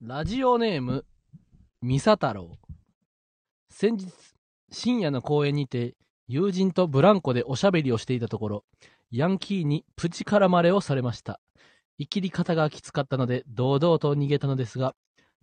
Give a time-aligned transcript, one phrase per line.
[0.00, 1.04] ラジオネーム、
[1.82, 2.56] ミサ太郎。
[3.68, 4.06] 先日、
[4.70, 5.96] 深夜の公園にて、
[6.28, 8.64] 友人とブランコでおしゃべりをしていたところ、
[9.10, 11.40] ヤンキーにプチ絡まれをされました。
[11.98, 14.94] 生きり方がきつかったので、堂々と逃げたのですが、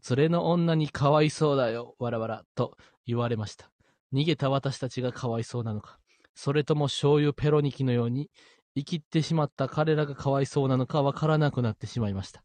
[0.10, 3.70] 連れの女にかわいそうだよ、わらわら、と言われました。
[4.14, 6.00] 逃げた私たちがかわいそうなのか、
[6.34, 8.30] それとも醤油ペロニキのように、
[8.74, 12.42] 生きってしまった彼らがかわいそうなのかわからなくなってしまいました。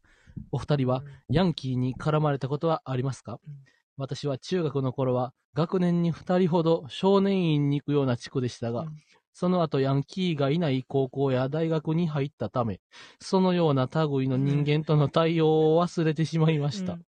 [0.51, 3.53] お二人は、ヤンキーに絡まれたことはありますか、うん
[3.97, 8.89] 私は中学の頃は学年に二人ほど少年院に行くような地区でしたが、うん
[9.33, 12.81] その後ヤンキーがいない高校や大学に入ったため、
[13.21, 16.93] そのような類の人間との対応を忘れてしまいました。
[16.93, 17.05] うん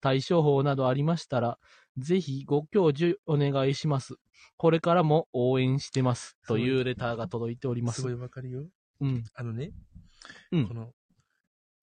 [0.00, 1.58] 対処法などありましたら、
[1.98, 4.14] ぜひご教授お願いします。
[4.56, 6.36] これからも応援してます。
[6.48, 8.02] というレターが届いておりますす。
[8.02, 8.66] ごいわかるよ。
[9.00, 9.24] うん。
[9.34, 9.72] あのね、
[10.52, 10.92] うんこの、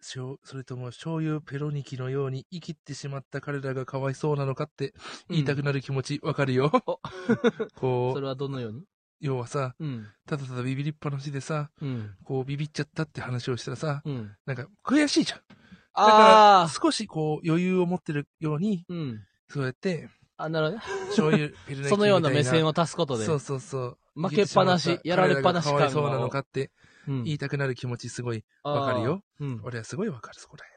[0.07, 4.93] それとも醤油ペロニキのように生きってしまった彼らがかわいそうなのかって
[5.30, 6.72] 言いたくなる気持ちわかるよ。
[6.86, 6.99] お
[7.75, 8.83] こそうれ、はどのように？
[9.19, 10.08] 要はさ、うん。
[10.25, 12.16] ただただビビりっぱなしでさ、うん。
[12.23, 14.36] こうビビっちゃったって話をしたらさ、うん。
[14.45, 15.39] なんか悔しいじゃん。
[15.39, 15.45] だ
[15.94, 19.19] あからあ少しこう余裕を持ってるように、うん。
[19.49, 21.05] そうやって、あ、なるほどね。
[21.08, 21.89] 醤油 ペロニキみたいな。
[21.89, 23.25] そのような目線を足すことで。
[23.25, 24.21] そうそうそう。
[24.21, 26.69] 負けっぱなしやられっぱなしかわいそうなのかってうん
[27.08, 29.22] 言いたくなる気持ちすごいわかるよ。
[29.39, 29.61] うん。
[29.63, 30.72] 俺はすごいわかる、そこらへん。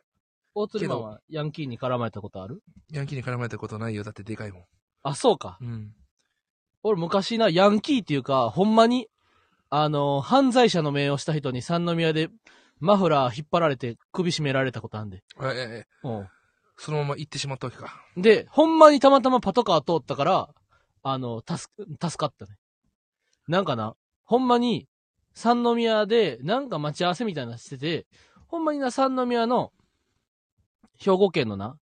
[0.54, 2.62] 大鶴マンはヤンキーに絡まれたことある？
[2.90, 4.02] ヤンキーに絡まれたことないよ。
[4.02, 4.64] だってでかいもん。
[5.02, 5.58] あ、そうか。
[5.60, 5.92] うん。
[6.82, 9.08] 俺昔な、ヤンキーっていうか、ほんまに、
[9.68, 12.28] あの、犯罪者の命をした人に三宮で
[12.80, 15.22] マフラー引っ張られて首絞められたことあんで。
[15.40, 16.28] えええうん。
[16.76, 18.02] そのまま行ってしまったわけか。
[18.16, 20.48] で、ほんまにたまたまパトカー通ったから、
[21.02, 22.56] あの、助か、助かったね。
[23.46, 23.94] なんかな、
[24.24, 24.88] ほんまに、
[25.40, 28.06] 三宮で、なんか待ち合わせみたいなのしてて、
[28.46, 29.72] ほんまにな、三宮の、
[30.98, 31.78] 兵庫県のな、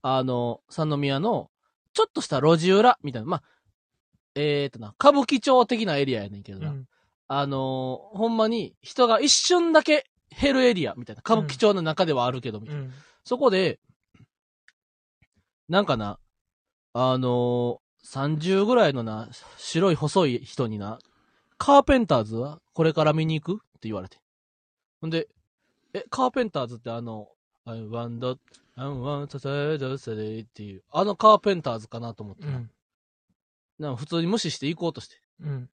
[0.00, 1.50] あの、三宮の、
[1.92, 3.42] ちょっとした路地裏、みたいな、まあ、
[4.36, 6.70] えーとな、歌舞伎町的なエリアやねんけどな。
[6.70, 6.86] うん。
[7.26, 10.06] あのーほんまに人が一瞬だけ
[10.40, 11.22] 減るエリアみたいな。
[11.24, 12.82] 歌舞伎町の中ではあるけど、みたいな。
[12.82, 12.92] うん。
[13.24, 13.80] そこで、
[15.68, 16.20] なんかな、
[16.92, 21.00] あのー、30ぐらいのな、白い細い人にな、
[21.62, 22.58] カーペンターズは？
[22.72, 23.58] これから見に行く？
[23.58, 24.16] って言われて。
[25.02, 25.28] ほんで、
[25.92, 27.28] え、カーペンターズってあの、
[27.66, 28.38] I want,
[28.76, 32.52] I want to say っていう、あのカーペンターズかなと思ってな。
[32.52, 32.70] うん。
[33.78, 35.16] なんか普通に無視して行こうとして。
[35.42, 35.68] うん。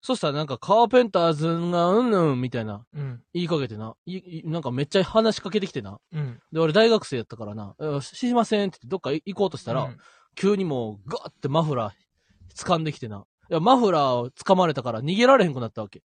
[0.00, 3.22] そしたらなんかカーペンターズがうんぬんみたいなうん。
[3.34, 3.94] 言いかけてな。
[4.06, 6.00] いいなんかめっちゃ話しかけてきてな。
[6.12, 6.40] うん。
[6.50, 7.74] で、俺大学生やったからな。
[7.78, 9.98] え知りませんってどっか行こうとしたら、うん
[10.38, 11.92] 急にもうガーってマフラー
[12.54, 13.24] 掴んできてな。
[13.50, 16.02] いや、マフラーを掴まれたから逃げられへんくなったわけ。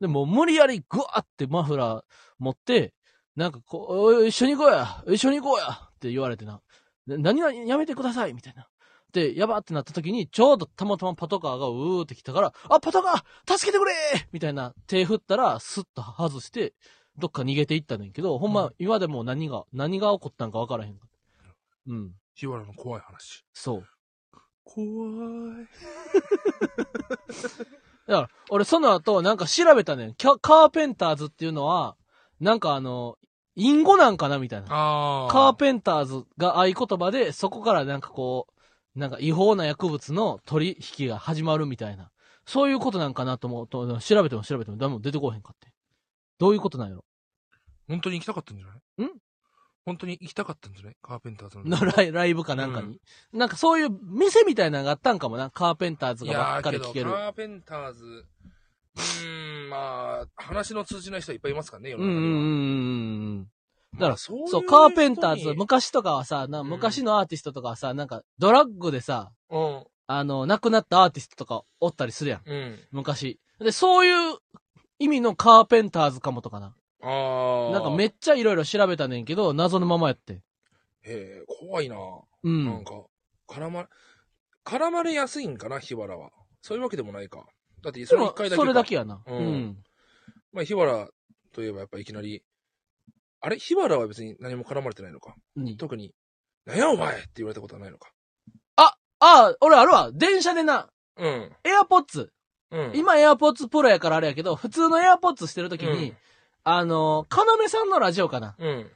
[0.00, 2.02] で、もう無理やりグワーってマフラー
[2.38, 2.92] 持って、
[3.36, 6.60] なんかこう、一緒に行こうや一緒に行こうやって言われてな。
[7.06, 8.68] で何々やめてくださいみたいな。
[9.12, 13.92] で、やばってなった時に、ちょうどたまたまパトカーがうーって来たから、あ、パトカー助けてくれ
[14.32, 16.74] みたいな手振ったら、スッと外して、
[17.18, 20.98] どっか逃げていったねんけど、ほんま、うん今でも何が、何が起こったんか分からへん。
[21.88, 22.14] うん。
[22.34, 23.44] 日原の怖い話。
[23.52, 23.88] そう。
[24.64, 25.68] 怖い。
[28.06, 30.14] だから、俺その後、なんか調べたねん。
[30.14, 31.96] キャカーペンターズっていうのは、
[32.40, 33.18] なんかあの、
[33.54, 34.66] 隠語なんかなみたいな。
[34.70, 35.28] ああ。
[35.30, 38.46] カーペンターズが合言葉で、そこからなんかこ
[38.94, 42.10] う、なんか違法な薬物の取引が始まるみたいな。
[42.44, 45.72] そういうことなんかなと思うと、調べても調べても誰も出てこへんかって。
[46.38, 47.04] どういうことなんやろ？
[47.88, 49.04] 本当に行きたかったんじゃない？
[49.04, 49.10] ん？
[49.84, 51.64] 本当に行きたかったんじゃないカーペンターズの。
[51.64, 53.00] のライライブかなんかに、
[53.32, 55.50] なんかそういう店みたいなのがあったんかもな。
[55.50, 57.10] カーペンターズいがばっかり聞ける。
[57.10, 62.22] カーペンターズ、うーん、まあ、話の通じない人はいっぱいいますからね、世の中には。
[62.22, 62.48] うんうんうんう
[63.40, 63.48] ん。
[63.94, 69.84] だからまあそういうそう、カーペンターズ、昔とかはさ、なうん昔のアーティストとかはさ、なんかドラッグでさ、うん。
[70.06, 72.42] あの、亡くなったアーティストとかおったりするやん。
[72.44, 72.78] うん。
[72.90, 73.38] 昔。
[73.58, 74.38] で、そういう
[74.98, 76.74] 意味のカーペンターズかもとかな。
[77.02, 77.72] ああ。
[77.72, 80.42] なんかめっちゃいろいろ調べたねんけど、謎のままやって。
[81.02, 81.96] へえ、怖いな。
[82.44, 82.64] うん。
[82.64, 83.04] なんか、
[83.48, 83.88] 絡ま、
[84.64, 86.30] 絡まれやすいんかな、日原は。
[86.60, 87.44] そういうわけでもないか。
[87.82, 88.62] だって、そでもれ一回だけか。
[88.62, 89.22] それだけやな。
[89.26, 89.82] ううんん。
[90.52, 91.08] まあ、日原
[91.52, 92.42] といえばやっぱいきなり、
[93.40, 93.58] あれ？
[93.58, 95.34] 日原は別に何も絡まれてないのか。
[95.56, 96.14] に特に、
[96.64, 98.12] なんやお前って言われたことはないのか。
[99.24, 100.10] ああ、俺あるわ。
[100.12, 101.52] 電車でな、うん。
[101.62, 102.32] エアポッツ。
[102.72, 102.92] うん。
[102.96, 106.12] 今エアポッツプロやからあれやけど、普通のエアポッツしてるときに、
[106.64, 108.54] あの、かなめさんのラジオかな？
[108.58, 108.68] うん。
[108.68, 108.90] うん。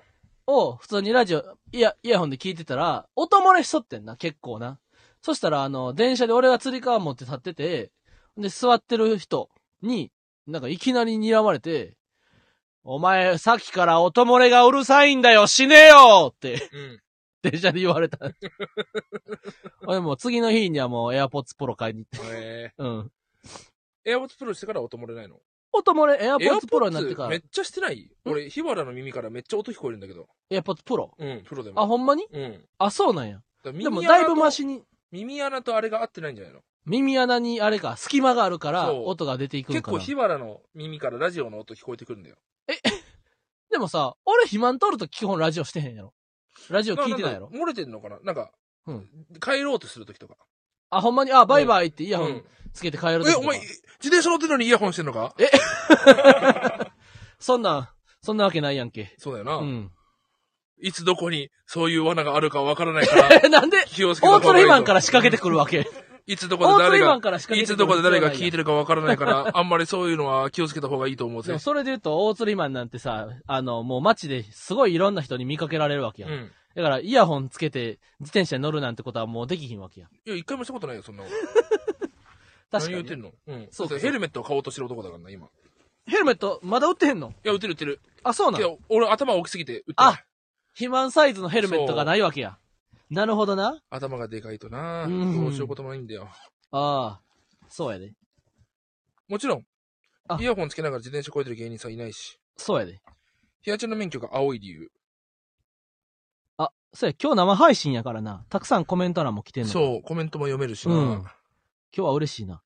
[0.47, 4.79] を、普通にラジオ、イヤ、イヤホンで聞いてたら、音漏れしとってんな、結構な。
[5.21, 7.91] そしたら、あの、電車で俺が釣り革持って立ってて、
[8.37, 9.51] で、座ってる人
[9.83, 10.13] に、
[10.47, 11.97] なんかいきなり睨まれて、
[12.85, 17.03] お前、さっきから音漏れがうるさいんだよ、死ねよって、うん。
[17.43, 18.19] 電車で言われた。
[19.87, 22.27] 俺もう次の日にはもう AirPods Pro 買いに行って。
[22.33, 23.01] えうん。
[23.01, 23.09] ー、
[24.05, 25.41] エアポッツプロしてから音漏れないの？
[25.77, 28.11] 音漏れ、エア AirPods Pro になってからめっ、ちゃしてない？
[28.25, 30.29] 俺、日原の耳からめっちゃ音聞こえるんだけど。
[30.51, 31.11] AirPods Pro。
[31.19, 31.81] うん、プロでも。
[31.81, 32.27] あ、ほんまに？
[32.33, 32.65] うん。
[32.79, 33.41] あ、そうなんや。
[33.65, 36.61] でもだいぶマシに、耳穴とあれが合ってないんじゃないの？
[36.85, 39.81] 耳穴にあれか、隙間があるから、音が出ていくんかな。
[39.81, 42.37] 結構日原の耳からラジオの音聞こえてくるんだよ。
[43.71, 46.15] でもさ、俺肥満取ると基本ラジオしてへんやろ。
[46.71, 47.49] ラジオ聞いてないやろ。
[47.49, 48.21] 漏れてんのかな？
[48.23, 48.53] なんか、
[48.87, 49.09] うん
[49.41, 50.37] 帰ろうとするときとか。
[50.91, 55.35] あ、ほんまに、あ、バイバイってイヤホンうんつけて帰るえ、お前、自転車乗ってるのにイヤホンしてんのか？
[57.39, 57.89] そんなん、
[58.23, 59.15] そんなわけないやんけ。
[59.19, 59.57] そうだよな。
[59.57, 59.91] うん。
[60.83, 65.87] いつどこにそういう罠があるかわからないから、え、 なんで、気をつけた大鶴方がいいと肥満から仕掛けてくるわけ？
[66.29, 67.15] いつどこで誰が
[67.55, 68.59] いつどこで誰が聞いてる。
[68.59, 71.57] るかわからないから、あんまりそういうのは気をつけた方がいいと思うぜ。
[71.61, 76.29] それで言うと、大鶴肥満なんてさ、あの、もう街ですごいいろんな人に見かけられるわけや。
[76.29, 76.53] うん。
[76.77, 80.09] だから、イヤホンつけて自転車に乗るなんてことはもうできひんわけや。
[80.27, 81.37] いや、一回もしたことないよ、そんなこと。
[82.71, 83.33] 確かに何言ってんの？
[83.47, 83.69] うん。
[83.71, 85.47] そうそうヘルメットを買おうとしてる男だからな、今。
[85.47, 85.49] い
[86.07, 87.33] ヘルメット、まだ売ってへんの？
[87.43, 88.01] や、売ってる売ってる。
[88.23, 90.23] あ、そうなのいや、俺頭大きすぎて売ってあ
[90.75, 92.59] 肥満サイズのヘルメットがないわけや。
[93.09, 93.81] なるほどな。
[93.89, 96.29] 頭がでかいとな、うんどうしようこともないんだよ。
[96.73, 97.21] ああ、
[97.69, 98.13] そうやで。
[99.29, 99.67] もちろん
[100.29, 103.01] あ、イヤホンつけながら自転車こいでる芸人さんいないし、そうやで。
[103.63, 104.91] ヒヤちゃんの免許が青い理由。
[106.93, 108.45] あ、そうや、今日生配信やからな。
[108.49, 109.69] たくさんコメント欄も来てんの。
[109.69, 109.73] う。
[109.73, 110.95] そう、コメントも読めるしな。
[110.95, 111.13] ううん
[111.97, 112.63] 今日は嬉しいな。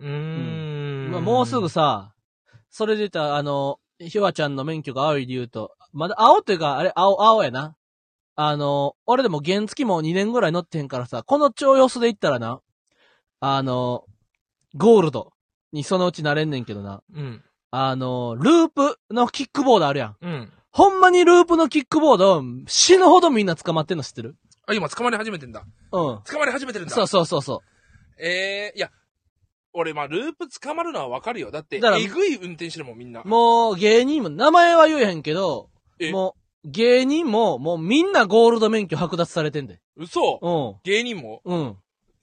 [0.00, 1.10] ーん。
[1.10, 2.14] まあ、もうすぐさ、
[2.70, 7.76] それで言ったら、あの、ひわちゃんの免許が青い理由と、まだ青というか、あれ、青、青やな。
[8.36, 12.60] あの、俺でも原付も2年ぐらい乗ってへんからさ、この超様子で言ったらな、
[13.40, 14.04] あの、
[14.74, 15.32] ゴールド
[15.72, 17.02] にそのうちなれんねんけどな。
[17.12, 17.44] うん。
[17.70, 20.16] あの、ループのキックボードあるやん。
[20.20, 20.52] うん。
[20.76, 24.34] ほんまにループのキックボード、死ぬほどみんな捕まってんの知ってる？
[24.66, 25.62] あ、今捕まり始めてんだ。
[25.62, 26.20] うん。
[26.24, 26.94] 捕まり始めてるんだ。
[26.96, 27.62] そうそうそうそ
[28.18, 28.90] ええいや、
[29.72, 31.52] 俺、まあ、ループ捕まるのはわかるよ。
[31.52, 33.28] だって、だえぐい運転してるもん、みんなう。。
[33.28, 36.10] もう、芸人も、名前は言えへんけど、え？
[36.10, 36.34] も
[36.64, 39.80] う、芸人も、もうみんなゴールド免許剥奪されてんで。
[39.96, 40.40] 嘘？
[40.42, 40.80] うん。
[40.82, 41.40] 芸人も？
[41.44, 41.76] うん。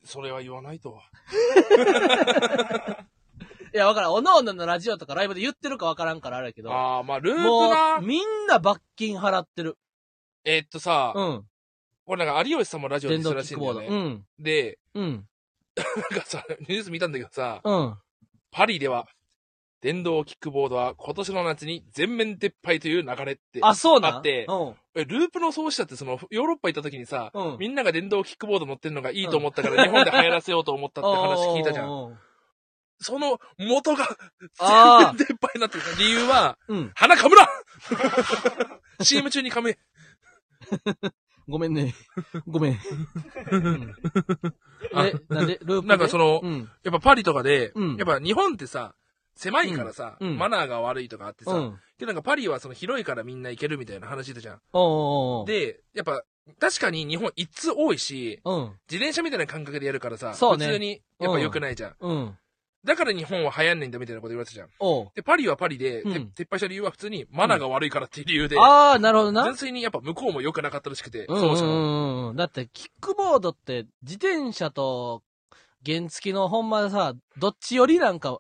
[0.03, 0.99] それは言わないと。
[3.73, 4.13] いや、わからん。
[4.13, 6.71] おのおののラジオとかライブで言ってるかわからんからあれやけど。
[6.73, 8.01] ああ、まあ、ループもなう、。
[8.01, 9.77] みんな罰金払ってる。
[10.43, 11.43] えーっとさ、うん。
[12.05, 13.43] 俺なんか有吉さんもラジオで電したら。
[13.43, 13.87] しいんだよね。
[13.87, 14.25] うん。
[14.39, 15.27] で、うん。
[15.75, 17.95] なんかさ、ニュース見たんだけどさ、うん。
[18.51, 19.07] パリでは、
[19.81, 23.59] 電動キックボードは今年の夏に全面撤廃という流れって。
[23.63, 24.15] あ、そうなん？
[24.17, 24.75] あってうん。
[24.93, 32.19] えループの創始者ってその、ヨーロッパ行った時にさ、うんみんなが電動キックボード乗ってんのがいいと思ったから、日本で流行らせようと思ったって話聞いたじゃん。
[33.01, 33.03] ん。
[33.03, 34.07] その元が
[34.59, 35.83] あ全然撤廃になってる。
[35.97, 36.91] 理由は、うん。
[36.95, 37.47] 鼻かむな
[39.01, 39.77] !CM 中に噛め。
[41.47, 41.93] ごめんね。
[42.47, 42.79] ごめん。
[44.93, 45.87] え、なんで、ループで？
[45.87, 46.69] なんかそのうん。
[46.83, 48.95] やっぱパリとかで、うんやっぱ日本ってさ、
[49.35, 51.79] 狭いからさ、うんうんマナーが悪いとかあってさ、うん。
[51.97, 54.59] で、なんかパリはその広いからみんな行けるみたいな話だじゃん。
[55.45, 56.23] で、やっぱ、
[56.59, 58.63] 確かに日本一通多いし、うん。
[58.89, 62.37] 自転車みたいな感覚でやるからさ、ね普通にやっぱ良くないじゃん。
[62.83, 62.87] うん。
[62.87, 64.69] だから日本は流行んねんだみたいなこと言われてたじゃん。
[64.79, 65.07] おう。
[65.15, 69.43] で、パリはパリで、うんて撤廃した理由は普通にマナーが悪いからっていう理由で、ああ、なるほどな。
[69.43, 71.73] 純粋にやっぱ向こうも良くなかったらしくて、うんうんそうしかも。
[71.73, 72.35] うんうん。
[72.35, 75.23] だって、キックボードって、自転車と
[75.85, 78.37] 原付のほんまさ、どっちよりなんか、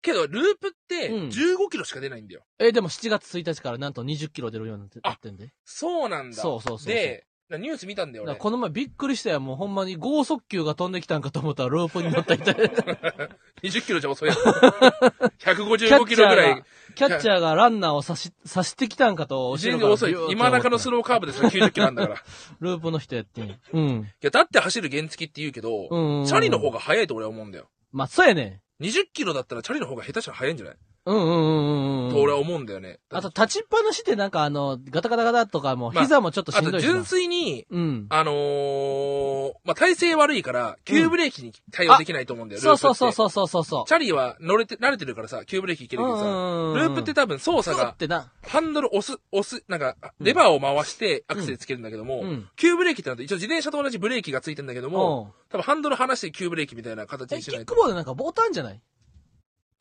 [0.00, 2.44] けど、ループってうん15キロしか出ないんだよ。
[2.58, 5.52] え、でも7月1日からなんと20キロ出るようになってなってんで。
[5.64, 6.36] そうなんだ。
[6.36, 8.34] そうそうそうそうで、なニュース見たんだよ、俺。
[8.34, 9.40] この前びっくりしたよ。
[9.40, 12.62] もうほんまに剛速球が飛んできたんかと思ったらループに乗ったみたいな。
[13.62, 14.38] 20キロじゃ遅いやつ。
[14.38, 16.64] 155キロぐらい。
[16.94, 20.14] キャッチャーがランナーを刺し、刺してきたんかと、全然遅い。
[20.30, 22.14] 今中のスロローカーブですら90キロなんだから。
[22.16, 22.18] い
[22.60, 23.58] ループの人やってん。
[23.72, 24.08] うん。
[24.20, 26.26] や、だって走る原付って言うけど、うん。
[26.26, 27.70] チャリの方が速いと俺は思うんだよ。
[27.92, 28.60] まあ、そうやね。
[28.80, 30.76] 20キロだったらチャリの方が下手したら速いんじゃない、
[31.10, 32.10] うんうんうんうんうん。
[32.12, 32.98] と俺は思うんだよね。
[33.10, 36.92] あと、立ちっぱなしってなんかあの、ガタガタガタとかもうまあ膝もちょっとしんどいしな。
[36.92, 38.06] 純粋に、うん。
[38.10, 43.12] あのー、まあ、体勢悪いから、急ブレーキに対応できないと思うんだよ、そうそうそうう。
[43.12, 43.84] そうそうそうそう。
[43.88, 48.30] チャリは乗れて、慣れてるからさ、急ブレーキいけるけどさ、ループって多分操作がそうっ、てな。
[48.46, 52.48] ハンドル押す、押す、なんか、レバーを回してアクセルつけるんだけども、うん。
[52.56, 55.48] 急ブレーキってなると一応自転車と同じブレーキがついてんだけども、うん。
[55.50, 57.74] 多分ハンドル離して急ブレーキみたいな形え、にしないック。
[57.74, 58.80] ボードなんかボタンじゃない？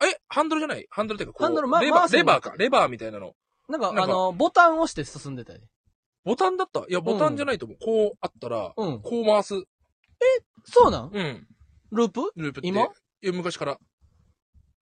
[0.05, 0.85] え、ハンドルじゃない？
[0.89, 2.53] ハンドルっていうかこう、ハンドルまレバー、回すのレバーか。
[2.57, 3.33] レバーみたいなの。
[3.69, 5.59] なんかなんかあの、ボタン押して進んでたよ。
[6.23, 6.81] ボタンだった？
[6.81, 7.77] いや、ボタンじゃないと思う。
[7.83, 9.01] こうあったら、うん。
[9.01, 9.55] こう回す。
[10.65, 11.11] そうなん？
[11.13, 11.47] うん。
[11.91, 12.31] ループ？
[12.35, 12.67] ループって。
[12.67, 12.83] 今？
[12.83, 12.87] い
[13.21, 13.77] や、昔から。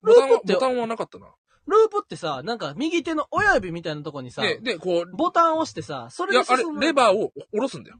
[0.03, 1.27] ループってボタンは、なかったな。
[1.67, 7.97] ループってさ、なんか右手の親指みたいなとこにさ、で、で、こう、ボタンを押してさ、そいや、あれれで進む、レバーを下ろすんだよ。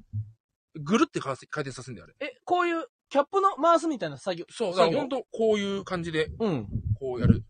[0.76, 2.28] ぐるって回せ回転させんだよ、あれ。
[2.28, 4.46] え、こういう、キャップの回すみたいな作業。
[4.52, 6.68] そう、だから作業ほんと、こういう感じで、うん。
[7.00, 7.46] こうやる。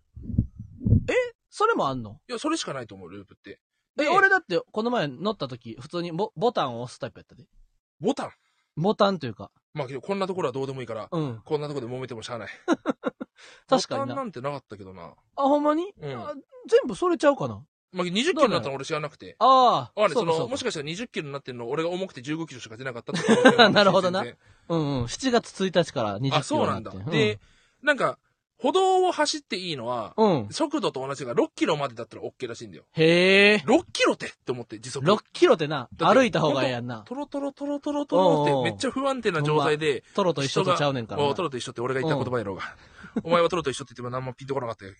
[1.50, 2.19] それもあんの？
[2.29, 3.60] いや、それしかないと思う、ループって。
[3.98, 7.45] え、で俺だって、この前乗った時、普通にボボタンを押すタイプやったで。
[8.00, 8.29] ボタン？
[8.77, 9.50] ボタンというか。
[9.74, 11.41] まあ、けど、こんなところはどうでもいいから、うん。
[11.43, 12.50] こんなところで揉めてもしゃあない。
[13.67, 14.05] 確かにな。
[14.05, 15.15] ボタンなんてなかったけどな。
[15.36, 16.31] あ、ほんまに、うんあ
[16.69, 17.65] 全部それちゃうかな
[17.96, 19.38] まあ、20キロになったの俺知らなくて。
[19.40, 20.02] ああ。
[20.02, 24.25] あれ、そうの、そかそうかもしかしたら20キロになってんの、俺が重くて15キロしか出なかったって なるほどな
[24.68, 25.04] うんうん。
[25.06, 26.92] 7月1日から20キロあ、そうなんだ。
[26.92, 27.40] うんで、
[27.82, 28.18] なんか、
[28.58, 30.48] 歩道を走っていいのは、うん。
[30.50, 32.86] 速度と同じが6キロまでだったら OK らしいんだよ。
[32.94, 33.64] へえ。
[33.66, 35.06] 6キロってって思って、時速。
[35.06, 37.04] 6キロってな、歩いた方がええやんな。
[37.06, 42.64] トロトロトロトロトロってめっちゃ不安定な状態で、トロと一緒とちゃうねんからトロと一緒って俺が言った言葉やろうが。
[43.24, 44.94] お前はトロと一緒って言っても何もピンとこなかったよ。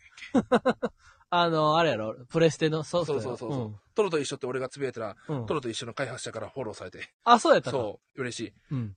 [1.30, 2.84] あの、あれやろ、プレステの？
[2.84, 5.40] ソフトそうそうそうそうトロと一緒って俺がつぶやいたら、うん。
[5.42, 7.10] うんトロと一緒の開発者からフォローされて。
[7.24, 7.78] あ、そうやったか。
[7.78, 8.54] そう、嬉しい。
[8.72, 8.96] うん。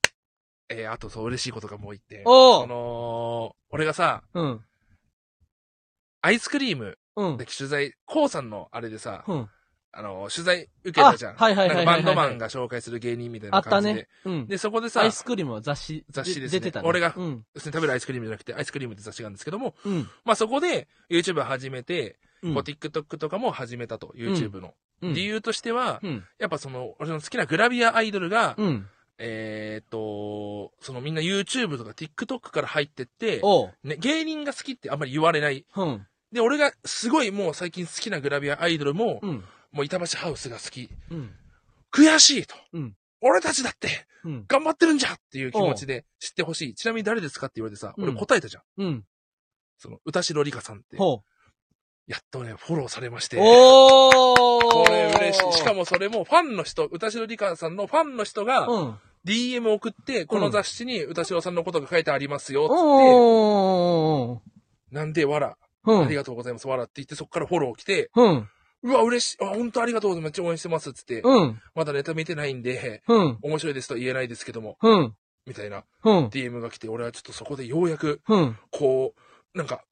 [0.69, 2.23] えー、あとそう、嬉しいことがもう一点。
[2.27, 4.65] おうその、俺がさ、うん。
[6.21, 7.47] アイスクリームうんで。
[7.47, 9.51] 取材、コウさんのあれでさ、うん。
[9.93, 11.33] あの、取材受けたじゃん。
[11.33, 13.95] あはいはいはいはいはいなんかバンドマンが紹介する芸人みたいあったな感じで。
[13.95, 14.09] ね。
[14.25, 14.47] うん。
[14.47, 16.89] で、そこでさ、アイスクリームは雑誌、雑誌ですね出てたね。
[16.89, 17.45] 俺がうん。
[17.57, 20.09] 食べるアイスクリームじゃなくて、アイスクリームって雑誌があるんですけども、うん。
[20.25, 24.75] まあそこで YouTube 始めて、うんこう TikTok とかも始めたと、YouTube の。
[25.03, 25.15] うん。
[25.15, 26.25] 理由としては、うん。
[26.39, 28.87] やっぱその、俺の好きなグラビアアイドルが、うん。
[29.19, 33.43] えーっと、そのみんな YouTube とか TikTok から入ってって。
[33.83, 35.67] ね、芸人が好きってあんまり言われない。
[35.75, 36.07] うん。
[36.33, 39.45] で、俺がすごいもう最近好きなグラビアアイドルも、うん。
[39.73, 40.89] もう板橋ハウスが好き。
[41.11, 41.31] うん。
[41.93, 42.55] 悔しいと。
[42.73, 44.45] うん俺たちだってうん。
[44.47, 46.75] 頑張ってるんじゃっていう気持ちで知ってほしい。
[46.75, 48.63] ちなみに誰ですかって言われてさ、うん俺答えたじゃん。
[48.83, 49.05] うん。
[49.79, 50.97] その、歌代理香さんって。
[50.97, 51.23] ほ
[52.07, 53.37] やっとね、フォローされまして。
[53.37, 53.41] う。
[53.41, 55.53] おーこれ嬉しい。
[55.59, 58.99] しかもそれもファンの人、歌代理香さんのファンの人がうん。
[59.25, 62.75] DM 送って、この雑誌に歌代さんのことが書いてありますよ、つっ。
[64.91, 66.05] て、なんで、わら、うん。
[66.05, 68.49] ありがとうございます、わらって言って、そこからフォロー来て、うん。
[68.83, 69.37] うわ、嬉しい。
[69.45, 70.31] あ、本当ありがとうございます。
[70.31, 71.61] めっちゃ応援してます、つって、うん。
[71.75, 73.39] まだネタ見てないんで、うん。
[73.43, 75.15] 面白いですとは言えないですけども、うん。
[75.47, 76.27] みたいなうん。
[76.27, 78.59] DM が来て、俺はちょっとそこでようやく、うん。
[78.71, 79.15] こ
[79.55, 79.83] う、なんか、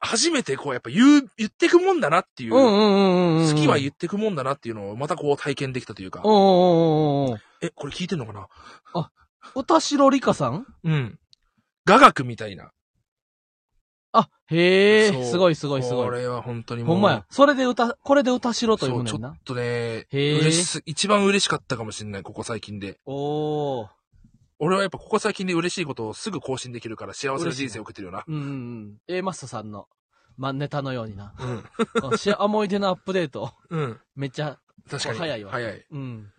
[0.00, 3.54] 初めてこう、やっぱ言う、言ってくもんだなっていう、うんうんうんうん。
[3.54, 3.78] 好きはう。
[3.78, 8.48] 言ってくもんだなっていうのをまたこう体験できたというか、おーおーおーえ、これ聞いてんのかな？
[9.54, 10.66] 歌代理香さん？
[10.84, 11.18] うん。
[11.86, 12.72] 雅楽みたいな。
[14.16, 16.04] あ、へそうえ、すごいすごいすごい。
[16.06, 16.94] これは本当にもう。
[16.94, 17.26] ほんまや。
[17.30, 19.38] それで歌、これで歌しろといそうう、ちょねんなっ。
[19.44, 23.00] とね、へー嬉しす、一番嬉しかったかもしれない、ここ最近で。
[23.06, 23.88] おー。
[24.60, 28.22] 俺はやっぱここ最近で嬉しいことをすぐ更新できるから幸せな人生を送ってるよな。
[28.26, 28.96] うんうんうん。
[29.08, 29.88] A マストさんの、
[30.36, 31.34] ま、ネタのようにな。
[31.38, 31.64] うん。
[32.38, 34.00] 思い出のアップデート、うん。
[34.14, 35.18] めっちゃ、確かに。
[35.18, 35.84] 早いわ早い。
[35.90, 36.32] うん。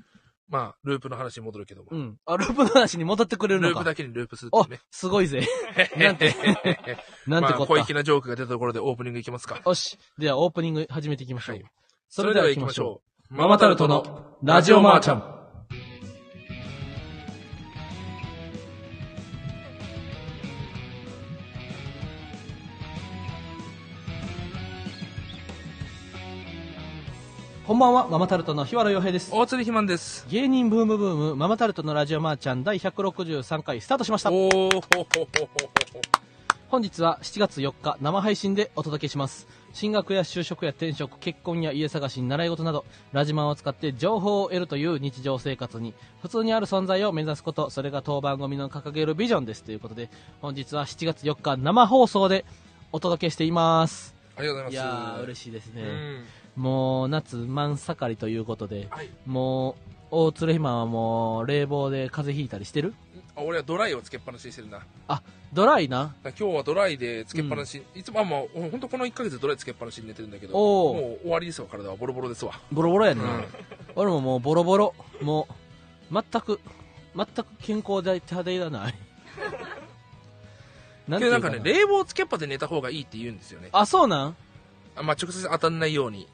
[0.48, 1.90] まあ、ループの話に戻るけども。
[1.92, 2.18] うん。
[2.26, 3.74] あ、ループの話に戻ってくれるのか。
[3.74, 5.48] ループだけにループするっおてね。、すごいぜ。
[5.98, 6.36] なんて、
[7.26, 7.74] なんてまあ、こった。
[7.74, 9.60] 小粋なジョークが出たところでオープニングいきますか。
[9.66, 9.98] よし。
[10.18, 11.56] では、オープニング始めていきましょう。
[11.56, 11.66] はい
[12.08, 13.36] それでは行きましょう。
[13.36, 13.38] う。
[13.38, 15.45] ママタルトのラジオマーちゃん。
[27.68, 29.32] こんばんは、ママタルトの日原洋平です。
[29.34, 30.28] 大釣り肥満です。
[30.30, 34.32] 芸人ブームブーム、ママタルトのラジオマーちゃん第163回スタートしました。
[34.32, 35.72] おーほほほほほ
[36.70, 50.10] 本日は7月4日生配信でお届けします進学や就職や転職結婚や家探し習い事などラジマンを使って情報を得るという日常生活に普通にある存在を目指すことそれが当番組の掲げるビジョンですということで
[50.42, 52.46] 本日は7月4日生放送で
[52.92, 54.96] お届けしていますありがとうごいざいます。
[55.16, 56.26] やー嬉しいですね、うん。
[56.56, 59.10] もう夏真ん盛りということではい。
[59.26, 59.76] もう
[60.12, 62.94] 大鶴ひまはもう冷房で風邪ひいたりしてる？
[63.36, 64.80] あ俺はドライをつけっぱなしにしてるな。
[64.80, 64.86] だ
[65.18, 66.16] かドライな？
[66.24, 72.54] ら今日はドライでつけっぱなし、いつも、あ、もう、ほんとこの1ヶ月ドライつけっぱなしに寝てるんだけど、もう終わりですわ、体はボロボロですわ。
[72.72, 73.46] ボロボロやね、うん。
[73.96, 75.48] 俺ももうボロボロも
[76.12, 76.62] う全く
[77.16, 78.94] 全く健康で手でいらない
[81.10, 83.70] なんていうかななんかね、冷房つけっぱで寝た方がいいって言うんですよね。
[83.74, 84.36] あそうなん？
[84.96, 86.28] あまあ、直接当たんないように。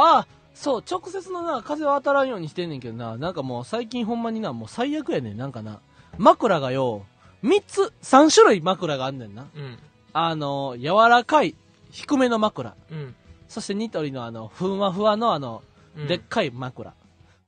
[0.00, 5.80] あそう直接のな風は当たらんようにしてんねんけどななんかもう最近ほんまになもう最悪やねんなんかな
[6.16, 7.06] 枕がよ
[7.44, 9.78] 3つ3種類枕があんねんなうん。
[10.12, 11.54] あの柔らかい
[11.90, 13.14] 低めの枕うん。
[13.48, 15.62] そしてニトリのあのふんわふわのあの
[15.96, 16.94] うんでっかい枕。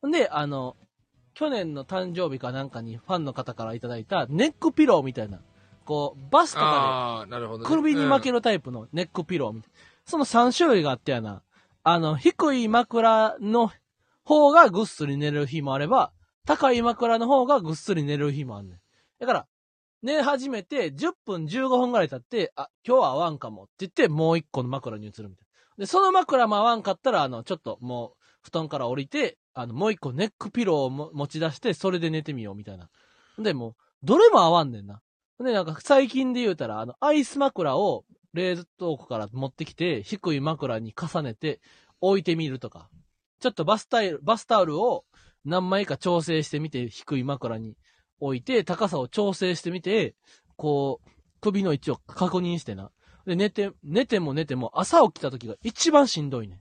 [0.09, 0.77] で、あの、
[1.35, 5.41] 去年の誕生日かなんかにファンの方からいただいたネックピローみたいな、
[5.85, 7.77] こう、バスとかああ、なるほど、でね。
[7.77, 8.37] 首に巻ける。
[8.37, 9.71] るタイプのネックピローみたい
[10.07, 11.43] その3種類があってやな。
[11.83, 13.73] あの、低い枕の
[14.25, 16.13] 方がぐっすり寝れる日もあれば、
[16.47, 18.79] 高い枕の方がぐっすり寝れる日もあんねん。
[19.19, 19.47] だから、
[20.03, 25.47] 寝始めて10分15分ぐらい経って、あ、今日は合わんかもって言って、もう一個の枕に移るみたい
[25.79, 25.85] な。
[25.85, 32.89] で、その枕も合わんかったら、あの、ちょっともう、布団から降りて、あの、もう一個ネックピローを持ち出して、それで寝てみようみたいな。
[33.39, 35.01] で、もう、どれも合わんねんな。
[35.39, 41.61] で、なんか最近で言うたら、あの、アイス枕を冷凍庫から持ってきて、低い枕に重ねて
[42.01, 42.89] 置いてみるとか。
[43.41, 45.05] ちょっとバスタイル、バスタオルを
[45.45, 47.77] 何枚か調整してみて、低い枕に
[48.21, 50.15] 置いて、高さを調整してみて、
[50.57, 51.11] こう、
[51.41, 52.91] 首の位置を確認してな。
[53.27, 56.61] で、寝て、寝ても寝ても、朝起きた時が一番しんどいね。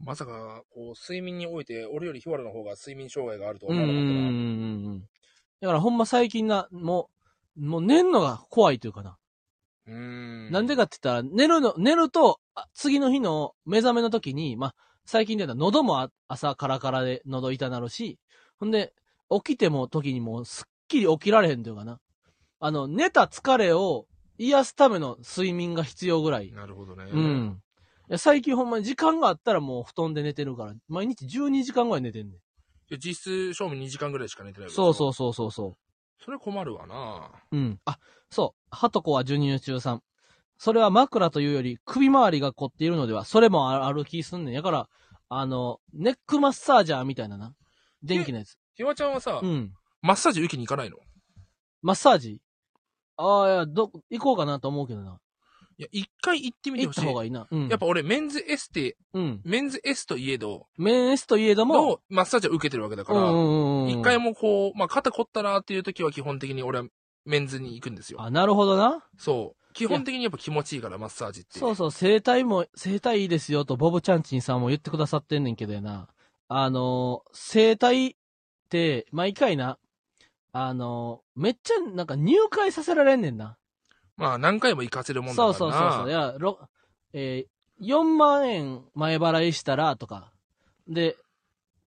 [0.00, 4.12] まさか、こう、睡眠において、俺よりヒワラの方が睡眠障害があると思わなかったな。
[4.30, 5.00] ん。
[5.60, 7.10] だからほんま最近な、も
[7.56, 9.18] う、もう寝んのが怖いというかな。
[9.86, 10.50] うーん。
[10.50, 14.74] なんでかって言ったら、寝るの、寝ると、あ次の日の目覚めの時に、まあ、
[15.06, 18.18] 最近で言うと喉もあ朝カラカラで喉痛なるし、
[18.58, 18.94] ほんで、
[19.30, 21.98] 起きても時にもうすっきり起きられへんというかな。
[22.60, 24.06] あの、寝た疲れを
[24.38, 26.52] 癒すための睡眠が必要ぐらい。
[26.52, 27.04] なるほどね。
[27.10, 27.62] うん。
[28.10, 32.40] いや最近ほんまに時間があったらもう布団で寝てるから、毎日12時間ぐらい寝てんねん。
[32.96, 34.70] 実質、賞味2時間ぐらいしか寝てない。
[34.70, 35.83] そうそううそうそうそう。
[36.22, 37.30] それ困るわな。
[37.52, 37.80] うん。
[37.84, 37.98] あ、
[38.30, 38.68] そう。
[38.70, 40.02] ハトコは授乳中さん。
[40.56, 44.54] それは枕というより首周りが凝っているのでは、それもあある気すんねん。
[44.54, 44.88] やから、
[45.28, 47.54] あの、ネックマッサージャーみたいなな。
[48.02, 48.56] 電気のやつ。
[48.74, 49.72] ひわちゃんはさ、うん。
[50.02, 50.96] マッサージ受けに行かないの？
[51.82, 52.40] マッサージ？
[53.16, 55.18] ああ、いや、ど、行こうかなと思うけどな。
[55.76, 57.00] いや、一回行ってみてほしい。
[57.00, 57.46] 行った方がいいな。
[57.50, 57.68] うん。
[57.68, 59.40] やっぱ俺、メンズエステ、うん。
[59.44, 63.88] メンズエスといえど、メンエスといえども、のマッサージを受けてるわけだから、うんうんうんうん。
[63.90, 66.86] 一回もこう、まあ、肩凝ったなっていう時は基本的に俺は
[67.24, 68.22] メンズに行くんですよ。
[68.22, 69.04] あ、なるほどな。
[69.18, 69.64] そう。
[69.74, 71.58] 基本的にやっぱ気持ちいいから、マッサージって。
[71.58, 76.08] そうそう、生体も、生体いいですよと、ボブチャンチンさんも言ってくださってんねんけどやな。
[76.48, 78.14] あのー、生体っ
[78.70, 79.78] て、毎回な、
[80.52, 83.56] あのー、めっちゃ、なんか入会させられんねんな。
[84.16, 85.54] まあ、何回も行かせるもんだからな。
[85.54, 86.08] そうそうそうそう。
[86.08, 86.58] いや、ろ、
[87.12, 90.32] えー、4万円前払いしたら、とか。
[90.88, 91.16] で、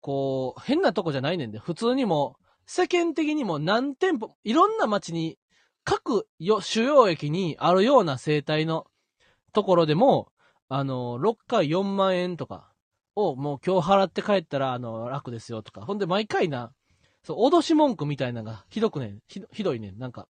[0.00, 2.36] こう、変なとこじゃないねんで、普通にも、
[2.66, 5.38] 世間的にも何店舗、いろんな街に、
[5.84, 8.88] 各よ主要駅にあるような生態の
[9.52, 10.32] ところでも、
[10.68, 12.72] あの、6回4万円とか
[13.14, 15.82] をもう今日払って帰ったら、あの、楽ですよとか。
[15.82, 16.72] ほんで毎回な、
[17.22, 19.20] そう、脅し文句みたいなのがひどくねん。
[19.28, 19.98] ひどいねん。
[19.98, 20.26] なんか、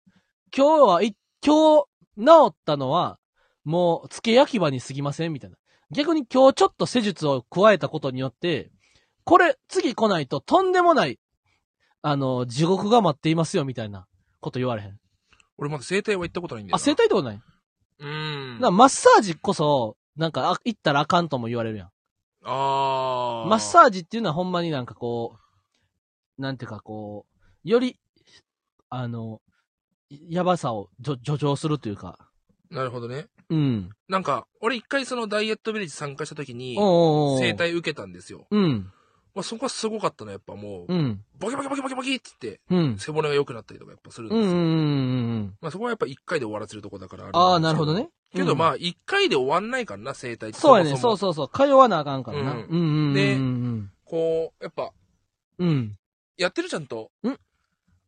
[0.54, 3.20] 今日はい、今日治ったのは、
[3.62, 5.56] もう、付け焼き場に過ぎませんみたいな。
[5.92, 8.72] 逆に今日ちょっと施術を加えたことによって、
[9.22, 11.20] これ、次来ないととんでもない、
[12.02, 14.08] あの、地獄が待っていますよ、みたいな
[14.40, 14.98] こと言われへん。
[15.56, 16.76] 俺まだ整体は行ったことないんだよな。
[16.76, 17.40] あ、整体ってことない？
[18.00, 18.60] うーん。
[18.60, 21.90] なマッサージこそ、なんか、あ、行ったらあかんとも言われるやん。
[22.42, 23.48] あー。
[23.48, 25.36] マッサージっていうのはほんまになんかこ
[26.38, 27.24] う、なんていうかこ
[27.64, 27.98] う、より、
[28.90, 29.40] あの、
[30.10, 32.18] やばさを助助長するというか、
[32.70, 33.26] なるほどね。
[33.48, 33.90] うん。
[34.08, 38.46] なんか、俺一回そのダイエットビレッジ参加した時に、おうおうおう整体受けたんですよ。
[38.50, 38.90] うん。
[39.34, 41.22] まあ、そこはすごかったの、やっぱもう、うん。
[41.38, 42.98] ボキボキボキボキボキって言って、うん。
[42.98, 44.44] 背骨が良くなったりとかやっぱするんですよ。
[44.46, 45.54] うんうんうんうん。
[45.60, 48.08] まあそこはやっぱ一回で終わらせるとこだからああ、れんですけなるほどね。
[48.34, 50.58] けどまあ、あ一回で終わんないからな、整体って。
[50.58, 50.96] そうやね。
[50.96, 51.50] そうそうそう。
[51.52, 52.52] 通わなあかんからな。
[52.52, 53.14] うんうんうんうんうん。
[53.14, 53.90] でうん。
[54.04, 54.90] こう、やっぱ、
[55.58, 55.96] うん。
[56.36, 57.36] やってるちゃんとん、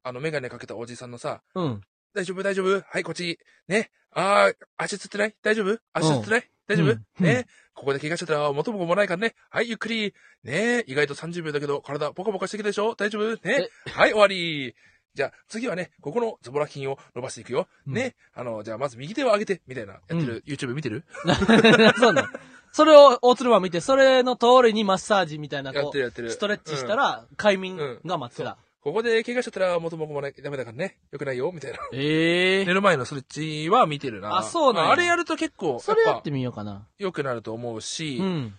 [0.03, 1.81] あの、メガネかけたおじさんのさ、うん。
[2.15, 2.81] 大丈夫大丈夫？
[2.89, 3.39] はい、こっち。
[3.69, 3.91] ね。
[4.13, 5.35] ああ、足つってない？
[5.43, 5.79] 大丈夫？
[5.93, 6.51] 足つってない？
[6.67, 6.91] 大丈夫？
[6.91, 7.47] うんね。
[7.75, 9.35] ここで怪我しちゃったら元も子もないからね。
[9.51, 10.15] はい、ゆっくり。
[10.43, 12.95] ね意外と30秒だけど、体ポカポカしてきたでしょ？
[12.95, 13.37] 大丈夫？
[13.47, 13.69] ね。
[13.93, 14.75] はい、終わり。
[15.15, 17.67] じゃあ、次はね、ここのズボラ筋を伸ばしていくよ。
[17.87, 18.15] うんね。
[18.35, 21.05] あの、じゃあ、まず右手を上げて、みたいな、やってる、YouTube 見てる？
[21.99, 22.33] そうなん。
[22.73, 26.31] それを大鶴マン見て、それの通りにマッサージみたいな、こう、やってるやってる。
[26.31, 28.59] ストレッチしたうんら、快眠が待ってた。
[28.81, 30.99] ここで怪我しちゃったら元も子もない、ダメだからね。
[31.11, 31.79] よくないよ、みたいな。
[31.93, 33.25] ええ寝る前のストレッ
[33.65, 34.37] チは見てるな。
[34.39, 36.87] あそうなんああれやると結構、やっぱそれやってみようかな。
[36.99, 38.59] 良くなると思うし、うん。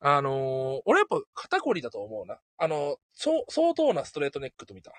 [0.00, 2.38] あのー俺やっぱ肩こりだと思うな。
[2.58, 4.92] あの、そう相当なストレートネックと見た。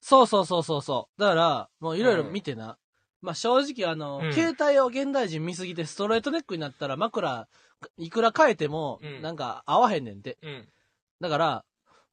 [0.00, 1.20] そうそうそうそうそう。
[1.20, 2.78] だから、もういろいろ見てな。
[3.22, 7.48] まあ正直あの、うん携帯を現代人見すぎてストレートネックになったら枕、
[7.98, 10.38] いくら変えてもう、んなんか合わへんねんて。
[10.42, 10.68] うん。
[11.20, 11.64] だから、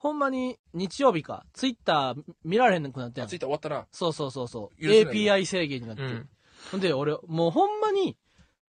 [0.03, 3.87] ほんまに日曜日か、ツイッター見られへんくなってんあ、ついた終わったな。
[3.93, 4.81] そうそうそうそう。
[4.85, 6.03] 許せない API 制限になって。
[6.03, 6.29] うん。
[6.71, 8.17] ほんで、俺、もうほんまに、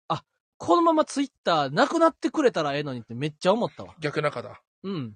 [0.09, 0.23] あ、
[0.57, 3.95] このままツイッターなくなってくれたらええのにってめっちゃ思ったわ。
[3.99, 4.61] 逆中だ。
[4.83, 5.15] うん。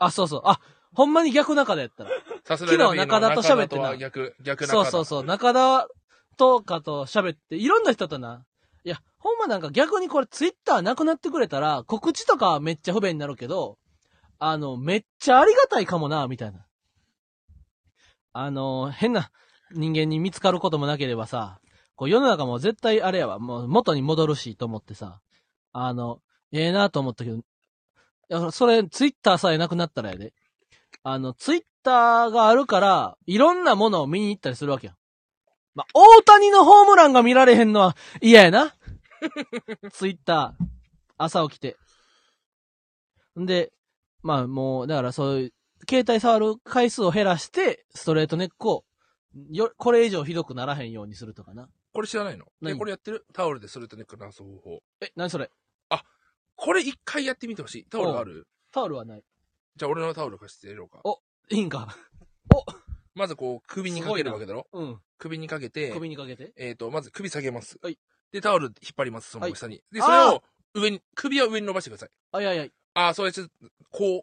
[0.00, 0.42] あ、そうそう。
[0.46, 0.58] あ、
[0.94, 2.10] ほんまに逆中でやったら。
[2.44, 4.82] さす昨日中田と喋ってなは逆、逆中だ。
[4.82, 5.24] そうそうそう。
[5.24, 5.86] 中田
[6.36, 8.44] とかと喋って、いろんな人とな。
[8.82, 13.78] いや、ほんまなんか逆にこれツイッターなくなってくれたら、告知とかはめっちゃ不便になるけど、
[14.44, 16.66] あの、めっちゃありがたいかもな、みたいな。
[18.32, 19.30] あの、変な
[19.70, 21.60] 人間に見つかることもなければさ、
[21.94, 25.20] こう世の中も絶対あれやわ、もう元に戻るしと思ってさ、
[25.72, 26.18] あの、
[26.50, 30.34] ええなと思ったけど、それツイッターさえなくなったらやで。
[31.04, 34.96] あの、ツイッターがあるから、いろんなものを見に行ったりするわけやん。
[35.76, 38.74] まあ、大谷のホームランが見られへんのは嫌やな。
[39.92, 40.64] ツイッター、
[41.16, 41.76] 朝起きて。
[43.38, 43.72] んで、
[44.22, 45.52] まあもう、だからそういう、
[45.88, 48.84] 携帯触る回数を減らして、ストレートネックを、
[49.50, 51.68] よ、これ以上ひどくならへんようにするとかな。
[51.92, 52.46] これ知らないの？
[52.60, 52.74] 何？
[52.74, 53.26] え、これやってる？
[53.32, 54.82] タオルでストレートネック直す方法。
[55.00, 55.50] え、何それ？
[56.54, 57.84] これ一回やってみてほしい。
[57.86, 58.46] タオルある？
[58.70, 59.24] タオルはない。
[59.74, 61.00] じゃあ俺のタオル貸してやろうか。
[61.04, 61.18] お
[61.50, 61.96] いいんか？
[63.14, 64.68] まずこう、首にかけるわけだろ？
[64.72, 65.00] うん。
[65.18, 66.52] 首にかけて、首にかけて？
[66.56, 67.78] えっ、と、まず首下げます。
[67.82, 67.98] はい
[68.32, 69.82] で、タオル引っ張ります、そのはい下に。
[69.92, 70.42] で、それを
[70.74, 72.10] 上に、首は上に伸ばしてください。
[72.32, 73.52] あ、いやいや、ああ、それちょっと、
[73.90, 74.22] こう、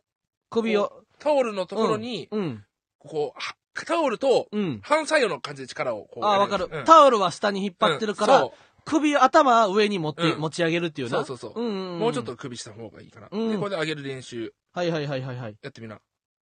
[0.50, 1.04] 首を。
[1.20, 2.64] タオルのところに、うん。
[2.98, 3.56] こう、は
[3.86, 4.80] タオルとうん。
[4.84, 6.26] 反作用の感じで力をこう。
[6.26, 6.70] あ、わかる。
[6.72, 8.50] うんタオルは下に引っ張ってるから、うん
[8.86, 11.24] 首、頭は上に持って、うん持ち上げるっていうな。
[11.24, 11.62] そうそうそう。
[11.62, 12.36] もうちょっと。
[12.36, 13.28] 首した方がいいかな。
[13.32, 15.58] うんで、これで上げる練習、はいはいはいはいはい。
[15.62, 16.00] やってみな。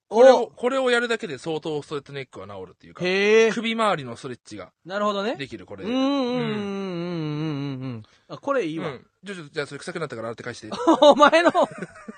[0.09, 3.51] これを、おこれをやるだけで相当ストレートネックは治るっていうか、へえ。
[3.51, 5.35] 首周りのストレッチがなるほどね。
[5.35, 5.91] できる、これで。
[5.91, 8.03] うんうんうんうんうんうんうん。
[8.29, 8.87] あ、これいいわ。
[8.87, 9.07] うん。
[9.23, 10.69] じゃあ、じゃあそれ臭くなったから洗って返して。
[11.01, 11.51] お前の。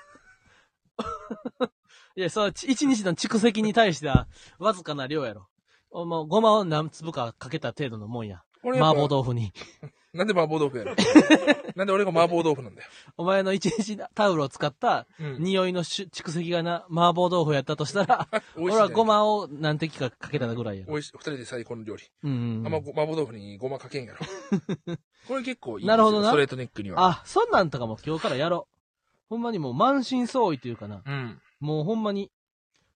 [2.16, 4.26] いや、そう、ち一日の蓄積に対しては、
[4.58, 5.48] わずかな量やろ。
[5.90, 8.42] おもうごまを何粒かかけた程度のもんや。
[8.62, 9.52] これやっぱ麻婆豆腐に。
[10.12, 10.94] なんで麻婆豆腐やろ？
[11.76, 12.88] なんで俺が麻婆豆腐なんだよ？
[13.16, 15.36] お前の一日タオルを使ったうん。
[15.42, 20.92] 匂いのし蓄積がな、麻婆豆腐やったとしたら、俺はごまを何滴かかけたぐらいやろ。
[20.92, 21.12] 美味しい。
[21.14, 22.04] 二人で最高の料理。
[22.24, 22.66] うんうん。
[22.66, 24.18] あんまご麻婆豆腐にごまかけんやろ。
[25.28, 25.88] これ結構いいですよ。
[25.88, 27.04] なるほどなストレートネックには。
[27.06, 28.79] あ、そんなんとかも今日からやろう。
[29.30, 31.02] ほんまにもう満身創痍というかな。
[31.06, 31.40] うん。
[31.60, 32.30] もうほんまに、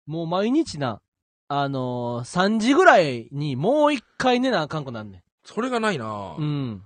[0.04, 1.00] もう毎日な、
[1.48, 6.36] あのー、3時ぐらいにもう一回寝なあかんくなんねそれがないな、ん。
[6.36, 6.82] うん。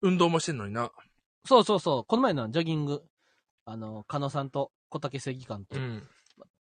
[0.00, 0.90] 運動もしてんのにな。
[1.44, 2.04] そうそうそう。
[2.04, 3.02] この前な、ジョギング、
[3.66, 6.08] あの、加野さんと小竹正義館と、うん。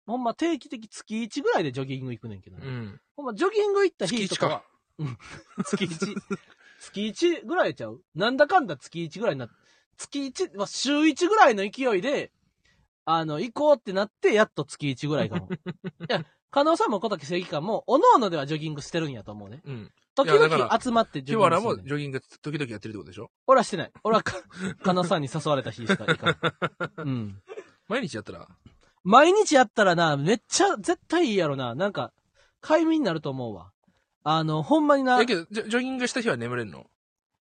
[0.07, 3.01] ほんま定期的月1ぐらいでジョギング行くねんけどな、うん。
[3.16, 4.64] ほんまジョギング行った月1日とかか。。
[5.64, 6.14] 月1。
[6.81, 8.01] 月1ぐらいちゃう？
[8.14, 9.49] なんだかんだ月1ぐらいになっ
[9.97, 12.33] 月1、まあ、週1ぐらいの勢いで、
[13.05, 15.49] あの、行こうってなって、やっと月1ぐらいかも。
[15.55, 15.57] い
[16.09, 19.63] や、加納さんも小竹正義館も、おのおのではジョギングしてるんやと思うね。
[19.65, 19.93] うん。
[20.15, 21.67] 時々集まってジ日ョギングする、ね。
[21.67, 23.31] 原もジョギング時々やってるってことでしょ？
[23.47, 23.93] 俺はしてない。
[24.03, 24.35] 俺はか、
[24.83, 26.37] 加納さんに誘われた日しか行かない。
[26.99, 27.43] うん。
[27.89, 28.49] 毎日やったら？
[29.05, 31.75] 毎日やったらな、めっちゃ絶対いいやろな。
[31.75, 32.13] なんか、
[32.61, 33.73] 快眠になると思うわ。
[34.25, 36.87] あの、ほんまになだ、けど、ジョジョギングした日は眠れるの？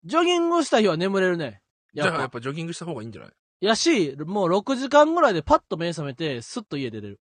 [0.03, 1.61] ジョギングした日は眠れるね。
[1.93, 2.39] じゃあややっぱ。
[2.39, 3.31] ジョギングした方がいいんじゃない？
[3.59, 7.19] やし、もう6時間ぐらいでパッと目覚めて、スッと家出れる。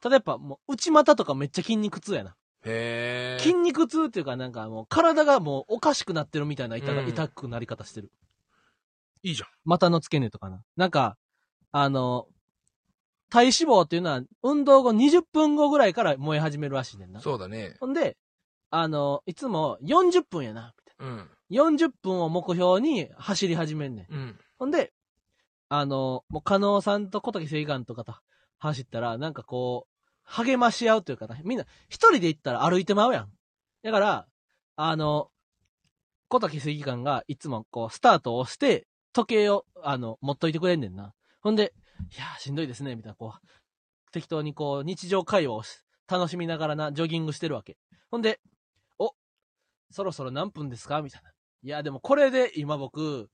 [0.00, 2.36] ただやっぱもう内股とかめっちゃ筋肉痛やな。
[2.64, 3.42] へえ。
[3.42, 8.10] 筋肉痛っていうかなんかもう体がもうおかしくなってるみたいな痛,、うん痛くなり方してる。
[9.22, 9.48] いいじゃん。
[9.64, 10.62] 股の付け根とかな。
[10.76, 11.16] なんか、
[11.72, 12.26] あの、
[13.30, 17.20] 体脂肪っていうのは運動後20分後ぐらいから燃え始めるらしいねんな。
[17.20, 17.76] そうだね。
[17.80, 18.16] ほんで、
[18.70, 20.74] あの、いつも40分やな。
[20.98, 21.30] うん。
[21.50, 24.14] 40分を目標に走り始めんねん。
[24.14, 24.38] うん。
[24.58, 24.92] ほんで、
[25.68, 28.14] あの、もう、加納さんと小竹正義館とかと
[28.58, 31.38] 走ったら、なんかこう、励まし合うというかな。
[31.44, 33.30] みんな、一人で行ったら歩いてまうやん。
[33.82, 34.26] だから、
[34.76, 35.30] あの、
[36.28, 41.14] 小竹正義館がいつもこう、スタートを押して、時計を、あの、持っといてくれんねんな。
[41.40, 41.72] ほんで、
[42.14, 43.48] いやーしんどいですね、みたいな、こう、
[44.12, 47.76] 適当にこう、日常会話をし楽しみながらな、ジョギングしてるわけ。
[48.10, 48.55] ほんで、お、
[49.90, 51.02] そろそろ何分ですか？
[51.02, 51.30] みたいな。
[51.62, 53.30] いや、でもこれで今僕、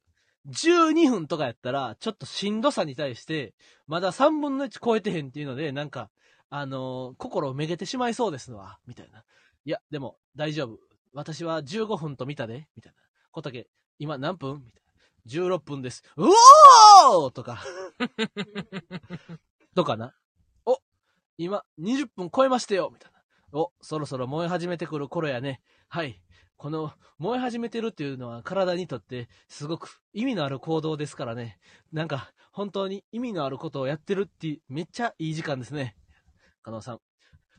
[0.49, 3.55] 12分とかやったら、ちょっとしんどさに対して、
[3.87, 6.11] まだ3分の1超えてへんっていうので、なんか、
[6.51, 9.25] あのー心をめげてしまいそうですわ、みたいな。
[9.65, 10.79] いや、でも、大丈夫。
[11.13, 12.99] 私は15分と見たで、みたいな。
[13.31, 14.63] 小竹、今何分？
[14.65, 15.53] みたいな。
[15.55, 16.03] 16分です。
[16.17, 17.63] うおーとか。
[19.77, 20.15] とかな。
[20.67, 20.79] お、
[21.39, 23.23] 今、20分超えましたよ、みたいな。
[23.61, 25.63] お、そろそろ燃え始めてくる頃やね。
[25.89, 26.21] はい。
[26.63, 31.59] この、燃え始めてるっていうのは体にとってすごく意味のある行動ですからね。
[31.93, 35.97] なんか、本当に意味のあることをやってるってめっちゃいい時間ですね。
[36.63, 37.01] 加納さん。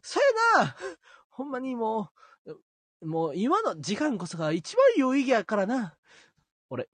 [0.02, 0.22] そ
[0.58, 0.76] やな
[1.28, 2.12] ほんまにも
[3.02, 5.98] う、もう今の時間こそが一番有意義やからな。
[6.70, 6.88] 俺、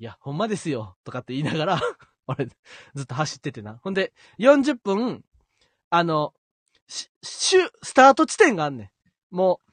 [0.00, 0.96] いや、ほんまですよ。
[1.04, 1.80] とかって言いながら、
[2.26, 2.48] 俺、
[2.96, 3.78] ずっと走っててな。
[3.84, 5.24] ほんで、40分、
[5.90, 6.34] あの、
[6.88, 8.92] し、しゅ、スタート地点があんね
[9.30, 9.36] ん。
[9.36, 9.71] もう、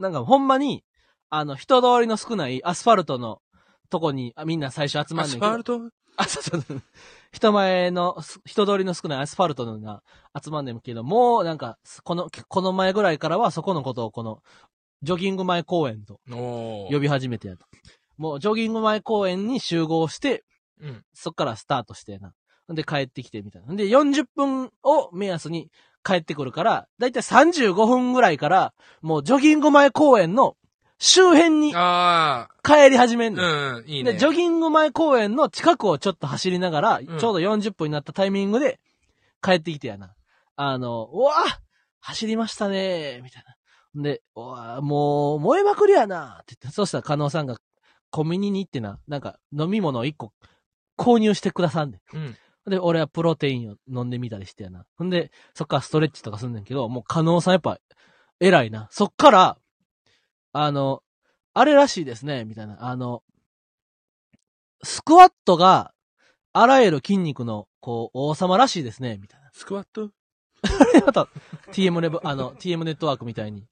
[0.00, 0.82] なんかほんまに、
[1.28, 3.40] あの、人通りの少ないアスファルトの
[3.90, 5.46] とこに、あみんな最初集まアスんねんけど。
[5.46, 5.80] ファルト？
[6.16, 6.82] あ、そうそう。
[7.32, 10.02] 人前の、す人通りの少ないアスファルトのな、
[10.42, 14.42] 集まんねんけど、もうなんか、この、この前ぐらいからはそこのことをこの、
[15.02, 17.64] ジョギング前公園と呼び始めてやと。
[18.18, 20.44] もうジョギング前公園に集合して、
[20.80, 21.02] うん。
[21.14, 22.32] そっからスタートしてな。
[22.68, 23.74] で、帰ってきてみたいな。
[23.74, 25.70] で、40分を目安に
[26.04, 30.56] 帰ってくるから、だいたい35分ぐらいから、もうジョギング前公園の
[30.98, 33.44] 周辺にあ帰り始めんねん。
[33.44, 34.12] あ、うん、いいね。
[34.12, 38.80] で、ジョギング前公園の近くをちょっと走りながら、んちょうど40分になったタイミングで
[39.42, 40.14] 帰ってきてやな。
[40.56, 41.32] あの、うわ
[42.00, 43.44] 走りましたねみたい
[43.94, 44.02] な。
[44.02, 47.56] で、うわもう、燃えまくりやなって言って、そしたら加納さんが
[48.10, 50.32] コンビニに行ってな、なんか飲み物を1個
[50.98, 52.16] 購入してくださんねん。
[52.16, 52.36] うん。
[52.66, 54.84] で、俺はプロテインを飲んでみたりしてやな。
[54.96, 57.78] ほんで、そっからストレッチとかすんねんけど、もう加納さんやっぱ、
[58.38, 58.88] 偉いな。
[58.90, 59.58] そっから、
[60.52, 61.02] あの、
[61.54, 62.84] あれらしいですね、みたいな。
[62.88, 63.22] あの、
[64.82, 65.92] スクワットが、
[66.52, 69.50] あらゆる筋肉の、こう、王様らしいですね、みたいな。
[69.52, 70.10] スクワット？
[71.06, 71.28] また、
[71.72, 73.66] TM レブ、あの、TM ネットワークみたいに。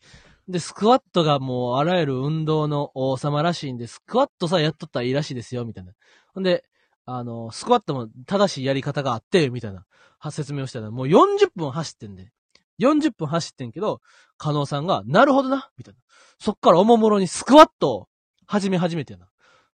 [0.49, 5.93] で、スクワットがもう、あらゆる運動の王様らしいんで、スクワットさえやっとったらいいらしいですよ、みたいな。
[6.35, 6.65] ほんで、
[7.11, 9.87] あの、スクワットも正しいやり方があって、みたいな、
[10.31, 12.33] 説明をしたら、もう40分走ってんで。
[12.81, 14.03] 40分走ってんけど、
[14.37, 16.01] 加納さんが、なるほどな、みたいな。
[16.39, 18.09] そっからおもむろにスクワットを
[18.47, 19.31] 始め始めてやな。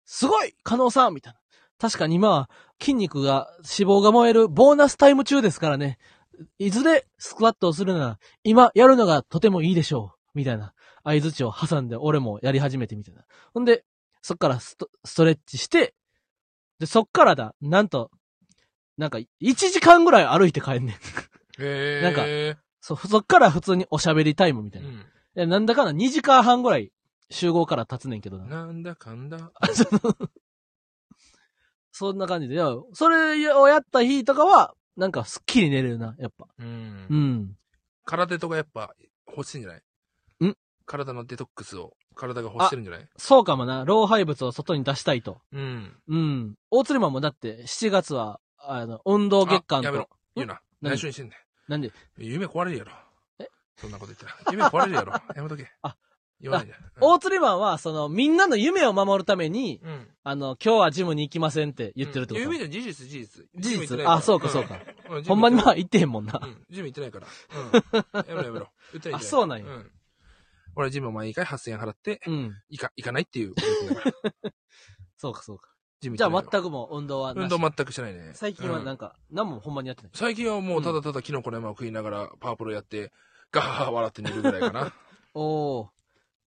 [0.04, 1.40] すごい加納さんみたいな。
[1.80, 2.50] 確かに今は
[2.82, 6.00] 筋肉が、脂肪が燃えるボーナスタイム中ですからね。
[6.60, 10.38] いずれスクワットをするなら、今やるのがとてもいいでしょう。
[10.38, 10.74] みたいな。
[11.04, 13.24] 合図値を挟んで俺もやり始めてみたいな。
[13.54, 13.86] ほんで、
[14.22, 15.96] そっからストレッチして、
[16.82, 18.10] で、そっからだ、なんと、
[18.98, 20.96] なんか、1時間ぐらい歩いて帰んねん。
[20.96, 20.98] へ
[21.60, 22.02] え。
[22.04, 22.26] なんか
[22.82, 24.90] そ、そっから普通におしゃべりタイムみたいな。
[24.90, 25.06] いうん。
[25.36, 26.92] やなんだかんだ2時間半ぐらい
[27.30, 28.46] 集合から経つねんけどな。
[28.46, 29.52] なんだかんだ。
[29.54, 30.00] あ その
[31.92, 32.56] そんな感じで。
[32.56, 36.48] いや、それをやった日とかは、なんかすっきり寝れるな、やっぱ。
[36.58, 37.16] うんう。
[37.16, 37.58] ん。
[38.06, 38.96] 空手とかやっぱ
[39.28, 39.84] 欲しいんじゃない？
[40.48, 43.08] ん体のデトックスを体が欲してるんじゃない？
[43.18, 43.86] そうかもな。
[43.86, 45.42] 老廃物を外に出したいと。
[45.52, 45.96] うん。
[46.08, 46.56] うん。
[46.70, 50.10] 大釣りマンもだって、7月は、あの、運動月間あやめろと。。
[50.36, 50.62] 言うな。
[50.82, 50.94] 何？
[50.96, 51.92] 内緒にしてんねなんで、ん。
[52.18, 52.92] 夢壊れるやろ。
[53.40, 53.48] え？
[53.78, 54.52] そんなこと言ったら。
[54.52, 55.14] 夢壊れるやろ。
[55.36, 55.72] やめとけ。
[55.82, 55.96] あ、
[56.40, 56.74] 言わないで。
[57.00, 60.08] 大釣りマンは、その、みんなの夢を守るために、うん。
[60.24, 63.46] あの、今日はジムに行きませんって言ってるってこと、夢じゃ事実、事実。
[63.56, 64.76] 事実あ、そうかそうか。。
[65.10, 66.40] うんほんまにまあジ言ってへんもんな。
[66.70, 67.28] ジム行ってないから。
[67.94, 68.26] うん。
[68.30, 68.70] やめろやめろ。
[69.14, 69.92] あそうなんやうん。
[70.76, 72.56] 俺ジム毎回8000円払って、うん。
[72.70, 73.54] 行か、行かないっていう。
[75.18, 75.70] そうかそうか。
[76.00, 78.32] ジムじゃあ全くもう運動は運動全くしてないね。
[78.34, 80.12] 最近はうんなんか、何もほんまにやってない？
[80.16, 83.12] 最近はもうただただキノコの山を食いながらパワープロやって、
[83.52, 84.94] ガハハハ笑って寝るぐらいかな。
[85.36, 85.88] おー。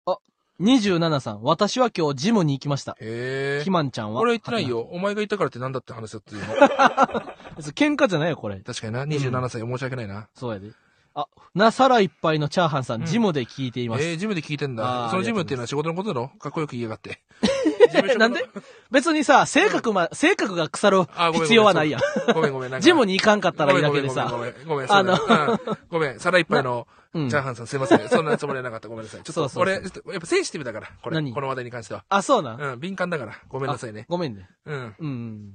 [0.06, 0.18] あ、
[0.60, 1.42] 27さん。
[1.42, 2.92] 私は今日ジムに行きました。
[3.00, 3.70] へえひ。
[3.70, 4.20] まんちゃんは？
[4.22, 4.66] 俺は言ってない。
[4.68, 4.80] よ。
[4.80, 6.54] お前が言ったからってなんだって話だっていうの。
[7.74, 8.58] 喧嘩じゃないよ、これ。
[8.60, 9.04] 確かにな。
[9.04, 10.28] 27歳申し訳ないな。
[10.34, 10.70] そうやで。
[11.14, 14.04] あ、な、皿いっぱいのチャーハンさん、うんジムで聞いています。
[14.04, 15.08] えー、ジムで聞いてんだ。
[15.10, 16.28] そのジムっていうのは仕事のことだろ？
[16.38, 17.20] かっこよく言いやがって。
[17.94, 18.44] えなんで？
[18.90, 22.00] 別にさ、性格ま、性格が腐る必要はないやん。
[22.32, 22.80] ごめんごめん。
[22.80, 24.28] ジムに行かんかったらいいだけでさ。
[24.30, 25.58] ごめんごめんごめん。
[25.90, 28.08] ごめん、皿いっぱいの うんチャーハンさんすいません。
[28.08, 28.88] そんなつもりはなかった。
[28.88, 29.22] ごめんなさい。
[29.22, 31.16] ちょっと、そうそうそう俺、ちょっとやっぱセンシティブだから、これ。
[31.16, 31.34] 何？
[31.34, 32.04] この話題に関しては。
[32.08, 32.60] あ、そうなん？
[32.60, 33.34] うん、敏感だから。
[33.48, 34.06] ごめんなさいね。
[34.08, 34.48] ごめんね。
[34.64, 34.94] うん。
[34.98, 35.52] うん。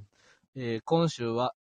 [0.55, 1.53] えー今週は、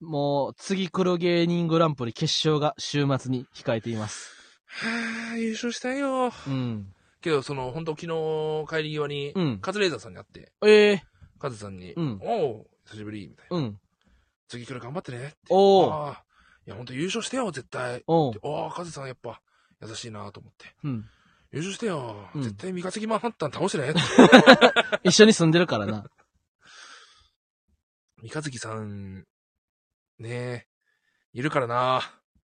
[0.00, 4.30] もう、次来る芸人グランプリ決勝が週末に控えています。
[4.66, 6.32] はぁ、優勝したいよ。
[6.46, 6.92] うん。
[7.22, 11.02] けど、その、本当昨日帰り際に、うんカズレーザーさんに会って、ええ
[11.38, 13.56] カズさんに、うんおう、久しぶり、みたいな。
[13.56, 13.80] うん。
[14.48, 15.36] 次来る頑張ってねって。
[15.48, 15.90] おー。
[15.90, 16.24] ああ。
[16.66, 18.02] いや、本当優勝してよ、絶対。
[18.06, 18.32] おう。
[18.42, 19.40] ああ、カズさんやっぱ、
[19.82, 20.74] 優しいなと思って。
[20.84, 21.04] うん。
[21.52, 22.28] 優勝してよ。
[22.34, 23.94] うん絶対三日月マンハッタン倒してね。
[25.04, 26.04] 一緒に住んでるからな。
[28.22, 29.24] 三日月さん、
[30.18, 30.66] ねえ、
[31.32, 32.02] いるからな。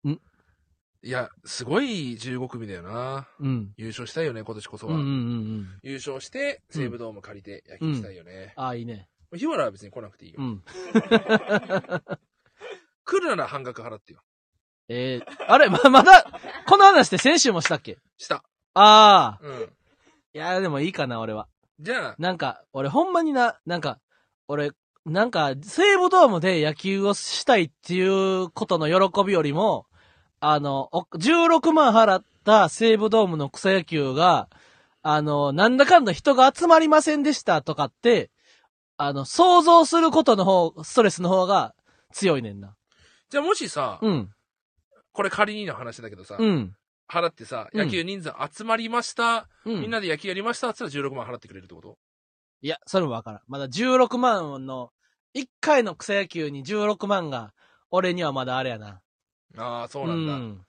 [0.05, 0.12] ん？
[1.01, 3.27] いや、すごい15組だよな。
[3.39, 3.73] うん。
[3.77, 4.95] 優勝したいよね、今年こそは。
[4.95, 5.15] うんうんうんう
[5.62, 5.79] ん。
[5.84, 8.53] 優勝して、西武ドーム借りて野球したいよね。
[8.58, 9.08] ああ、いいね。
[9.36, 10.39] 日原は別に来なくていいよ。
[10.41, 10.63] うん。
[13.05, 14.21] 来るなら半額払ってよ。
[14.88, 16.25] えー、あれ、ま、まだ、
[16.67, 17.97] この話って先週もしたっけ？
[18.17, 18.43] した。
[18.73, 19.45] ああ。
[19.45, 19.62] うん。
[19.62, 21.47] いや、でもいいかな、俺は。
[21.79, 23.99] じゃあ、なんか、俺ほんまにな、なんか、
[24.47, 24.71] 俺、
[25.10, 29.86] なんか、西武ドームで野球をしたいっていうことの喜びよりも、
[30.39, 34.50] あの、お16万払った西武ドームの草野球が、
[35.02, 38.32] あの、なんだかんだ人が集まりませんでしたとかって、
[38.98, 41.74] あの、想像することの方、ストレスの方が
[42.12, 42.76] 強いねんな。
[43.30, 44.30] じゃあもしさ、うん。
[45.12, 46.76] これ仮にの話だけどさ、うん。
[47.10, 49.82] 払ってさ、うん野球人数集まりました、うん。
[49.82, 51.98] みんなで野球やりましたって言ったら16万払ってくれるってこと？
[52.62, 53.41] いや、それもわからん。
[53.48, 54.91] まだ16万の、
[55.36, 57.54] 1回の草野球に16万が、
[57.92, 59.02] 俺にはまだあれやな。
[59.58, 60.65] ああ、そうなんだ。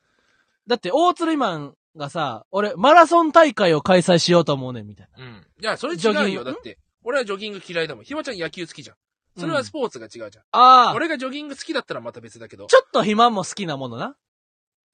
[0.66, 5.24] だって、大釣りマンがさ、俺、マラソン大会を開催しようと思うねん、みたいな。
[5.24, 5.46] うん。
[5.60, 6.00] いや、それ違うよ。
[6.00, 6.44] ジョギング？
[6.44, 8.04] だって、俺はジョギング嫌いだもん。
[8.04, 8.96] ひまちゃん野球好きじゃん。
[9.38, 10.44] それはスポーツが違うじゃん。
[10.52, 12.66] ああ、俺がジョギング好きだったらまた別だけど。
[12.66, 14.16] ちょっと肥満も好きなものな。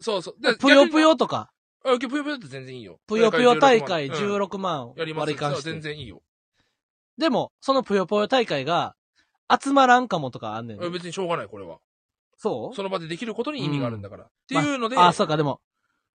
[0.01, 0.35] そうそう。
[0.41, 1.01] だぷよぷ。
[1.01, 1.51] よとか、
[1.85, 3.01] 逆にあ、ぷよぷよって全然いいよ。
[3.07, 5.81] ぷよぷよ大会うん16万割り勘しそう全て。
[5.81, 6.23] 然いいよ。
[7.19, 8.95] でも、そのぷよぷよ大会が、
[9.63, 10.93] 集まらんかもとかあんねん。
[10.93, 11.79] 別にしょうがない、これは。
[12.37, 12.77] そう？
[12.77, 14.25] その場でできることに意味があるんだから。
[14.25, 15.61] ってまあいうので、あ、そうか、でも、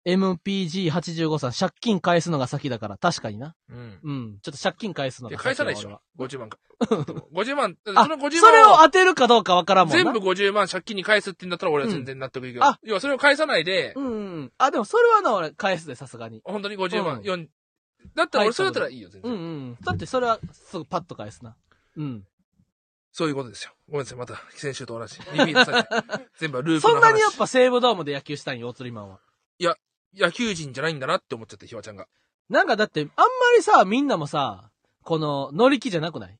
[0.05, 3.55] MPG85 さん、借金返すのが先だから、確かにな。
[3.69, 3.99] うん。
[4.03, 4.39] うん。
[4.41, 6.01] ちょっと借金返すのでが返さないでしょ。
[6.17, 6.57] 50万か。
[7.33, 10.03] 50万、そあ、の50それを当てるかどうかわからんもんな。
[10.03, 12.61] 全部50万借金に返すって言うんだったら俺は全然納得いくよ。
[12.61, 14.53] うんあ要はそれを返さないで、うんうん。
[14.57, 16.41] あ、でもそれはな、俺、返すで、さすがに。
[16.45, 17.47] 本当に50万、うん4、
[18.15, 19.39] だったら俺それだったらいいよ、全うん然。
[19.41, 19.77] うん。
[19.81, 21.55] だってそれは、すぐパッと返すな。
[21.97, 22.25] うん。
[23.11, 23.73] そういうことですよ。
[23.87, 25.19] ごめんなさい、また、先週と同じ。
[25.19, 25.89] リピートされて。
[26.37, 27.01] 全部はループの話。
[27.01, 29.19] そんなにやっぱ西武ドームで野球したんよ、大釣りマンは。
[30.15, 32.07] 野球人じゃないんだなって思っちゃって、ひわちゃんが。
[32.49, 33.23] なんかだって、あんま
[33.55, 34.71] りさ、みんなもさ、
[35.03, 36.39] この、乗り気じゃなくない？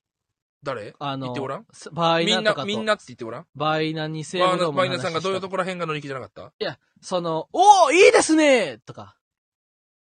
[0.63, 0.95] 誰？
[0.97, 1.67] あの、言ってごらん？
[1.71, 2.67] すバイみんなナとか、と。
[2.67, 3.47] みんなって言ってごらん？
[3.55, 6.51] バイナに西バ武ドームの話イナさんがどういうとここら辺が乗り気じゃなかった？
[6.60, 9.15] いや、その、おーいいですねとか、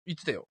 [0.07, 0.48] 言ってたよ。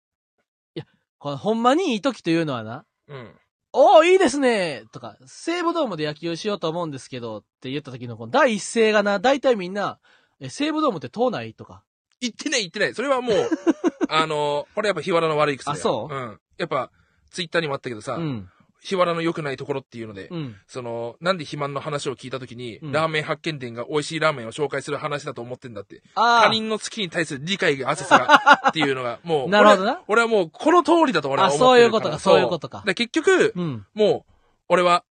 [1.19, 3.35] この、ほんまにいい時というのはな、うん。
[3.73, 9.99] おーいいですねとか、西武ドームで野球しようと思うんですけど、って言った時のこの第一声がな、大体みんな、
[10.39, 11.83] え、西武ドームって島内とか。
[12.19, 12.93] 言ってない言ってない。
[12.93, 13.49] それはもう、
[14.09, 15.77] あの、これやっぱ日原の悪い癖だよ。
[15.77, 16.39] あそううん。
[16.57, 16.91] やっぱ、
[17.31, 18.49] ツイッターにもあったけどさ、うん。
[18.83, 20.55] 日原の良くないところっていうので、うん。
[20.65, 26.01] その、なんで肥満の話を聞いたときに、うんラーメン発見店が美味しいラーメンを紹介する話だと思ってんだって。
[26.15, 31.99] あ他人の好きに対する理解が浅さが、っていうのが、 もう、なるほどな俺はもう、この通りだと俺はあ、思そうってるから。
[31.99, 32.83] いうことか、そういうことか。
[32.85, 33.85] で結局、うん。
[33.93, 34.33] もう、
[34.69, 35.03] 俺は、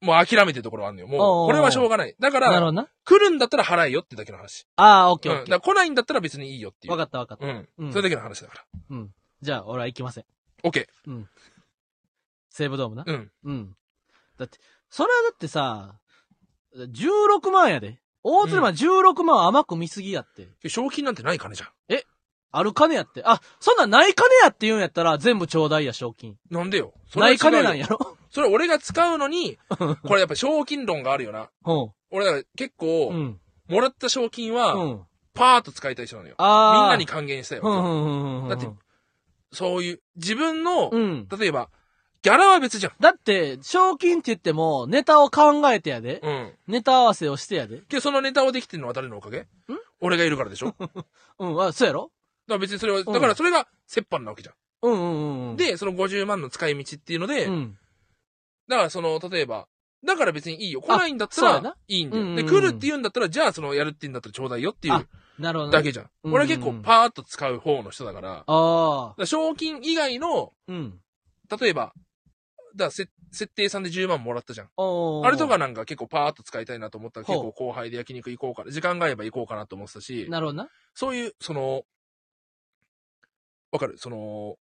[0.00, 1.08] もう諦めてるところはあるのよ。
[1.08, 2.14] もう、これはしょうがない。
[2.18, 2.48] だから。
[3.04, 4.66] 来るんだったら払えよってだけの話。
[4.76, 5.34] あー、オッケうん。
[5.36, 5.60] ーオッケー。
[5.60, 6.92] 来ないんだったら別にいいよっていう。
[6.92, 7.46] わかったわかった。
[7.46, 7.68] うん。
[7.78, 8.64] うんそれだけの話だから。
[8.90, 9.10] うん。
[9.42, 10.24] じゃあ、俺は行きません。
[10.62, 11.28] オッケうん。
[12.50, 13.04] 西武ドームな？
[13.04, 13.10] ー。。
[13.10, 13.30] うん。
[13.44, 13.76] うん。
[14.38, 14.58] だって、
[14.88, 15.94] それはだってさ、
[16.76, 18.00] 16万やで。
[18.22, 20.48] 大鶴マン16万甘く見すぎやって。
[20.68, 21.68] 賞金なんてない金じゃん。
[22.50, 23.22] ある金やって。
[23.24, 26.36] あ、そんなんない金やって言うんやったら全部ちょうだいや、賞金。
[26.50, 26.94] なんでよ。
[27.08, 28.16] それはない金なんやろ？
[28.30, 29.58] それ俺が使うのに、
[30.02, 31.50] これやっぱ賞金論があるよな。
[31.66, 31.92] うん。
[32.10, 33.40] 俺だから結構、うん。
[33.68, 35.06] もらった賞金うは、ん。
[35.34, 36.34] パーッと使いたい人なのよ。
[36.38, 36.80] あー。
[36.80, 37.62] みんなに還元したよ。
[37.64, 38.48] うんうんうんうん。
[38.48, 38.66] だって
[39.52, 41.28] そういう、自分の、うん。
[41.28, 41.70] 例えば、
[42.22, 42.92] ギャラは別じゃん。
[43.00, 46.20] だって、賞金って言っても、ネタを考えてやで。
[46.22, 46.52] うん。
[46.66, 47.80] ネタ合わせをしてやで。
[47.88, 49.46] けどそのネタをできてるのは誰のおかげ？
[50.00, 50.74] 俺がいるからでしょ？
[50.78, 51.04] だ か
[51.38, 52.10] うん、あ、そうやろ？
[52.48, 54.54] ら別にそれは、だからそれが折半なわけじゃん。
[54.82, 57.78] うんうんうんうん。、で、その50万の使い道っていうので、うん。
[58.68, 59.68] だからその、例えば、
[60.04, 60.80] だから別にいいよ。
[60.80, 62.22] 来ないんだったらいいんだよ。
[62.22, 65.04] うんうんうんで、来るって言うんだったら、じゃあその、やるって言うんだったらちょうだいよっていうあ
[65.38, 65.76] なるほどね。
[65.76, 66.10] だけじゃん。
[66.24, 69.20] うん俺は結構パーッと使う方の人だから、だかああ。
[69.20, 71.00] ら賞金以外の、うん。
[71.60, 71.92] 例えば、
[72.76, 73.08] だ設
[73.54, 74.66] 定さんで10万もらったじゃん。
[74.66, 78.70] あれとか、なんか結構パーッと使いたいなと思ったら結構後輩で焼肉行こうかな。
[78.70, 80.68] 時間があれば行こうかなと思ってたし、なるほどな。
[80.94, 81.84] そういう、その、
[83.70, 83.98] わかる？
[83.98, 84.56] その、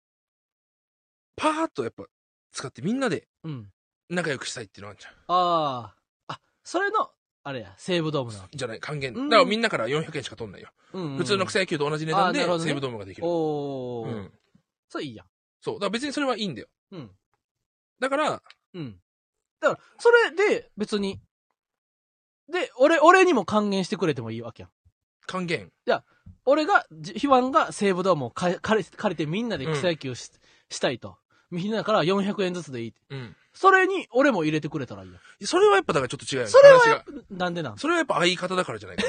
[1.36, 2.04] パーッとやっぱ
[2.52, 3.70] 使ってみんなでうん。
[4.08, 5.12] 仲良くしたいっていうのあるじゃん。
[5.28, 5.94] あ
[6.28, 6.34] あ。
[6.34, 7.10] あ、それの、
[7.42, 8.56] あれや、西武ドームなわけ。
[8.56, 9.14] じゃない、還元。
[9.14, 10.70] うんだからみんなから400円しか取んないよ。
[10.92, 13.26] うんうん普通の草野球と同じ値段で西武ドームができる。
[13.26, 14.08] おー。
[14.08, 14.32] うん。
[14.88, 15.26] それいいやん。
[15.60, 15.74] そう。
[15.74, 16.68] だから別にそれはいいんだよ。
[16.92, 17.10] うん。
[18.00, 18.42] だから、
[18.74, 19.00] うん。
[19.60, 21.20] だから、それで、別に、
[22.50, 24.70] で、俺、俺にも還元してくれてもいいわけやん。
[25.26, 25.72] 還元。
[26.46, 30.30] 俺が、じヒワンが西武ドームを借り借りてみんなで草野球し,、
[30.68, 31.16] したいと。
[31.50, 32.94] みんなから400円ずつでいい。
[33.10, 33.36] うん。
[33.54, 35.46] それに、俺も入れてくれたらいいやん。
[35.46, 36.50] それはやっぱだからちょっと違うよね。
[36.50, 37.04] それは。
[37.30, 37.78] なんでなん？
[37.78, 39.04] それはやっぱ相方だからじゃないか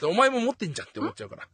[0.00, 0.08] な。
[0.08, 1.48] お前も持ってんじゃんって思っちゃうから。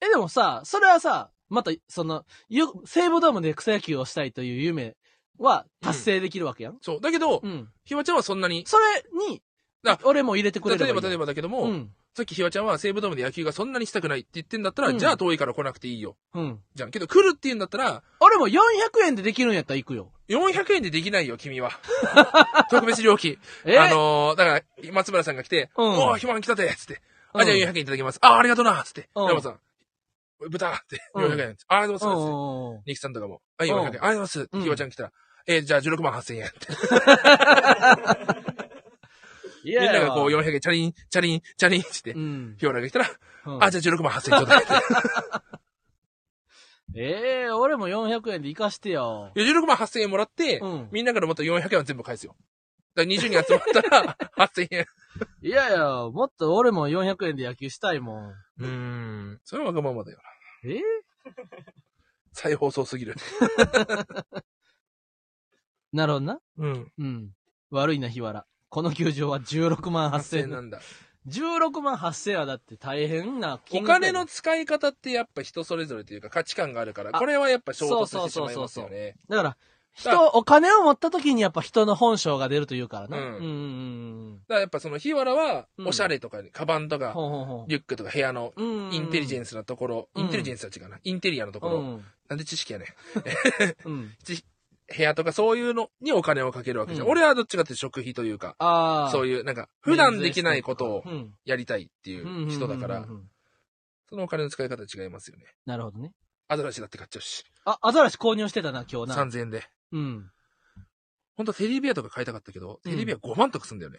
[0.00, 4.96] え、でもさ、それはさ、また、その、ゆ西武ドームで草野球をしたいという夢
[5.38, 6.78] は達成できるわけやん。
[6.80, 7.00] そう。
[7.00, 7.68] だけど、うん。
[7.84, 9.42] ひわちゃんはそんなに、それに
[9.86, 10.96] あ、俺も入れてくれればいいやん。
[10.96, 11.90] 例えば例えばだけども、うん。
[12.14, 16.16] さっきひわちゃんは西武ドームで野球がそんなにしたくないって言ってんだったら、うんじゃあ遠いから来なくていいよ。
[16.34, 16.58] うん。
[16.74, 16.90] じゃん。
[16.90, 18.60] けど来るって言うんだったら、俺も400
[19.06, 20.10] 円でできるんやったら行くよ。
[20.28, 21.70] 400円でできないよ、君は。
[22.70, 23.38] 特別料金。
[23.64, 23.78] え？
[23.78, 27.00] あのー、だから、松村さんが来て、うんおー、ひまん来たてつって。
[27.34, 28.18] うんあ、じゃあ400円いただきます。
[28.20, 29.08] あ、ありがとうなつって。
[29.14, 29.60] うん山本さん、
[30.50, 31.56] 豚って、うん400円。
[31.68, 32.20] ありがとうございます。
[32.26, 33.78] うんうんニキさんとかも、はい、400円。
[33.78, 34.48] うんありがとうございます。
[34.50, 35.12] うんひわちゃん来たら、
[35.48, 36.72] えーじゃあ16万8000円って。
[39.64, 42.56] いみんながこう400円、チャリン、チャリン、チャリンってう、ん。
[42.58, 43.06] ひわらが来たら、
[43.46, 44.72] うんあ、じゃあ16万8000円ちょうだいって。
[47.00, 49.30] ええ俺も400円で行かしてよ。
[49.36, 50.88] いや16万8000円もらって、うん。
[50.92, 52.36] みんなからまた400円は全部返すよ。
[52.94, 54.86] だから20人集まったら8000円。
[55.42, 58.30] いやいや、もっと俺も400円で野球したいもん。
[58.30, 59.40] うーん。
[59.44, 60.70] それはわがままだよな。
[60.74, 60.80] え
[62.32, 63.14] 再放送すぎる。
[65.92, 66.40] なるほどな。
[66.58, 66.92] うん。
[66.98, 67.30] うん。
[67.70, 68.44] 悪いな、日原。
[68.68, 70.42] この球場は16万8000 8000円。
[70.44, 70.80] 円なんだ。
[71.26, 79.14] 16万8000円はだって大変なお金額や金の使い方ってやっぱ人それぞれというか価値観があるから、あこれはやっぱ衝突してしまいそうそうそうますよね。
[79.28, 79.56] だから、
[79.94, 83.16] 人、お金を持った時にやっぱ人の本性が出るというからな。
[83.16, 83.36] ううんん。
[83.36, 83.44] うんう
[84.34, 87.00] んだからやっぱその日原はう、んおしゃれとかに、カバンとうん。
[87.02, 88.62] か、ほうほうほリュックとか部屋のう。
[88.62, 88.92] うん。
[88.94, 90.98] インテリジェンンスなところ、うんインテリジェンスは違うな。
[91.02, 91.76] インテリアのところ。
[91.78, 92.04] うん。
[92.28, 93.88] なんで知識やねん。
[93.88, 94.12] うん。
[94.96, 97.06] 部屋とかそういうのにお金をかけるわけじゃん。
[97.06, 99.08] うん俺はどっちかっていうと食費というか、ああ。
[99.08, 101.34] いそういう、なんか、普段できないことをうん。
[101.44, 103.30] やりたいっていう人だからうんうん、うんうん
[104.10, 105.44] そのお金の使い方違いますよね。
[105.66, 106.14] なるほどね。
[106.48, 107.44] アザラシだって買っちゃうし。
[107.66, 109.22] あ、アザラシ購入してたな、今日な。
[109.22, 109.68] 3000円で。
[109.92, 110.30] うん。
[111.36, 113.98] 本当はテディベアとか買いたかったけど、うんテディベア5万とかすんだよね。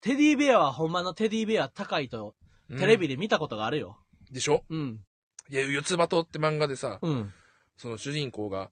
[0.00, 2.34] テディベアはほんまのテディベア高いと、
[2.76, 3.98] テレビで見たことがあるよ。
[4.28, 4.64] うんでしょ？
[4.68, 5.00] うん。
[5.48, 7.32] いや、四つ葉とって漫画でさ、うん。
[7.76, 8.70] その主人公が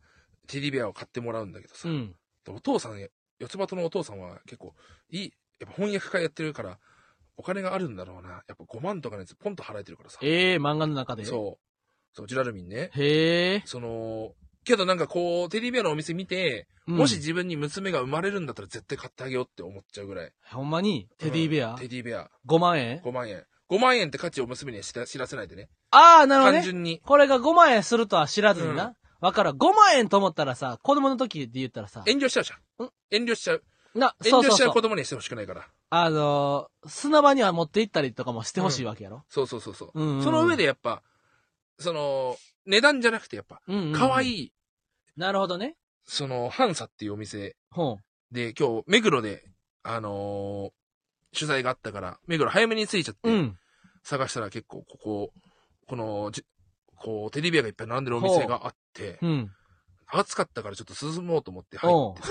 [0.49, 2.15] テディベアを買ってもらうんだけどさ、うん。
[2.49, 2.99] お父さん、
[3.39, 4.75] 四つ葉とのお父さんは結構、
[5.11, 6.79] いい、やっぱ翻訳家やってるから、
[7.37, 8.31] お金があるんだろうな。
[8.31, 10.19] やっぱ5万とかのやつポンと払えてるからさ。
[10.23, 11.25] ええ漫画の中で。
[11.25, 12.17] そう。
[12.17, 12.91] そう、ジュラルミンね。
[12.95, 13.63] へえ。
[13.65, 14.33] その、
[14.65, 20.33] けどなんかこう、テディベアのお店見て、うんもし自分に娘が生まれるんだったら絶対買ってあげようって思っちゃうぐらい。
[20.51, 22.31] ほんまに、テディベア、うんテディベア。
[22.49, 23.45] 5万円？5万円。
[23.71, 25.69] 5万円って価値を娘には知らせないでね。
[25.91, 26.59] ああ、なるほどね。
[26.61, 27.01] 単純に。
[27.05, 28.95] これが5万円するとは知らずにうんな。
[29.21, 29.57] わ、からん。
[29.57, 32.91] 5万円と思ったらさ、子供の時で言ったらさ、遠慮しちゃうじゃんん？
[33.11, 33.63] 遠慮しちゃう。
[33.95, 34.73] な、遠慮しちゃうそうそうそう。
[34.75, 35.67] 子供にはしてほしくないから。
[35.91, 39.25] あのー砂場には持って行ったりとかもしてほしいわけやろ？
[39.29, 39.91] そうそうそうそう。
[39.95, 41.03] うんうんその上でやっぱ、
[41.79, 44.53] その、値段じゃなくてやっぱ、うんうんいい、
[45.17, 45.77] なるほどね。
[46.05, 48.35] その、ハンサっていうお店ほう。
[48.35, 49.45] で、今日、目黒で、
[49.83, 50.79] あのー
[51.35, 53.59] 取材があったから、目黒早めに着いちゃって、うん。
[54.03, 55.33] 探したら結構、ここ、
[55.87, 56.43] この、じ
[57.01, 59.51] こう、テディベアがいっぱい並んでるお店があって、うん。
[60.11, 62.29] 暑かったからちょっと進もうと思って入ってさ、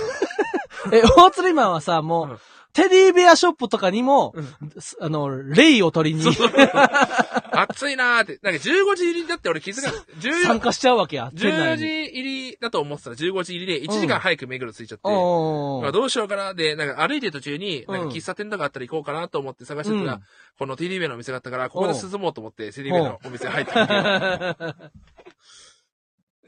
[0.93, 2.38] え、大釣りマンはさ、もう、うん。
[2.73, 4.81] テディベアショップとかにも、うん。
[4.81, 6.23] すあの、レイを取りに。
[7.51, 8.39] 暑いなーって。
[8.43, 10.01] なんか15時入りだって俺気づかない。
[10.19, 11.31] 14参加しちゃうわけや。
[11.33, 11.77] 店14内に。
[11.77, 13.09] 時入りだと思ってた。
[13.09, 17.93] ら15時入りで1時間早く目黒着いちゃって、おーまあどうしようかなで、なんか歩いてる途中に、うん。
[17.95, 20.21] なんか喫茶店とかあったら行こうかなと思って探してたら、うん。
[20.59, 24.75] このテディベアのお店があったから、ここで進もうと思って、テディベアのお店入ったわけよ。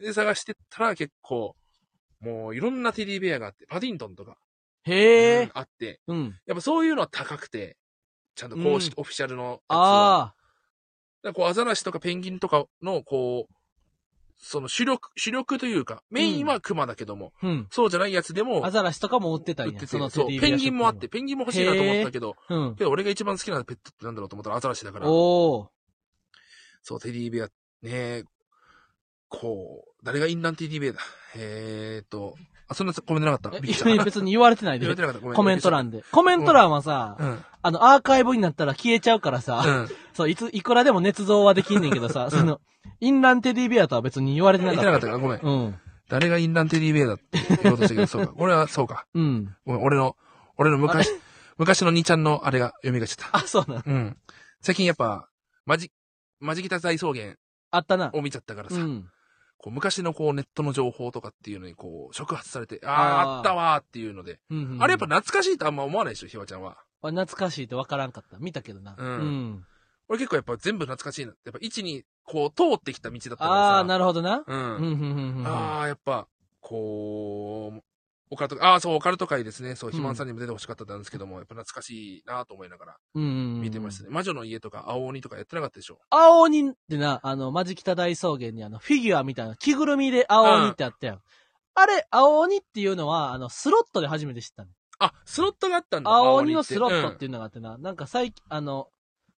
[0.10, 1.56] で、探してったら結構、
[2.20, 4.38] もういろんなテディベアがあって、パディントンとか、
[4.84, 5.44] へえ。
[5.44, 6.36] うんあって、うん。
[6.46, 7.78] やっぱそういうのは高くて、
[8.36, 10.22] ちゃんと公式、うオフィシャルのやつは。
[10.22, 10.36] あ
[11.22, 13.54] だからこう、アザラシとかペンギンとかの、こう、
[14.38, 17.48] その主力、主力というか、メインはクマだけども、あ。
[17.48, 17.68] うん。
[17.72, 19.74] そうじゃないやつでもア、ザラシとかも売ってたんや。
[19.74, 22.76] 売ってて、そう、ペンギンもあって、テペンギンも欲しいなと思ったけど、ディベアショップにも。
[22.76, 25.68] けど俺が一番好きなペットってなんだろうと思ったらアザラシだからうん。、おー。
[26.82, 27.50] そう、テディベア、
[27.82, 28.24] ね
[29.28, 31.00] こう、誰がインランテディベアだ？
[31.36, 32.36] えーっと、
[32.68, 34.04] あ、そんなコメントなかったえびっくりした。
[34.04, 34.96] 別に言われてないで言われ。
[34.96, 35.20] てなかった。
[35.22, 35.70] ごめんコメント。
[35.70, 36.04] 欄で。
[36.12, 37.44] コメント欄はさ、うん。
[37.62, 39.88] あの、アーカイブになったら消えちゃうからさ、うん。
[40.14, 42.62] そう、いつ、いくらでも捏造はできんねんけどさ、その、
[43.00, 44.98] インランテディベアとは別に言われて言なかった。
[44.98, 45.66] ってなかったから、ごめん。
[45.66, 45.76] うん。
[46.08, 48.34] 誰がインランテディベアだって言おうとしたけど、そうか。
[48.38, 49.06] 俺はそうか。
[49.14, 49.56] うん。
[49.66, 50.16] ごめん、俺の、
[50.58, 51.10] 俺の昔、
[51.58, 53.38] 昔の兄ちゃんのあれが読みがちゃった。
[53.38, 53.84] あ、そうなの。
[53.86, 54.18] うん。
[54.62, 55.30] 最近やっぱ、
[55.66, 55.92] マジ、
[56.40, 57.36] マジギタ大草原
[57.72, 58.12] あったな。
[58.14, 59.10] を見ちゃったからさ、うん。
[59.60, 66.78] こう昔のこうネットの情報とかっていうのにこう触発されて、ああーあ、あったわーっていうので、うんうんあれやっぱ懐かしいとあんま思わないでしょ、ひわちゃんは。
[67.02, 68.38] あ懐かしいって分からんかった。
[68.40, 68.96] 見たけどな。
[68.98, 69.66] うんうん。
[70.08, 71.34] 俺結構やっぱ全部懐かしいな。
[71.46, 73.56] やっぱ位置にこう通ってきた道だったからさ。
[73.76, 74.38] ああ、なるほどな。
[74.38, 74.44] う。
[74.48, 75.48] うんん、うん、うん、うん。
[75.48, 76.28] ああ、やっぱ、
[76.62, 77.82] こう、
[78.32, 79.76] オカルト、ああ、そう、オカルト界ですね。
[79.76, 83.62] そう、うん肥満さんにも出てほしかったんですけども、やっぱ懐かしいなと思いながらうんうんうん。
[83.62, 84.10] 見てましたね。
[84.12, 86.00] 魔女の家とか青鬼とかやってなかったでしょ？
[86.12, 91.22] 青鬼ってな、あの、マジ北大草原にあの、フィギュアみたいな、着ぐるみで青鬼ってあったやん。
[91.76, 94.70] あれ、青鬼っていうのは、あの、スロットで初めて知ったの。
[95.00, 96.12] あ、スロットがあったんだ。
[96.12, 98.90] 青鬼のスロットっていいうのがあってな、なんか最近、あの、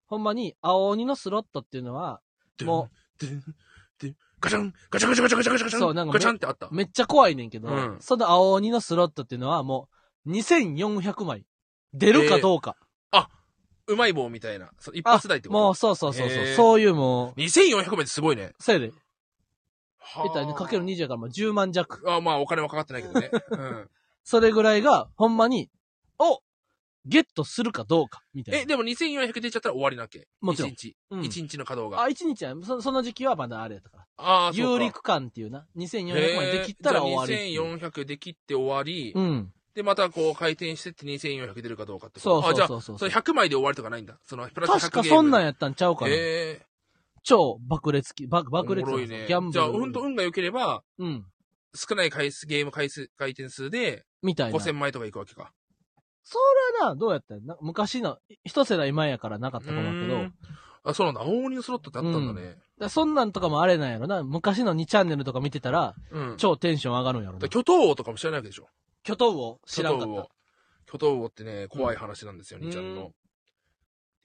[0.06, 2.20] ほんまに、青鬼のスロットっていうのは、
[2.62, 2.88] も
[4.02, 4.06] う、
[4.40, 6.68] ガチャン、ガチャガチャガチャガチャガチャガチャン、そうなんかめガチャンってあった？
[6.70, 9.88] めっちゃ怖いねんけど、うんその青鬼のスロットっていうのはも
[10.26, 11.44] う、2400枚。
[11.92, 12.76] 出るかどうか。
[13.86, 14.70] うまい棒みたいな。
[14.78, 15.60] そう一発台ってこと？
[15.60, 18.52] もう、そうそうそうそう、へーそういうもう、2400枚ってすごいね。
[18.60, 18.92] せいで、
[19.98, 22.00] はえったらかける20やからもう10万弱。
[22.08, 23.30] あまあお金はかかってないけどね。
[23.50, 23.90] うん。
[24.22, 25.70] それぐらいが、ほんまに、
[26.18, 26.40] お
[27.06, 28.60] ゲットするかどうか、みたいな。
[28.60, 30.28] え、でも2400出ちゃったら終わりなわけ？
[30.40, 30.96] もちろん1日。
[31.10, 32.02] うん1日の稼働が。
[32.02, 34.06] あ、1日は、そその時期はまだあれやったから。
[34.18, 35.66] ああ、そうか有陸間っていうな。
[35.76, 37.62] 2400までできたら終わりっていう。
[37.62, 39.52] へーじゃあ2400できって終わり、うん。
[39.74, 44.18] で、またこう回転してって2400出るかどうかってそうそうあ、じゃあ、そうそうそれ100枚で終わりとかないんだ？
[44.26, 46.10] その、プラス100確かそんなんやったんちゃうかな。
[46.10, 46.66] ええ
[47.22, 49.26] 超爆裂き、爆爆裂おもろいね。
[49.28, 49.52] ギャンブル。
[49.52, 51.26] じゃあ、ほんと運が良ければ、うん。
[51.74, 54.58] 少ない回数、ゲーム回数、回転数で、みたいな。
[54.58, 55.52] 5000枚とかいくわけか。
[56.32, 56.38] そ
[56.78, 60.30] れはな、どうやったんな昔の、一世代前やからなかったと思うけど、
[60.84, 61.22] あ、そうなんだ。
[61.22, 62.56] 青鬼のスロットってあったんだね。
[62.78, 64.22] だそんなんとかもあれなんやろな。
[64.22, 66.36] 昔の2チャンネルとか見てたら、うん。
[66.38, 67.48] 超テンション上がるんやろなだ。
[67.48, 68.68] 巨頭王とかも知らないわけでしょ？
[69.02, 70.28] 巨頭を知らんかっ巨頭王。
[70.86, 73.12] 巨頭王ってね、怖い話なんですよ、うん兄ちゃんの。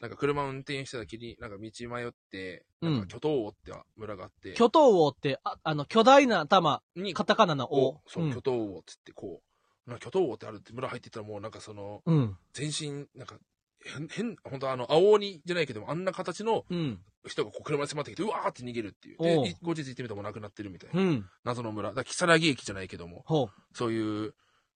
[0.02, 8.02] なんか車運転してた時に、なんか道迷って、なうんんか巨頭王って村があってた。、巨頭王って、ああの、巨大な頭、に、カタカナのお王。
[8.08, 9.45] そう、ん巨頭王っつってこう、
[9.88, 12.38] なんか巨頭王ってあるって村入ってったらもうなんかその、うん。
[12.54, 13.38] 全身、なんか、
[13.84, 17.00] 変、変、本当あの、青鬼じゃないけども、あんな形のうん。
[17.28, 19.18] 人がこう車に迫ってきて、うわーって逃げるっていう。
[19.18, 21.02] で、い後日行ってみたらもう亡くなってるみたいな。
[21.02, 21.26] うん。
[21.44, 21.90] 謎の村。
[21.90, 24.34] だから、木更木駅じゃないけども、ほそういう、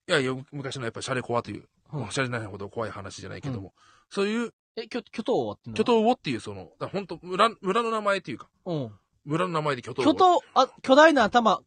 [0.07, 1.67] いや、よ昔のやっぱシャレコアという、
[2.09, 3.73] シャレないほど怖い話じゃないけども、
[4.09, 8.91] そういうえ、巨、巨頭王って巨頭王っていうその、本当村、村の名前っていうか、うん。
[9.25, 10.05] 村の名前で巨頭王。
[10.05, 11.63] 巨頭、あ、巨大な頭、か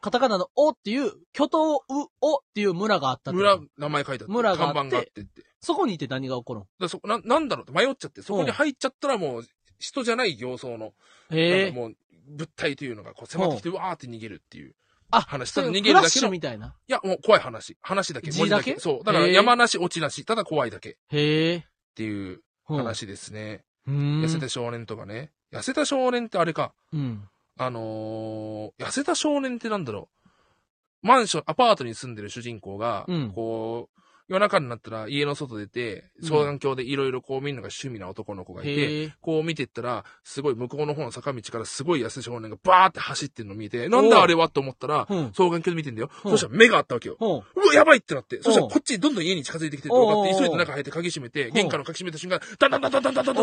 [0.00, 1.80] カタカナの王っていう、巨頭う、
[2.20, 5.42] おっていう村があったっ村、名前書いてあって、村があって看板があってって。
[5.60, 9.44] そこにいて何が起こるんだそな、なんだろうって迷っちゃって、そこに入っちゃったらもう、
[9.78, 10.92] 人じゃない形相の、
[11.30, 11.64] へえ。
[11.64, 11.96] なんかもう、
[12.28, 14.74] 物体というのがこう迫ってきて、うわーって逃げるっていう。
[15.10, 16.76] あ、話そただ逃げるだけのフラッシュみたいな？
[16.86, 17.76] いや、もう怖い話。
[17.82, 18.30] 話だけ。
[18.30, 18.78] 字だけ？
[18.78, 19.04] そう。
[19.04, 21.66] だからへー山なし、落ちなし、ただ怖いだけっへえ。
[21.96, 22.76] ていううん。
[22.76, 23.64] 話ですね。
[23.88, 24.22] うーん。
[24.22, 25.32] 痩せた少年とかね。
[25.52, 26.72] 痩せた少年ってあれか。
[26.92, 27.28] うん。
[27.62, 31.06] あのー、痩せた少年ってなんだろう。
[31.06, 33.99] マンション、アパートに住んでる主人公が、うんこう、
[34.30, 46.10] 夜中になったら家の外出て、双眼鏡でいろいろこう見るのが趣味な男の子がいて、うん、こう見てったら、すごい向こうの方の坂道からすごい痩せ少年がバーって走ってるの見えて、なんだあれはと思ったら、双眼鏡で見てんだよ。
[46.22, 47.16] そしたら目があったわけよ。
[47.20, 53.42] うわ、やばいってなって、そしたらこっちどんどん家に近づいてきてるとかって、急いで中入って鍵閉めて、玄関の鍵閉めた瞬間、ダンダンダンダンダンダダ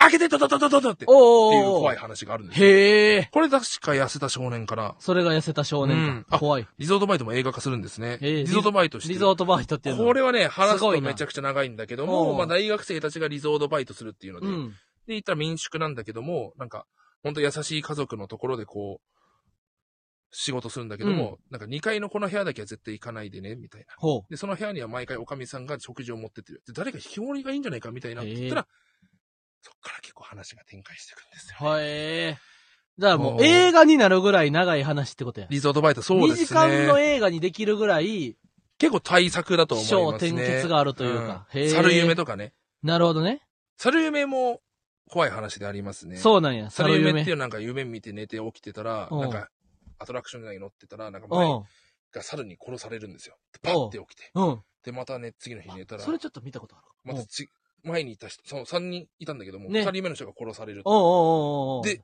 [0.00, 3.28] 開けてダダダダダダって、っていう怖い話があるんですへえ。
[3.30, 4.96] これ確か痩せた少年から。
[4.98, 6.38] それが痩せた少年か。
[6.40, 6.66] 怖い。
[6.78, 8.18] リゾートバイトも映画化するんですね。
[8.20, 9.12] リゾートバイトして。
[9.12, 10.04] リゾートバイトっていうの。
[10.24, 14.74] はね、話すとめちゃくちゃ長いんだけどおも、うまあ大学生たちがリゾートバイトするっていうので、で、うん。
[15.06, 16.86] 言ったら民宿なんだけども、なんか、
[17.22, 19.14] ほんと優しい家族のところでこう、
[20.36, 23.86] 仕事するんだけども、なんか2階のこの部屋だけは絶対行かないでね、みたいな。
[23.96, 26.62] ほで、その部屋には毎回おかみさんが食事を持ってってる。
[26.66, 28.66] で、誰か引きこもりがいいんじゃないかみたいなって言ったら、
[29.62, 31.56] そっから結構話が展開していくんですよ。
[31.60, 31.64] う。
[31.64, 32.36] はえ。
[32.98, 35.46] じゃあもおうう映画になるぐらい長い話ってことや。
[35.50, 37.14] リゾートバイトそう2です時間のね。
[37.14, 38.36] 映画にできるぐらい、
[38.78, 40.30] 結構大作だと思い小ますね。
[40.32, 41.46] 転結があるというか。
[41.54, 41.70] うん。
[41.70, 42.52] 猿夢とかね。
[42.82, 43.40] なるほどね。
[43.76, 44.60] 猿夢も
[45.08, 46.16] 怖い話でありますね。
[46.16, 46.70] そうなんや。
[46.70, 47.08] 猿猿夢。
[47.08, 49.48] 夢っていうなんか夢見て寝て起きてたら、うんなんか
[49.98, 51.62] アトラクション内に乗ってたら、なんか前うん。
[52.12, 53.36] が猿に殺されるんですよ。
[53.52, 54.30] でパッて起きて。
[54.34, 54.62] うん。
[54.84, 56.84] で、またね、次の日寝たら、それちょっと見たことある。
[57.04, 57.48] またち、
[57.82, 60.82] 前にいた人、その3人いたんだけども、ね2人目の人が殺される。
[61.84, 62.02] で、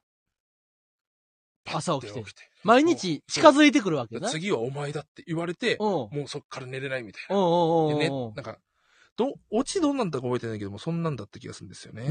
[1.65, 2.23] 朝起きて
[2.65, 4.29] 毎日近づいてくるわけな。
[4.29, 7.37] で次はお前だって言われて、もうそっから寝れないみたいな。
[7.37, 8.59] おうおうおうでねなんか、
[9.17, 12.07] ど、オチどんなんだか覚えてないけども、そんなんだった気がするんですよね。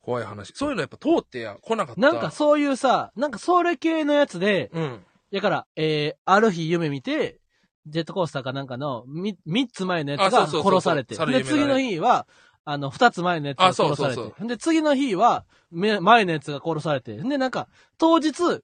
[0.00, 0.52] 怖い話。
[0.54, 2.00] そういうのやっぱ通ってや来なかった。
[2.00, 5.04] なんかそういうさ、なんかそれ系のやつで、うん。
[5.32, 7.40] だから、えー、ある日夢見て、
[7.86, 11.16] ジェットコースターかなんかのみ三つ前のやつが殺されて。
[11.16, 12.26] で、次の日は、
[12.70, 14.14] あの、二つ前のやつが殺されて。
[14.14, 17.16] そうそで、次の日は、め前のやつが殺されて。
[17.16, 17.66] で、なんか、
[17.96, 18.60] 当日、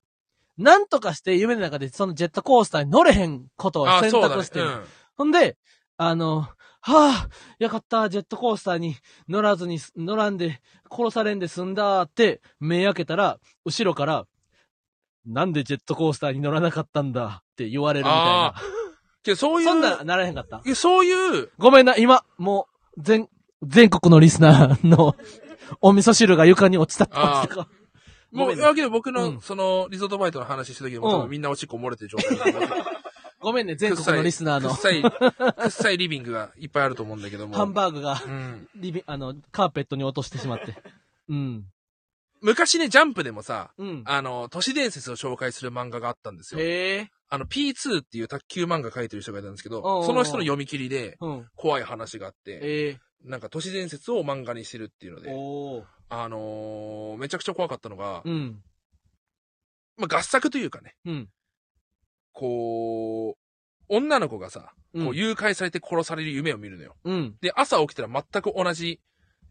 [0.59, 4.67] なんとかして夢の中でそのジェットコースターに乗れへんことをあ、選択してる。
[4.67, 4.85] うん
[5.17, 5.57] ほんで、
[5.97, 6.49] あの、は
[6.83, 7.29] あ、
[7.61, 8.97] よかった、ジェットコースターに
[9.29, 14.27] 乗らずに、乗らんで、殺されんで済んだって、目開けたら、後ろから、
[15.25, 18.55] なんでジェットコースターに乗らなかったんだって言われるみたいな。
[19.23, 23.29] けどそういう、そんな、ならへんかったいやそういう、ごめんな、今、もう、全、
[23.67, 25.17] 全国のリスナーの、
[25.81, 27.69] お味噌汁が床に落ちたって落ちたか。
[28.31, 32.85] もう、ごめんねだけど僕の、うんその、リゾートバイトの話した時も、うん多分みんなおしっこ漏れてる状態だと思う
[33.45, 37.55] ごめんね、全国のリスナーのくっさい、くっさいリビングがいっぱいあると思うんだけども。
[37.55, 38.69] ハンバーグが、うん。
[38.75, 40.75] リビ、あの、カーペットに落としてしまって。
[41.29, 41.65] うん。
[42.41, 44.03] 昔ね、ジャンプでもさ、うん。
[44.07, 46.61] あの、都市伝説を紹介する漫画があったんですよ。
[46.61, 47.11] へえ。
[47.29, 51.47] あの、P2 っていう卓球漫画描いてる人がいたんですけど、おうおうおうその人の読み切りでうん。
[51.55, 52.99] 怖い話があって、ええ。
[53.25, 55.31] なんか都市伝説を漫画にしてるっていうので。
[56.11, 58.62] あのーめちゃくちゃ怖かったのが、うん。
[59.97, 61.29] まあ、合作というかね、うん。
[62.33, 66.95] こう、女の子がさ、うんこう誘拐されて殺される夢を見るのよ。
[67.03, 67.35] うん。
[67.41, 69.01] で、朝起きたら全く同じ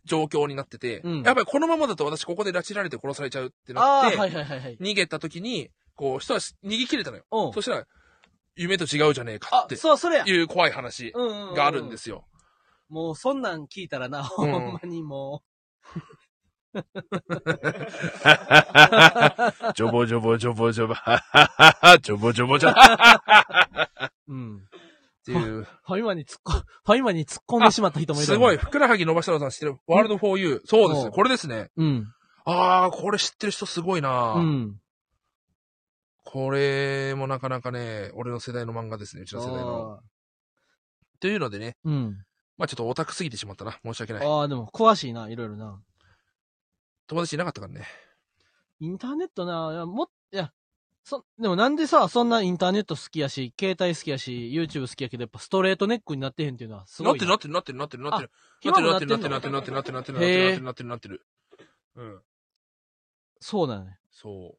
[0.05, 4.77] 状況になってて、うんやっぱりこのままだと私ここで拉致られて殺されちゃうってあなって、はいはいはいはい。
[4.79, 7.25] 逃げた時に、こう、人は逃げ切れたのよ。
[7.31, 7.61] うんそ。
[7.61, 7.87] したら、
[8.55, 10.23] 夢と違うじゃねえかっ、てあそう、それや。
[10.25, 12.25] いう怖い話があるんですよ。
[12.93, 15.41] もう、そんなん聞いたらな、ほんまにも
[19.75, 20.93] ジョボジョボジョボジョボ、
[22.03, 22.79] ジョボジョボジョボ。
[22.79, 24.67] っう、うん。
[25.25, 25.63] ていう。
[25.85, 28.27] ファミマに突っ込、ファミマに突っ込んでしまった人もいる。
[28.27, 28.57] すごい、。
[28.57, 30.61] ふくらはぎ伸ばしたのさん知ってるワールドフォーユー。
[30.65, 31.05] そうです。
[31.07, 31.71] うんこれですね。
[31.75, 32.13] うん。
[32.45, 34.79] あー、これ知ってる人すごいな、うん。
[36.25, 39.93] これもなかなかね、俺の世代の漫画ですね、うちの世代の。
[39.93, 40.03] あ
[41.19, 42.25] というのでね、ーうん。
[42.57, 43.79] まあちょっとオタクすぎてしまったな。
[43.83, 44.27] 申し訳ない。
[44.27, 45.81] ああ、でも、詳しいな、いろいろな。
[47.07, 47.85] 友達いなかったからね。
[48.79, 50.51] インターネットな、いや、もっ、いや、
[51.03, 58.93] そ、でもなんでさ、そんなインターネット好きやし、携帯好きやし、YouTube 好きやけど、やっぱストレートネックになってへんっていうのはすごいなってるなってるなってるなってるなってる。
[58.93, 61.65] なってるなってんのなってるなってるなってるなってるなってるなってるなってるなってるなってる。
[61.95, 62.21] うん。
[63.39, 63.99] そうだね。
[64.11, 64.57] そ。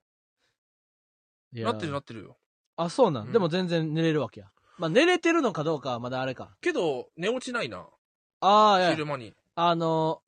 [1.52, 2.36] いうやなってるなってるよ。
[2.76, 4.50] あ、そうなんでも全然寝れるわけや。
[4.78, 6.56] まあ、寝れてるのかどうかはまだあれか。
[6.60, 7.86] けど、寝落ちないな。
[8.40, 9.32] ああ、いや昼、間に。
[9.54, 10.20] あの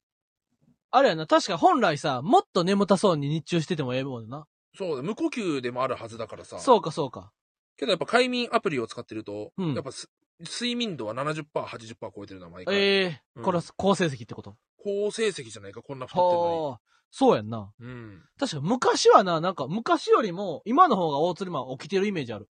[0.90, 4.47] あれやな、確か本来さ、もっと眠たそうに日中しててもええもんな。
[4.76, 6.59] そうだ、無呼吸でもあるはずだからさ。
[6.59, 7.32] そうか、そうか。
[7.76, 10.09] けどやっぱ快眠アプリを使ってると、うんやっぱす
[10.40, 12.74] 睡眠度は70%、80%超えてるな、毎回。
[12.76, 14.57] ええうんこれは好成績ってこと？
[14.78, 16.80] 好成績じゃないか、こんな太ってるのはあ、
[17.11, 17.72] そうやんな。
[17.80, 17.86] に。
[17.86, 18.22] うん。
[18.38, 22.49] 確か昔はな、なんか昔よりも今の方が大釣りマン起きてるイメージある。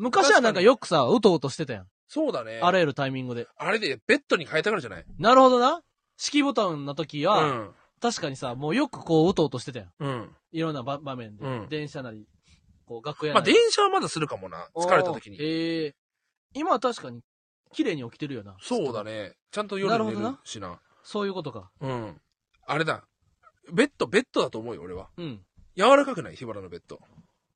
[0.00, 1.86] 昔はなんかよくさ、うとうとしてたやん。
[2.08, 2.58] そうだね。
[2.62, 3.46] あらゆるタイミングで。
[3.56, 5.04] あれでベッドに変えたからじゃない？
[5.18, 5.82] なるほどな。
[6.16, 7.70] 式ボタンの時は、うん。
[8.00, 9.90] 確かにさ、もうよくこううとうとしてたやん。
[10.00, 10.36] うん。
[10.52, 11.44] いろんな場場面で。
[11.44, 12.26] うん電車なり、
[12.86, 13.52] こう楽屋まあ、なり。
[13.54, 14.68] 電車はまだするかもな。
[14.74, 15.36] 疲れた時に。
[15.40, 15.94] ええ
[16.54, 17.20] 今は確かに、
[17.72, 18.56] 綺麗に起きてるよな。
[18.60, 19.34] そうだね。
[19.52, 20.80] ちゃんと夜寝なるほどなるしな。
[21.04, 21.70] そういうことか。
[21.80, 22.20] うん。
[22.66, 23.04] あれだ。
[23.72, 25.10] ベッド、ベッドだと思うよ、俺は。
[25.16, 25.40] うん。
[25.76, 26.36] 柔らかくない？
[26.36, 26.98] 日原のベッド。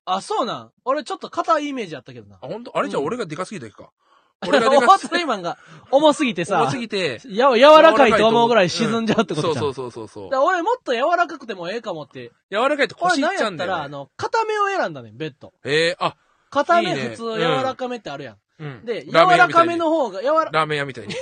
[0.04, 0.72] あ、そうなん。
[0.84, 2.36] 俺ちょっと硬いイメージあったけどな。
[2.36, 3.90] あ、本当あれじゃ俺がでかすぎただけか。
[4.46, 5.58] 俺がでかす大釣りマンが
[5.90, 7.20] 重すぎてさ重す、ぎて。
[7.26, 9.64] や、柔らかいと思うぐらい沈んじゃうってことじゃん。
[9.64, 10.36] そうそうそうそうそうだか。
[10.36, 12.32] ら俺もっと柔らかくてもええかもって。
[12.50, 13.84] 柔らかいと腰いっ俺なんやったら、ちゃうんだよ、ね。
[13.84, 15.54] あの、固めを選んだねん、ベッド。
[15.64, 16.16] ええあ、
[16.50, 18.36] 固めいいね普通うん柔らかめってあるやん。
[18.58, 18.84] うん。
[18.84, 21.14] で、柔ラーメン屋らかみたいにめの方が、柔ら、ラーメン屋みたいに。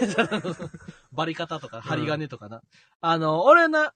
[1.12, 2.62] バリカタとか、針金とかな。
[3.00, 3.94] あの、俺な、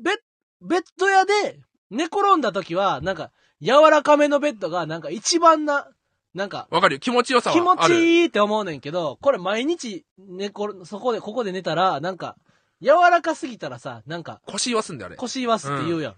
[0.00, 0.16] ベッ、
[0.60, 1.60] ベッド屋で
[1.90, 3.32] 寝転んだ時は、なんか、
[3.62, 5.88] 柔らかめのベッドが、なんか一番な、
[6.34, 6.98] なんか、わかるよ。
[6.98, 7.92] 気持ちよさは気持ち。
[7.92, 12.36] いいって思うねんけど、これ毎日寝転、そこで、ここで寝たら、なんか、
[12.80, 15.16] 柔らかすぎたらさ、なんか、腰言わすんだよ、あれ。
[15.16, 16.16] 腰言わすって言うやん。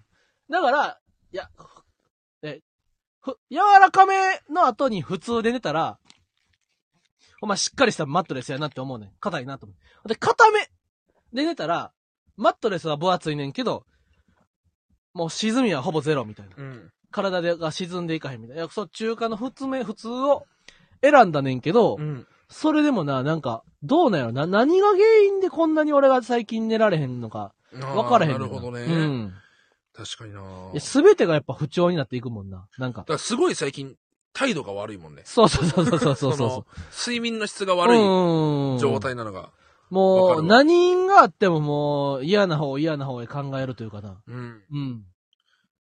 [0.50, 0.98] だから、
[1.32, 1.50] いや、
[2.42, 2.60] え、
[3.20, 4.14] ふ、柔らかめ
[4.48, 5.98] の後に普通で寝たら、
[7.42, 9.12] お前しっかりしたマットレスやなって思うねん。
[9.20, 9.74] 硬いなと思
[10.04, 10.08] う。
[10.08, 10.60] で、硬め
[11.34, 11.92] で寝たら、
[12.36, 13.84] マットレスは分厚いねんけど、
[15.12, 16.54] もう沈みはほぼゼロみたいな。
[16.56, 16.90] うん。
[17.14, 18.62] 体でが沈んでいかへんみたいな。
[18.62, 20.46] いや、そう、中華の普通め、普通を
[21.00, 22.26] 選んだねんけど、うん。
[22.48, 28.84] それでもな、なんか、どうなんやろな、何が原因でこんなに俺が最近寝られへんのか、分からへんねんなるほどね。
[28.84, 29.34] うん。
[29.94, 30.40] 確かにな。
[30.72, 32.66] いや、すべてがやっぱ不調になっていくもんな。
[32.78, 33.04] なんかだ。
[33.04, 33.94] からすごい最近、
[34.32, 35.22] 態度が悪いもんね。
[35.24, 37.76] そうそうそうそうそうそうそ その睡眠の質がう。
[37.76, 38.98] 悪いうん状。
[38.98, 39.50] 態なのが。
[39.90, 44.20] もう、何があってももう、嫌な方、嫌な方へ考えるというかな。
[44.26, 44.62] うん。
[44.72, 45.04] うん。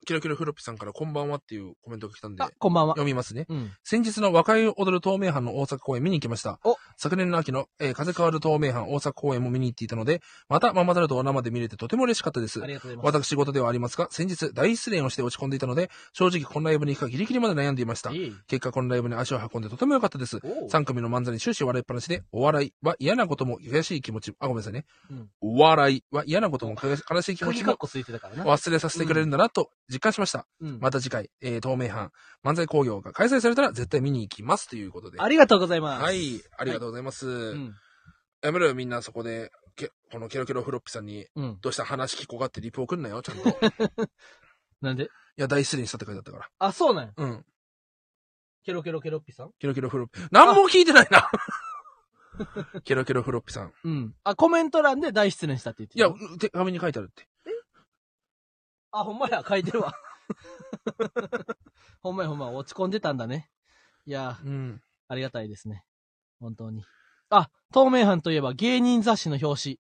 [0.06, 2.94] キラキラフロッピさんからこんばんはっていうコメントが来たんであ、、こんばんは。
[2.94, 3.44] 読みますね。
[3.48, 3.72] うん。
[3.82, 6.76] 先日の若い踊る透明版の大阪公演見に行きましたお。
[6.96, 12.66] 昨年の秋の、えー風変わる透明版大阪公演も見に行っていたので、またママタルトを生で見れてとても嬉しかったですあ。
[12.66, 13.26] りがとうございます。
[13.28, 18.10] 私事ではありますが、先日大失恋をして落ち込んでいたので、正直このライブに行くかギリギリまで悩んでいました。
[18.10, 20.38] いい結果このライブに足を運んでとても良かったです。
[20.42, 24.84] おう3組の漫才に終始笑いっぱなしで、お笑いは嫌なことも悔しい気持ち、あ、ごめんなさいね。
[25.10, 27.76] うんお笑いは嫌なことも悲しい気持ちも。
[28.44, 30.46] 忘れさせてくれるんだなと実感しました。
[30.60, 30.78] うん。
[30.80, 32.10] また次回、えー、透明版、
[32.44, 35.20] 漫才工業が開催されたら絶対見に行きますということで。
[35.20, 36.02] ありがとうございます。
[36.02, 36.12] は。
[36.12, 37.28] い、ありがとうございます。
[37.28, 37.74] うん。
[38.42, 41.58] やめろよ、みんなそこで、けこのケロケロフロッピさんに、うん。
[41.60, 43.48] どうした話聞こうがってリプ送んなよ、ちゃんと。
[43.48, 43.52] い
[44.80, 45.08] なんで？
[45.36, 47.12] や、大失恋したって書いてあったかあ、そうなんや。
[47.16, 47.24] ら。
[47.24, 47.46] うん。
[48.64, 49.52] ケロケロケロッピさん？
[49.58, 50.20] ケロケロフロッピ。
[50.30, 51.30] 何も聞いてないな。
[52.84, 53.72] ケロケロフロッピさん。
[53.84, 54.14] うん。
[54.24, 57.26] あ、コメント欄で大失恋したって言っていやた、手紙に書いてあるって。
[58.92, 59.94] あ、ほんまや、書いてるわ。
[62.02, 63.50] ほんまやほんまや、落ち込んでたんだね。
[64.04, 64.82] いや、うん。
[65.08, 65.84] ありがたいですね。
[66.40, 66.84] 本当に。
[67.30, 69.80] あ、透明版といえば芸人雑誌の表紙。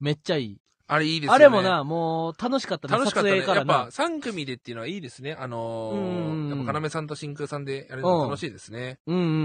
[0.00, 0.58] めっちゃいい。
[0.88, 1.34] あれいいですよね。
[1.36, 2.94] あれもな、もう楽しかったね。
[2.94, 3.40] 楽しかったね。
[3.40, 3.90] 撮影からなやっぱ。
[3.90, 5.34] 3組でっていうのはいいですね。
[5.38, 8.98] あのうんうんうんー、やっぱ要さんと真空さんでやるの楽しいですね。
[9.06, 9.38] うんうんうんうんう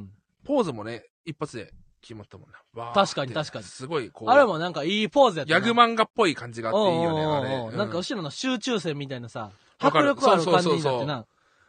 [0.00, 0.10] ん
[0.44, 2.92] ポーズもね、一発で決まったもんな。
[2.92, 4.30] 確かにって確かにすごい、こう。
[4.30, 5.60] あれもなんかいいポーズやったな。
[5.60, 7.54] ギャグ漫画っぽい感じがあっていいよね、あれ。
[7.54, 11.26] おうおうおうなんかう後ろの集中線みたいなさ、わ迫力ある感じになそうそうそうそってな。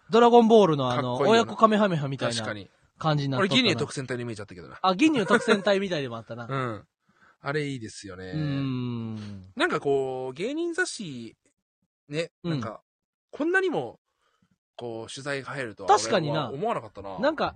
[0.10, 2.70] ドラゴンボールのあの、親子カメハメハみたいな確かに。
[3.00, 4.78] 感じになったなギニエ特選隊に見えちゃったけどな。
[4.82, 6.46] あ、ギニュー特戦隊みたいでもあったな。
[6.50, 6.88] うん。
[7.42, 8.26] あれいいですよね。
[8.26, 9.54] うーん。
[9.56, 11.38] なんかこう、芸人雑誌、
[12.10, 12.82] ね、うんなんか、
[13.32, 14.00] こんなにも、
[14.76, 17.18] こう、取材が入るとは確かにな思わなかったな。
[17.20, 17.56] なんか、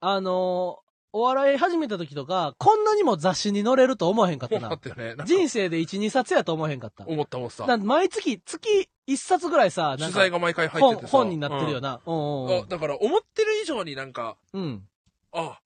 [0.00, 0.83] あのー
[1.16, 4.80] お笑い始めた時とか、こんなにも雑誌に載れると思わへんかったな思っ。
[4.80, 5.04] たよね。
[5.10, 7.06] なんか人生で1、2冊やと思わへんかった。
[7.06, 7.76] 思った思った。
[7.76, 11.12] 毎月、月1冊ぐらいさ、なんか取材が毎回入っ本ててさ。
[11.16, 12.00] 本になってるよな。
[12.04, 14.88] うんうんうんうんあだから、思ってる以上になんか、うん。
[15.30, 15.60] あ、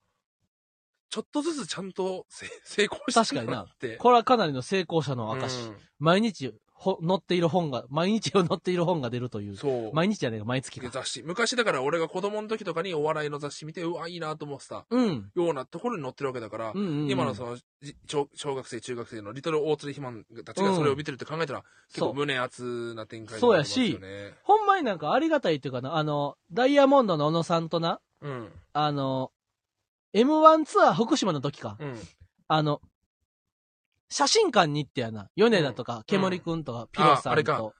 [1.09, 3.97] ちょっとずつちゃんとせ成功してるなって。
[3.97, 5.73] これはかなりの成功者の証。
[5.99, 9.51] 毎日ほ載っている本が、毎日載っている本が出るという。
[9.51, 9.93] うんそう。
[9.93, 10.89] 毎日じゃねえか、毎月か。
[10.91, 11.25] 雑誌。
[11.25, 15.29] 昔だから俺が子供の時とかにお笑いの雑誌見て、うわ、いいなと思ってたうん。
[15.35, 24.35] ようなところに載ってるわけだから、うんうんうん今のその、じ小小学生、中学生のリトル大鶴肥満たちがそれを見てるって考えたら、結構胸熱な展開になりますよね。
[24.45, 28.53] ほんまになんかありがたいっていうかな、あの、ダイヤモンドの小野さんとな、うん。
[28.73, 29.33] あの、
[30.15, 31.77] M1 ツアー福島の時か。
[31.81, 31.99] うん。
[32.49, 32.81] あの、
[34.11, 35.29] 写真館に行ってやな。
[35.37, 37.75] 米田とか、煙くんとか、ピロさんああれかと。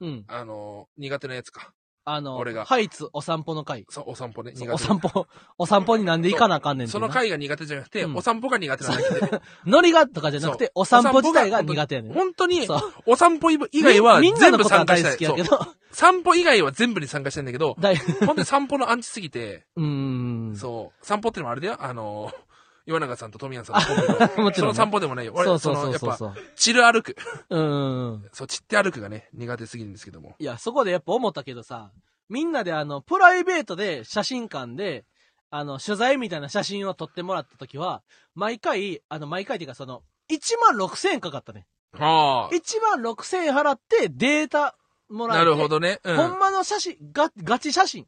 [0.00, 0.24] うん。
[0.28, 1.72] あの、苦手なやつか。
[2.08, 3.84] あの俺が、ハイツお散歩の会。
[3.88, 4.52] そう、お散歩ね。
[4.70, 5.26] お散歩、
[5.58, 9.42] お散歩になんで行かなあかんねんその会が苦手じゃなくて、うんお散歩が苦手なだけで。
[9.66, 12.12] ノリがとかじゃなくて、お散歩自体が苦手やねん。
[12.12, 12.68] 本当に
[13.06, 15.36] お散歩以外はみみんな全部のことは大参加したい。
[15.36, 15.58] けど、
[15.90, 20.56] 散歩以外は全部に参加したいんだけど、大、本当に散歩のアンチすぎて、うーん。
[20.56, 22.32] そう、散歩ってのもあれだよ、あの、
[22.86, 25.32] 岩永さんと富谷さんのコンビのもちろんねその散歩でもないよ。
[25.34, 26.44] 俺、そうそうその、やっぱ、そうそうそう。
[26.54, 27.16] 散る歩く。
[27.50, 28.28] うーん。
[28.32, 30.36] そう、散って歩くがね、苦手すぎるんですけども。
[30.38, 31.90] いや、そこでやっぱ思ったけどさ、
[32.28, 35.04] みんなであの、プライベートで写真館で、
[35.50, 38.02] あの、取材みたいな写真を撮ってもらった時は、
[38.34, 41.66] 毎回、あの、毎回っていうかその、1万6千円かかったね。
[41.92, 44.76] は1万6千円払ってデータ
[45.08, 45.28] もあ。
[45.28, 45.44] らえて。
[45.44, 46.00] なるほどね。
[46.04, 46.16] うん。
[46.16, 48.06] ほんまの写真、ガガチ写真。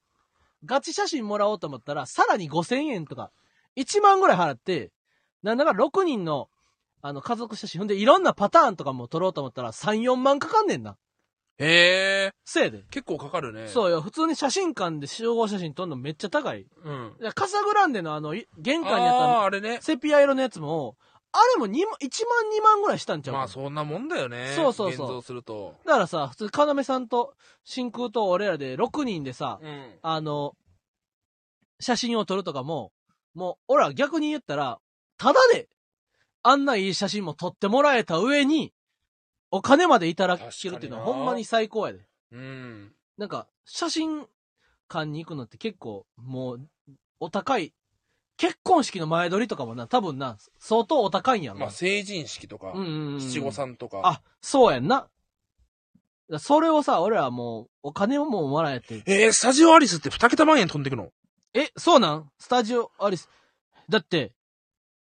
[0.64, 3.30] ガチ写真もらおうと思ったら、さらに5000円とか、
[3.78, 4.92] 1万ぐらい払って、
[5.42, 6.48] なんだか6人の、
[7.00, 10.96] あの、家族写真、ほんでいろんなパターンとかも撮ろうと思ったら、3、4万かかんねんな。
[11.58, 12.34] へえ。
[12.44, 12.84] せやで。
[12.90, 13.68] 結構かかるね。
[13.68, 16.66] そうよ、普通に写真館で集合写真撮るのめっちゃ高い。
[16.84, 17.16] うん。
[17.34, 19.82] カサグランデのあの、い玄関にあっああー、あれねた。
[19.82, 20.96] セピア色のやつも、
[21.32, 24.52] あれも2万、1万2万ぐらいしたんちゃうまあそんなもんだよね。
[24.54, 25.74] そうそうそう現像すると。
[25.84, 29.98] だからさ、普通、かなめさんと、真空と俺らで6人でさ、うん。
[30.00, 30.54] あの、
[31.80, 32.92] 写真を撮るとかも、
[33.38, 34.80] もう、俺ら逆に言ったら、
[35.16, 35.68] ただで、
[36.42, 38.72] あんないい写真も撮ってもらえた上に、
[39.50, 42.00] お金までいただけるっていうのはほんまに最高やで。
[42.32, 42.92] うん。
[43.16, 44.26] なんか、写真
[44.88, 46.68] 館に行くのって結構、もう、
[47.20, 47.72] お高い。
[48.36, 51.66] 結婚式の前撮りとかもな、多分な、相当お高いんやろな。
[51.66, 52.72] まあ成人式とか。
[52.74, 54.00] 七五三とか。
[54.04, 55.08] あ、そうやんな。
[56.38, 59.02] それをさ、俺らもう、お金をもうもらえて。
[59.06, 61.10] えー、スタジオアリスって二桁万円飛んでくの？
[61.54, 62.30] え、そうなん？
[62.38, 63.28] スタジオアリス。
[63.88, 64.32] だって、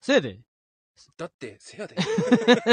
[0.01, 0.39] せやで。
[1.17, 1.95] だって、せやで。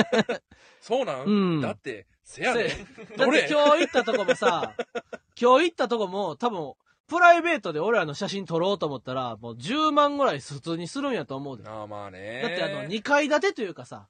[0.80, 2.68] そうなん、うんだって、せやで。
[2.68, 2.76] だっ
[3.26, 3.42] どれ？
[3.42, 4.74] て今日行ったとこもさ、
[5.40, 6.74] 今日行ったとこも多分、
[7.06, 11.64] プライベートで俺らの写真撮ろうと思ったら、もう10万ぐらい普通にするんやと思うで。
[11.64, 12.42] だああ、まあね。
[12.44, 14.08] ってあの、2階建てというかさ、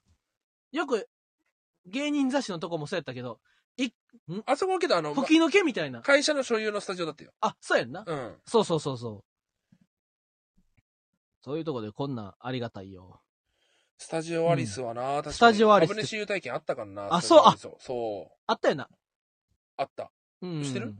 [0.71, 1.09] よく、
[1.87, 3.41] 芸人雑誌のとこもそうやったけど、
[4.47, 6.01] あそこけど、あの、ま吹き抜けみたいな。
[6.01, 7.33] 会社の所有のスタジオだったよ。
[7.41, 8.05] あ、そうやんな。
[8.07, 8.41] うん。
[8.47, 9.34] そうそうそうそう。
[11.45, 13.20] そういうとこでこんなんありがたいよ。
[13.99, 17.14] スタジオアリスはな、確かにスタジオアリスって株主優待券あったからな。
[17.14, 18.32] あスタジオアリスそう。
[18.47, 18.88] あったよな。
[19.76, 20.11] あった。
[20.40, 20.62] うん。
[20.62, 20.95] 知ってる？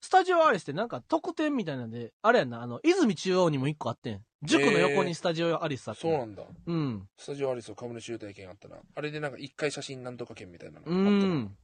[0.00, 4.24] スタジオアリスってなんか特典みたいなんで、あれやんな、あの、泉中央にも一個あってん。
[4.42, 6.10] 塾の横にスタジオアリスあってん。
[6.10, 6.44] そうなんだ。
[6.66, 7.06] うん。
[7.18, 8.76] スタジオアリス株主優待券あったな。
[8.94, 11.10] あれでなんか一回写真なんとか券みたいなのあったうな。
[11.10, 11.56] ん。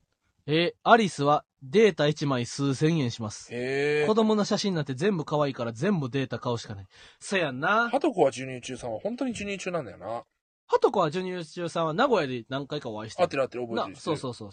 [0.47, 3.53] えーアリスはデータ1枚数千円します。
[3.53, 4.15] へえ子。
[4.15, 6.87] 供の写真なんて全部可愛いから全部データ買うしかない。
[7.19, 7.91] そやんな。
[7.91, 10.07] ハトコは授乳中さんは本当に授乳中なんだよな。
[10.69, 13.95] はとこはジュニア中さんは名古屋で何回かお会いして合ってる合ってる覚えてる。
[13.95, 14.51] なそうそうそう。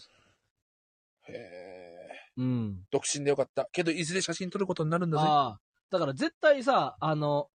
[1.27, 2.31] へえ。
[2.37, 2.83] うん。
[2.91, 3.67] 独身でよかった。
[3.71, 5.23] けど、いずれ写真撮ることになるんだぜ。
[5.27, 5.59] ああ。
[5.89, 7.49] だから絶対さ、あの、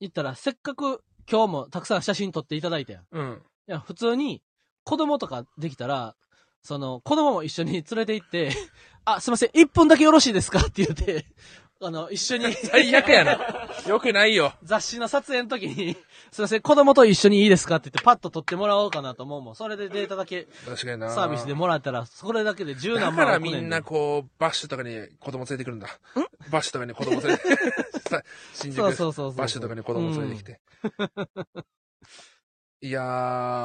[0.00, 3.02] 言ったらせっかく今日もたくさん写真撮っていただいたやん。
[3.02, 3.42] いうん。
[3.66, 4.42] や、普通に
[4.84, 6.16] 子供とかできたら、
[6.64, 8.50] その、子供も一緒に連れて行って、
[9.04, 10.60] あ、すいません、1分だけよろしいですか？
[10.60, 11.26] って言って、
[11.82, 13.68] あの、一緒に 最悪やな。
[13.86, 14.54] よくないよ。
[14.62, 15.94] 雑誌の撮影の時に、
[16.32, 17.76] すいません、子供と一緒にいいですか？
[17.76, 19.56] って言ってパッと撮ってもらおうかなと思うもん。
[19.56, 21.10] それでデータだけ確かにな。
[21.10, 25.88] サービスでもらったら、それだけで十だ何からみんなこう、バッシュとかに子供連れてくるんだ。
[26.50, 27.44] バッシュとかに子供連れて、
[28.08, 28.22] さ
[28.54, 29.34] 新宿そうそうそうそう。
[29.36, 30.60] バッシュとかに子供連れてきて。
[32.80, 33.02] いや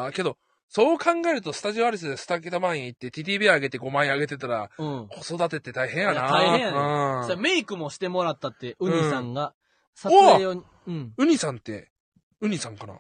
[0.10, 0.38] ー、けど、
[0.72, 5.08] そう考えると、スタジオアリスで2桁万円行って、TTB 上げて5万円上げてたら、うん。
[5.08, 6.30] 子育てって大変やな。
[6.30, 9.56] 大変やねうんそれメイクもしてもらったって、ウニさんが、
[9.96, 11.14] 撮お影用に、うん。
[11.18, 11.90] ウニさんって、
[12.40, 13.00] ウニさんかな？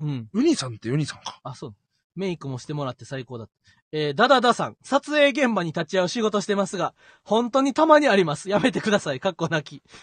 [0.00, 0.28] うん。
[0.32, 1.40] ウニさんってウニさんか？
[1.44, 1.74] あ、そう。
[2.16, 3.48] メイクもしてもらって最高だ。
[3.92, 4.76] えー、ダダダさん。
[4.82, 8.50] 撮影現場に立ち会う仕事してますが、本当にたまにあります。
[8.50, 9.20] やめてください。
[9.20, 9.82] かっこ泣き。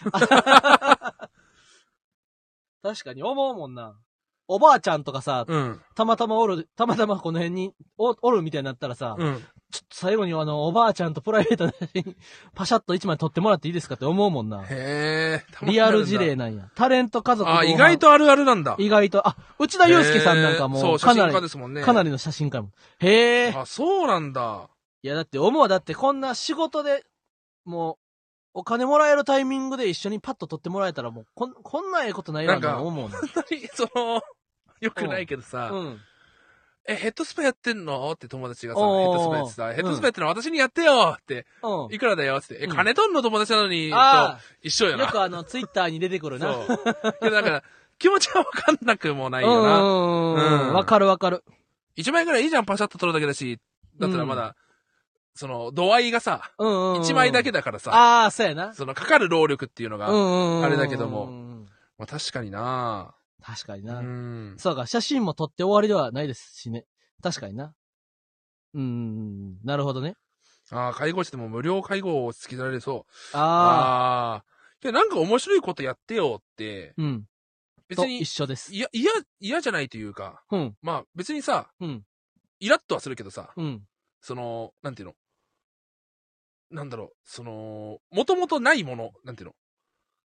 [2.82, 3.96] 確かに思うもんな。
[4.48, 5.80] おばあちゃんとかさ、うん。
[5.94, 9.36] たまたまおる、たまたまこの辺におおるみたいになったらさ、うん。
[9.70, 12.16] ちょっと最後にあの、おばあちゃんとプライベートな写真、
[12.54, 14.64] パシャッと一枚撮ってもらっていいですかって思うもんな。
[14.68, 15.66] へー。
[15.66, 16.68] リアル事例なんや。
[16.74, 17.98] タレント家族あ、意外。
[17.98, 18.76] とあるあるなんだ。
[18.78, 21.82] 意外と、あ、内田祐介さんなんかもへーそうう、写真かなり、家ですもんね。
[21.82, 22.70] かなりの写真家も。
[22.98, 23.52] へえ。
[23.56, 24.68] あ、そうなんだ。
[25.02, 25.68] いや、だって思うわ。
[25.68, 27.04] だってこんな仕事で、
[27.64, 28.01] もう、
[28.54, 33.14] お金もらえるタイミングで一緒にパッと撮ってもらえたらもう、こん、こんなええことないわなんかな思うね。
[33.34, 34.22] 本当に、 その、
[34.80, 36.00] よくないけどさ、うん。
[36.86, 41.94] え、ヘッドスパやってんのって友達がさ、ヘおーッドスパやってさ、ヘッドスパやってんの私にやってよって、うん。
[41.94, 43.96] いくらだよって、え、うん金取んの友達なのに、と
[44.62, 45.04] 一緒やな。
[45.04, 46.52] よくあの、ツイッターに出てくるな。
[46.52, 46.78] そう。
[47.20, 47.62] けどだから、
[47.98, 49.78] 気持ちはわかんなくもないうんよな。
[49.80, 50.74] うんうんうんうん。
[50.74, 51.44] わかるわかる。
[51.96, 53.60] 1枚ぐらいいいじゃん、パシャッと取るだけだし。
[54.00, 54.56] だったらまだ、
[55.34, 57.00] その、度合いがさ、うんうんうん。
[57.02, 58.74] 1枚だけだからさ、ああ、そうやな。
[58.74, 60.08] その、かかる労力っていうのが。
[60.08, 61.66] あれだけどもうん。
[61.98, 64.00] まあ確かになう確かにな。
[64.00, 64.54] ん。
[64.58, 66.84] そうか、写真も撮って終わりではないですしね。
[67.22, 67.74] 確かにな。
[68.74, 69.58] うん。
[69.64, 70.16] なるほどね。
[70.70, 73.36] ああ、介護士でも無料介護を突きつけられそう。
[73.36, 73.42] ああ。
[73.42, 74.44] ああ。
[74.80, 77.24] けどなんか面白いことやってよって、うん。
[77.88, 78.74] 別にと一、緒です。
[78.74, 80.76] いや、嫌、嫌じゃないというか、うん。
[80.82, 82.04] まあ別にさ、うん。
[82.60, 83.82] イラッとはするけどさ、うん。
[84.20, 85.14] その、なんていうの？
[86.72, 89.54] なんだろう、その、もともとないもの、なんていうの？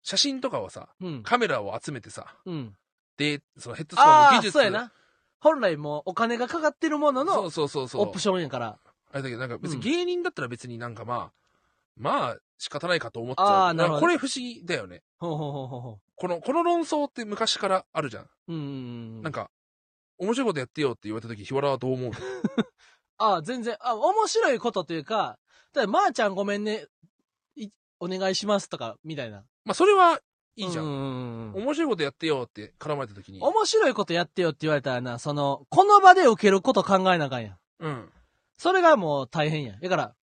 [0.04, 1.24] 写真とかはさ、うん。
[1.24, 2.76] カメラを集めてさ、うん。
[3.18, 4.52] で、そのヘッドスパのああ、技術。
[4.52, 4.92] そうやな。
[5.40, 8.02] 本来もうお金がかかってるものそうのそうそうそう。
[8.04, 8.80] オプションやから。
[9.12, 11.32] あれだけど、なんか別うんに芸人だったら別になんかまあ、
[11.96, 13.74] まあ仕方ないかと思っちゃう。
[13.74, 15.04] なるほどこれ不思議だよね。
[15.20, 18.24] ほうほうほうほうほこの、この論争って昔からあるじゃん。
[18.24, 18.30] う。
[18.50, 18.66] うんうんう
[19.20, 19.22] ん。
[19.22, 19.50] なんか、
[20.18, 22.16] 面白いことやってよって言われた時、日原はどう思うの？
[23.18, 25.38] ああ、全然、あ、面白いことというか、
[25.74, 26.86] だからまーちゃんごめんね、
[27.56, 27.70] い
[28.00, 29.44] お願いしますとか、みたいな。
[29.66, 30.20] まあそれは
[30.56, 30.82] いいじゃ。
[30.82, 31.54] うん。
[31.56, 33.40] 面白いことやってよって絡まれた時に。
[33.42, 37.58] 面白いことやってよって言われたらな、その、この場で受けること考えなあかんやん。
[37.80, 38.10] うん。
[38.58, 39.80] それがもう大変やん。
[39.80, 40.16] だから、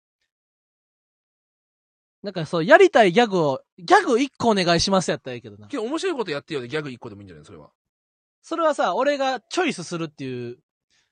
[2.22, 5.68] なんかそう、やりたいギャグを、ギャグ一個お願いしますやったらいいけどな。
[5.68, 7.46] けど面白いことやってよでギャグ1個でもいいんじゃない？
[7.46, 7.72] それは。
[8.42, 10.60] それはさ、俺がチョイスするっていう、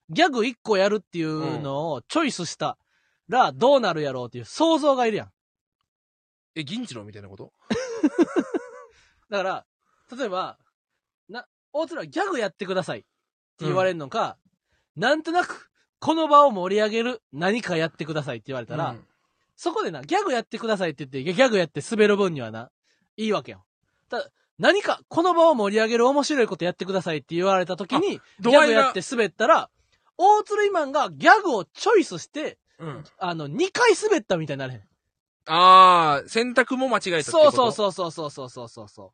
[0.10, 2.78] ギャグ一個やるっていうのをチョイスした
[3.30, 5.32] らどうなるやろうっていう想像がいるやん。
[6.56, 7.52] え、銀次郎みたいなこと？
[9.30, 9.66] だから、
[10.18, 10.58] 例えば、
[11.30, 14.38] な、大津らギャグやってくださいって言われるのか、
[14.96, 15.70] なんとなく、
[16.00, 19.08] この場を盛り上げる何かやってくださいって言われたら、うん
[19.60, 22.70] そこでな、ギャグやってくださいって言って、ギャグやって滑る分にはな、
[23.16, 23.66] いいわけよ。
[24.08, 29.72] ただ、何か、この場を盛り上げる面白いことやってくださいって言われた時に、ギャグやって滑ったら、
[30.16, 33.04] 大鶴イマンがギャグをチョイスして、うん。
[33.18, 34.84] あの、2回滑ったみたいになれへん。
[35.46, 37.52] あー、選択も間違えたってこと？
[37.52, 39.14] そうそうそうそうそうそうそうそ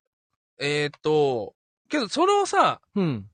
[0.59, 1.55] えー、っと、
[1.89, 3.01] けどそれをさ、う。
[3.01, 3.29] うん。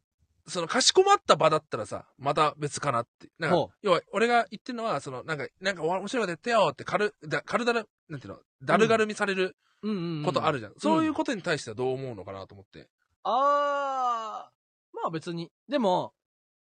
[0.47, 3.29] その、かしこまった場だったらさ、また別かなって。
[3.37, 10.25] なんほか、要は、俺が言ってるのは、その、なんか、なんか、面白いことやってよって、軽、だ軽だる、なんていうの、だるがるみされるうんうん、うん。
[10.25, 10.73] ことあるじゃん。
[10.77, 12.89] そういうことに対してはどう思うのかなと思って。
[13.23, 15.51] あー、まあ別に。
[15.69, 16.13] でも、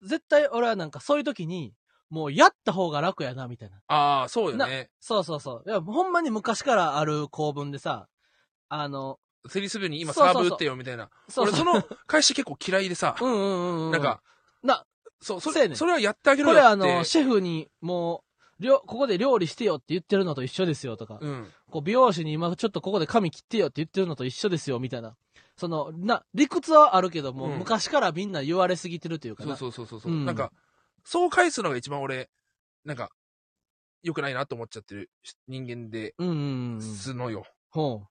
[0.03, 1.73] 絶対俺はなんかそういう時に、
[2.11, 3.77] もうやった方が楽やな、みたいな。
[3.87, 4.91] ああ、そうよね。
[5.01, 5.69] そうそうそう。
[5.69, 8.09] いや、ほんまに昔からある構文でさ、
[8.69, 11.09] あの、セリス部に今そうそうそうサーブ打ってよみたいな。
[11.29, 13.91] そう俺その返し結構嫌いでさ、 うんうんうんうん。
[13.93, 14.23] なんか、
[14.63, 14.85] な、
[15.21, 16.65] そう、それ、ねんそれはやってあげろこよって。
[16.67, 18.25] れあの、シェフにも
[18.59, 21.51] う、りょここで料理してよって言ってるのと一緒ですよとか、うん。
[21.71, 25.17] こう美容師に今ちょっとここで髪切ってよって言ってるのと一緒ですよみたいな。
[25.57, 29.57] その、な、理屈はあるけども、うん昔からみんな言われすぎてるというかそうな。
[29.57, 30.53] そうそうそうそう、うんなんか、
[31.05, 32.31] そう返すのが一番俺、
[32.85, 33.11] なんか、
[34.03, 35.11] 良くないなと思っちゃってる
[35.47, 36.81] 人間でうんうんうん。
[36.81, 37.45] すのよ。
[37.71, 38.09] ほう。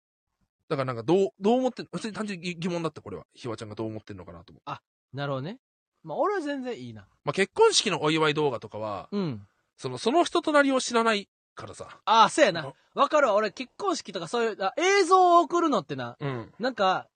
[0.70, 3.26] だからなんか、どう、どう思ってん普通に単純に疑問だった、これは。
[3.34, 5.18] ひわちゃんがどう思ってんのかなと思う。
[5.18, 5.60] なるほどね。
[6.04, 7.08] まあ俺は全然いいな。
[7.26, 9.48] まあ、結婚式のお祝い動画とかは、うん。
[9.78, 12.00] その、その人となりを知らないからさ。
[12.06, 12.74] ああ、そうやなあ。
[12.94, 13.34] わかるわ。
[13.34, 16.54] 俺結婚式とかそういう、あ映像を送るのってな、うん。
[16.60, 17.08] なんか、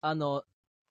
[0.00, 0.42] あの、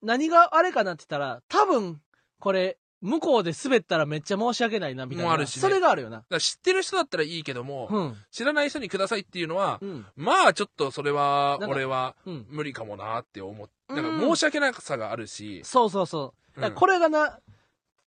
[0.02, 2.00] 何があれかなって言ったら、多分、
[2.38, 5.28] これ、向こうで滑ったらめっちゃ申し訳ないな、みたいな。
[5.28, 6.24] もあるしねそれがあるよな。
[6.38, 8.16] 知ってる人だったらいいけども、うん。
[8.30, 10.06] 知らない人にくださいっていうのは、うん。
[10.16, 12.46] まあちょっとそれは、なんか俺はうん。
[12.48, 16.60] 無理かもなって思って、うんなんか申し訳なさがあるし、そうそうそう。
[16.60, 17.38] だからうんこれがな、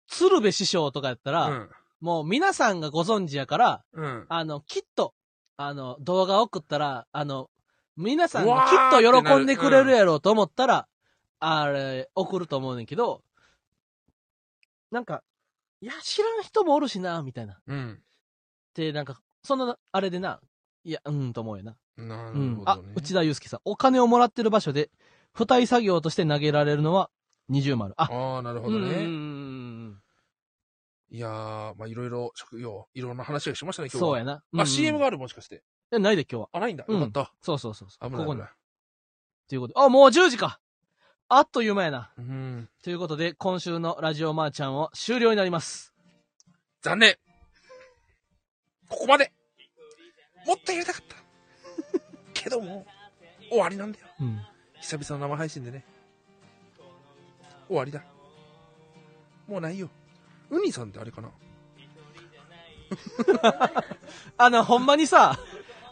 [0.08, 1.70] 鶴瓶師匠とかやったら、うん。
[2.00, 4.26] もう皆さんがご存知やから、うん。
[4.28, 5.14] あの、きっと、
[5.56, 7.50] あの、動画送ったら、あの、
[7.96, 10.86] 皆さんうわがきっと喜んでくれるやろうと思ったら、
[11.40, 13.22] あれ、送ると思うねんけど、
[14.90, 15.22] なんか、
[15.80, 17.60] いや、知らん人もおるしな、みたいな。
[17.66, 18.02] うん。
[18.74, 20.40] で、なんか、その、あれでな、
[20.84, 21.76] いや、うん、と思うよな。
[21.96, 22.64] なるうんほ。
[22.64, 23.60] どね。、あ内田祐介さん。
[23.64, 24.90] お金をもらってる場所で、
[25.34, 27.10] 付帯作業として投げられるのは
[27.48, 27.94] 二重丸。
[27.96, 29.04] あ、ああ、なるほどうんうんうんうね。
[29.06, 30.02] ん
[31.08, 34.08] いやー、まあいろいろ職業、いろんな話がしましたね、今日は。
[34.10, 34.42] そうやな。
[34.52, 35.62] うんうあ、ん CM があるもしかして。
[35.92, 36.48] え、ないで今日は。
[36.52, 36.84] あ、ないんだ。
[36.88, 37.32] うんよかった。
[37.42, 38.10] そうそうそうそう。
[38.10, 38.48] 危ない危ない。
[39.48, 39.80] ということで。
[39.80, 40.60] あ、もう10時か。
[41.28, 42.10] あっという間やな。
[42.16, 42.68] うん。
[42.84, 45.92] ということで、今週のラジオマーちゃんを終了になります。
[46.82, 47.16] 残念。
[48.88, 49.32] ここまで。
[50.46, 51.16] もっとやりたかった。
[52.32, 52.86] けども、
[53.50, 54.06] 終わりなんだよ。
[54.20, 54.40] うん。
[54.80, 55.84] 久々の生配信でね。
[57.66, 58.04] 終わりだ。
[59.48, 59.90] もうないよ。
[60.50, 61.32] ウニさんってあれかな
[64.38, 65.40] あの、ほんまにさ、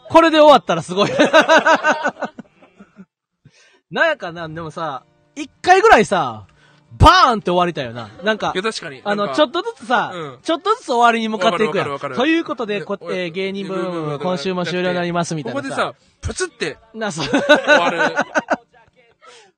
[0.09, 1.09] これで終わったらすごい。
[3.91, 5.05] なんやかな、でもさ、
[5.35, 6.45] 一回ぐらいさ、
[6.97, 8.09] バーンって終わりたいよな。
[8.23, 9.01] なんかいや、、確かに。
[9.03, 11.89] あの、なんかちょっとずつさ、うんちょっとずつ終わりに向かっていくやん。
[11.91, 15.67] わかるわかるわかるということで、こえー芸人ブームム、今週も終了になりますみたいなさ。
[15.67, 17.25] ここでさ、プツってな、そう。
[17.27, 17.99] 終わる。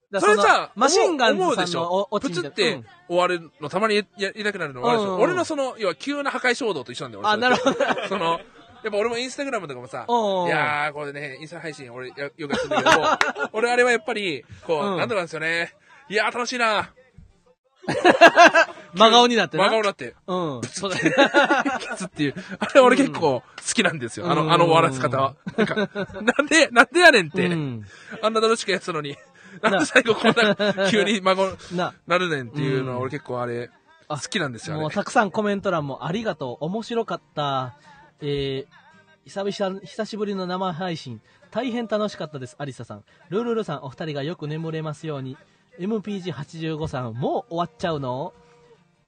[0.09, 2.07] だそれさの、マシンガン思うでしょ？
[2.21, 7.21] プツって終わるのたまにややりたくなるのはあるでしょ、うんうんうん俺のその、要は急な破壊衝動と一緒なんだよ。
[7.23, 7.77] 俺あなるほど。
[8.07, 8.39] その、
[8.87, 15.73] やっぱ俺もインスタグラムとかもさ、いやー、これね、インスタ配信俺やよくやってるんだけど、 俺あれはやっぱり、こう、うんなんとかなんですよね。
[16.09, 16.91] いやー、楽しいな。
[18.93, 19.63] 真顔になってな。
[19.65, 20.61] 真顔になって、うん。
[20.63, 21.13] そうだね。
[21.79, 22.35] ケツっていう。
[22.59, 24.27] あれ俺結構好きなんですよ。
[24.27, 25.35] あうんの、あの終わらせ方は。
[25.57, 25.75] なんか、
[26.21, 27.45] なんで、なんでやねんって。
[27.45, 27.85] うん。
[28.21, 29.17] あんな楽しくやってたのに。
[29.61, 33.69] なんで最後こんな急に孫な、なるねんっていうのはうん俺結構あれ、
[34.07, 34.81] あ好きなんですよ、あれ。
[34.83, 36.65] もうたくさんコメント欄もありがとう。
[36.65, 37.75] 面白かった。
[38.21, 41.21] えー、久々、久しぶりの生配信。
[41.51, 43.03] 大変楽しかったです、アリサさん。
[43.29, 45.37] ルールルさん、お二人がよく眠れますように。
[45.79, 48.33] MPG85 さん、もう終わっちゃうの？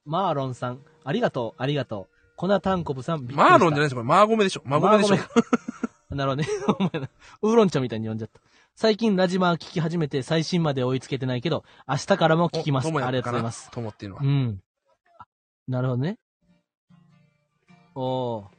[0.05, 2.15] マーロンさん、ありがとう、ありがとう。
[2.35, 4.03] 粉タンコブさん、マーロンじゃないですよ、これ。
[4.03, 4.61] マーゴメでしょ。
[4.65, 5.17] マーゴメでしょ。
[6.15, 6.47] なるほどね。
[6.79, 7.09] お前な
[7.41, 8.39] ウーロン茶みたいに呼んじゃった。
[8.75, 12.87] 最近ラジマー聞き始めて最新まで追いつけてないけど、明日からも聞きます。
[12.87, 13.69] ありがとうございます。
[13.71, 14.25] 友っていうのはう。
[14.25, 14.61] ん。
[15.19, 15.25] あ
[15.67, 16.17] なるほどね。
[17.95, 18.58] おー。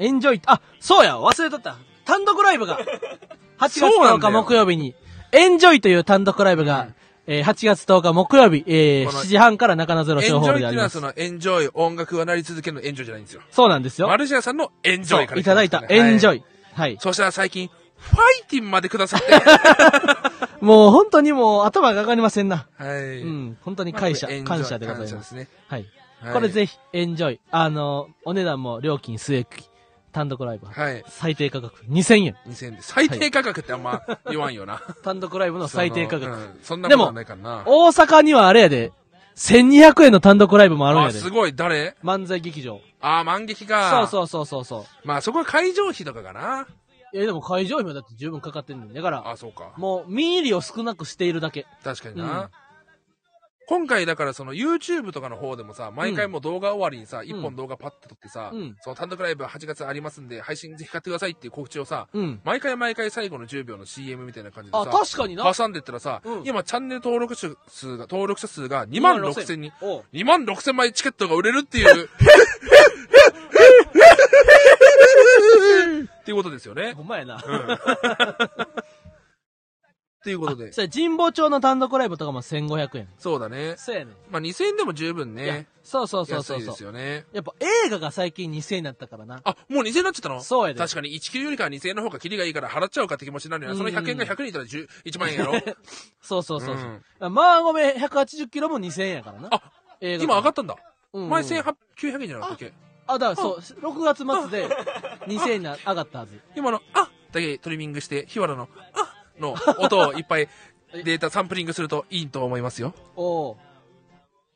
[0.00, 1.76] エンジョイ、あ、そうや、忘れとった。
[2.06, 2.78] 単独ライブが、
[3.60, 4.94] 8月10日木曜日に、
[5.30, 6.88] エンジョイという単独ライブが、
[7.26, 10.92] えー8月10日木曜日、えーこの7時半から中野ゼロエンジ小ホーョイっていうのは、ルであります。
[10.94, 13.42] その、エンジョイ、音楽が鳴り続けるのエンジョイじゃないんですよ。
[13.50, 14.08] そうなんですよ。
[14.08, 16.42] マルシアさんのエンジョイからいただいた、エンジョはいイ。
[16.74, 16.96] はい。
[16.98, 19.26] そしたら最近、ファイティンまでくださって。
[20.64, 22.66] もう本当にもう頭が上がりませんな。
[22.78, 23.20] はい。
[23.20, 25.14] うん、本当に感謝まあエンジョイ感謝でございます。
[25.14, 25.48] ですね。
[25.68, 25.80] はい。
[25.80, 25.86] は
[26.30, 27.40] いこれぜひ、エンジョイ。
[27.50, 29.69] あの、お値段も料金据え置き。
[30.12, 30.66] 単独ライブ。
[30.66, 31.04] はい。
[31.08, 32.36] 最低価格2000円。
[32.48, 32.82] 2000円で。
[32.82, 34.80] 最低価格ってあんま言わんよな。
[35.02, 36.24] 単独ライブの最低価格。
[36.24, 37.62] そのうんそんなことはないからな。
[37.66, 38.92] 大阪にはあれやで、
[39.36, 41.18] 1200円の単独ライブもあるんやあ、で。
[41.18, 41.96] すごい、誰？
[42.04, 42.80] 漫才劇場。
[43.00, 44.08] あ、万劇か。
[44.10, 45.06] そうそうそうそうそう。
[45.08, 46.66] まあそこは会場費とかかな。
[47.12, 49.72] え、でも会場費もだって十分かかってんねんだから、あ、そうか。
[49.76, 51.66] もう、見入りを少なくしているだけ。
[51.82, 52.50] 確かにうんな。
[53.70, 62.40] 今回だからその YouTube とかの方でもさ、毎回もう動画終わりにさ、一、本動画パッと撮ってさ、うんその単独ライブ8月ありますんで、配信ぜひ買ってくださいっていう告知をさ、うん。
[62.42, 65.54] 毎回毎回最後の10秒の CM みたいな感じであ、さ、確かにな。
[65.54, 69.70] 挟んでったらさ、うん今チャンネル登録者数が、登録者数が2万6千人。
[69.80, 72.08] おう2万6千枚チケットが売れるっていう。
[76.20, 76.92] っていうことですよね。
[76.94, 77.40] ほんまやな。
[80.20, 80.70] っていうことで。
[80.72, 83.08] それ神保町の単独ライブとかも1500円。
[83.18, 83.74] そうだね。
[83.78, 84.14] そうやねん。
[84.30, 85.66] まあ2000円でも十分いやね。
[85.82, 86.72] そうそうそうそ安いで。
[86.72, 87.24] すよね。
[87.32, 89.40] やっぱ映画が最近2000円になったからな。
[89.44, 90.42] あ、もう2000円になっちゃったの？
[90.42, 93.76] そうやで確かに19よりかは2000円の方がキリがいいから払っちゃおうかって気持ちになるよな。
[93.76, 95.54] その100円が100人いたら10 1万円やろ？
[96.20, 97.02] そうそうそうそう。
[97.20, 99.48] うんまあごめん、180キロも2000円やからな。
[99.50, 99.62] あ、
[100.00, 100.76] 映画今上がったんだ。
[101.12, 102.72] 前1800 900円じゃなかったっけ？
[103.06, 104.68] あ、だからそう、6月末で
[105.26, 106.40] 2000円に上がったはず。
[106.54, 110.48] 今の、あだけトリミングして、日原の、あの音をいっぱい
[110.92, 112.94] データサンプリングするといいと思いますよ。
[113.16, 113.56] おう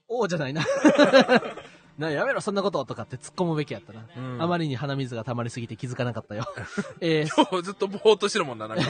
[0.09, 0.65] おうじゃないな。
[1.99, 4.05] な、やめろ、そんなこととかって突っ込むべきやったな。
[4.17, 6.45] うんあまりに鼻水が溜まりすぎて気づかなかったよ。
[7.01, 8.85] えー、今日ずっとぼーっとしてるもんな、なんか。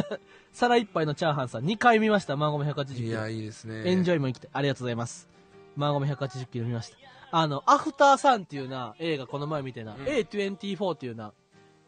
[0.52, 3.08] 皿一杯のチャーハンさん、2回見ました、マーゴメ180キロ。
[3.08, 3.90] いや、いいですね。
[3.90, 4.16] エンジョイ。
[4.16, 5.28] イも生きて、ありがとうございます。
[5.76, 6.96] マーゴメ180キロ見ました。
[7.30, 11.32] あの、アフターサンっていうな、映画この前見てな、うん A24 っていうな、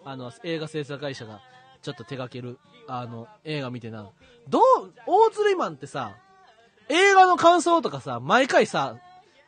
[0.04, 1.40] あの、映画制作会社が
[1.83, 4.11] ちょっと手掛ける、あの、映画見てな、
[4.49, 4.62] どう、
[5.07, 6.16] 大釣りマンってさ、
[6.89, 8.97] 映画の感想とかさ、毎回さ、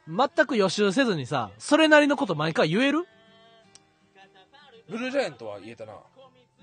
[0.06, 3.06] 全く予習せずにさ、それなりのこと毎回言える？
[4.88, 5.92] ブルージャイアントは言えたな。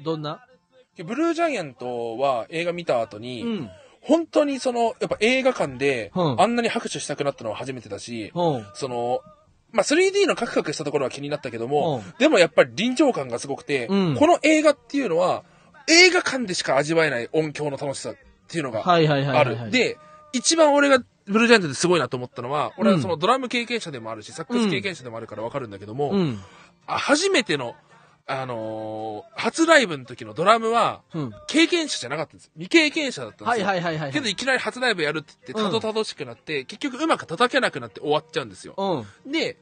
[0.04, 0.46] どんな？
[1.04, 3.70] ブルージャイアントは映画見た後に、うん。
[4.02, 8.66] 本当にその、やっぱ映画館でう、んあんなに拍手したくなったのは初めてだし、うん。
[8.74, 9.22] その、
[9.72, 15.44] まあ、3D のカクカクしたところは気になったけども、うんでもやっぱり臨場感がすごくて、うんこの映画っていうのは、
[15.88, 18.16] 映画館でしか味わえない音響の楽しさっ
[18.48, 19.44] ていうのがあ。
[19.44, 19.98] る。、で、
[20.34, 26.40] 一番俺がブルージャイアントですごいなと思ったのは、俺うんはそのドラム経験者でもあるし、サックス経験者でもあるからわかるんだけども、うん。
[26.88, 27.76] あ初めての、
[28.30, 31.32] あのー初ライブの時のドラムは、うん。
[31.48, 32.52] 経験者じゃなかったんです。
[32.56, 33.66] 未経験者だったんですよ。
[33.68, 34.14] はいはいはいはい。
[34.14, 39.06] けどいきなり初ライブやるって言って、うんたどたどしくなって、結局うまく叩けなくなって終わっちゃうんですよ。
[39.26, 39.32] うん。
[39.32, 39.58] で、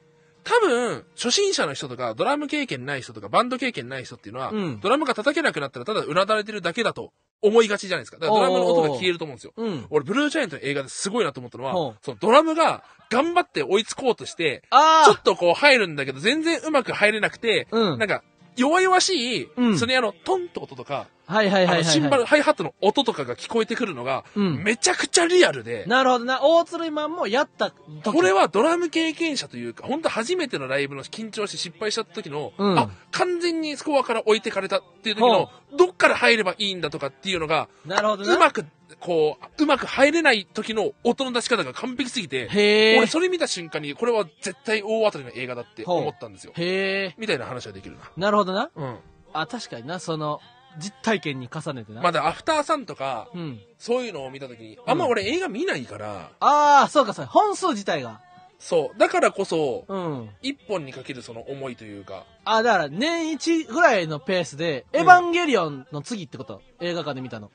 [0.45, 8.17] 多分、初心者の人とか、ドラム経験ない人とか、バンド経験ない人っていうのは、うんドラムが叩けなくなったら、ただうなだれてるだけだと思いがちじゃないですか。
[8.17, 9.53] だからドラムの音が消えると思うんですよ。
[9.57, 9.85] うん。
[9.89, 18.23] 俺、ブルージャイアントの映画ですごいなと思ったのは、そのドラムが頑張って追いつこうとして、ちょっとこう入るんだけど、全然うまく入れなくて、うんなんか、
[18.55, 26.39] 弱々しい、うんそれあの、トンって音とか、はいはいはいはい、シンバル、ハイハットの音とかが聞こえてくるのが、うんめちゃくちゃリアルで、なるほどな。
[26.43, 28.15] 大鶴マンもやった時。
[28.15, 38.35] これはドラム経験者というか、本当初めてのライブの緊張して失敗しちゃった時の、うんあ、完全にスコアから置いてかれたっていう時の、どっから入ればいいんだとかっていうのが、なるほどな。
[38.35, 38.65] うまく、
[38.99, 42.97] こう、うまく入れない時の音の出し方が完璧すぎて、へえ。
[42.97, 46.53] 俺それ見た瞬間に、これは絶対大当たりの映画だって思ったんですよ。
[46.55, 47.15] へえ。
[47.17, 48.55] みたいな話ができるなるほどな。
[48.55, 48.69] な。
[48.75, 48.97] うん。
[49.33, 49.99] あ、確かにな。
[49.99, 50.39] その、
[50.77, 52.01] 実体験に重ねてな。
[52.01, 53.59] まだアフターさんとか、うん。
[53.77, 57.25] そういうのを見た時に、あんま俺映画見ないから、ああ、そうかそう。
[57.25, 58.21] 本数自体が。
[58.59, 58.99] そう。
[58.99, 60.29] だからこそ、うん。
[60.41, 66.61] 一本にかけるその思いというか、あ、だから年一ぐらいのペースで、うんエヴァンゲリオンの次ってこと？
[66.79, 67.51] 映画館で見たの。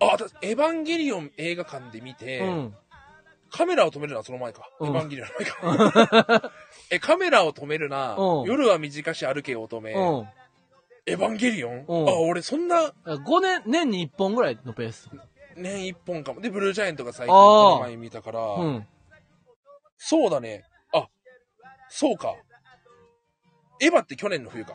[0.00, 2.74] あ、私、エヴァンゲリオン映画館で見て、うん。
[3.50, 4.68] カメラを止めるな、その前か。
[4.80, 6.52] うんエヴァンゲリオンの前か。
[6.90, 10.28] え、カメラを止めるなうん、夜は短し歩け乙女、うん。
[11.08, 11.84] エヴァンゲリオン？
[11.88, 15.08] うんあ、俺そんな5年、年に1本ぐらいのペース。
[15.56, 16.40] 年一本かも。
[16.40, 18.86] で、ブルージャイアントが最近あーこの前見たから、うん。
[19.96, 20.64] そうだね。
[20.92, 21.08] あ、
[21.88, 22.36] そうか。
[23.80, 24.74] エヴァって去年の冬か。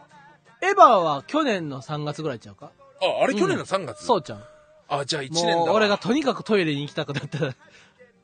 [0.61, 2.71] エヴァは去年の3月ぐらいちゃうか？
[3.01, 4.43] あ、あれ去年の3月、そうちゃん。
[4.89, 5.65] あ、じゃあ1年だわ。
[5.65, 7.55] もう、俺がとにかくトイレに行きたくなったら、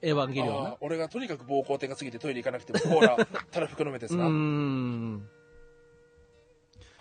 [0.02, 0.78] エヴァンゲリオンなあー。
[0.82, 4.26] 俺がとにかく膀胱点が過ぎてトイレ行かなくてもコーラ、 たらふく飲めてうすな。
[4.26, 5.30] ーん。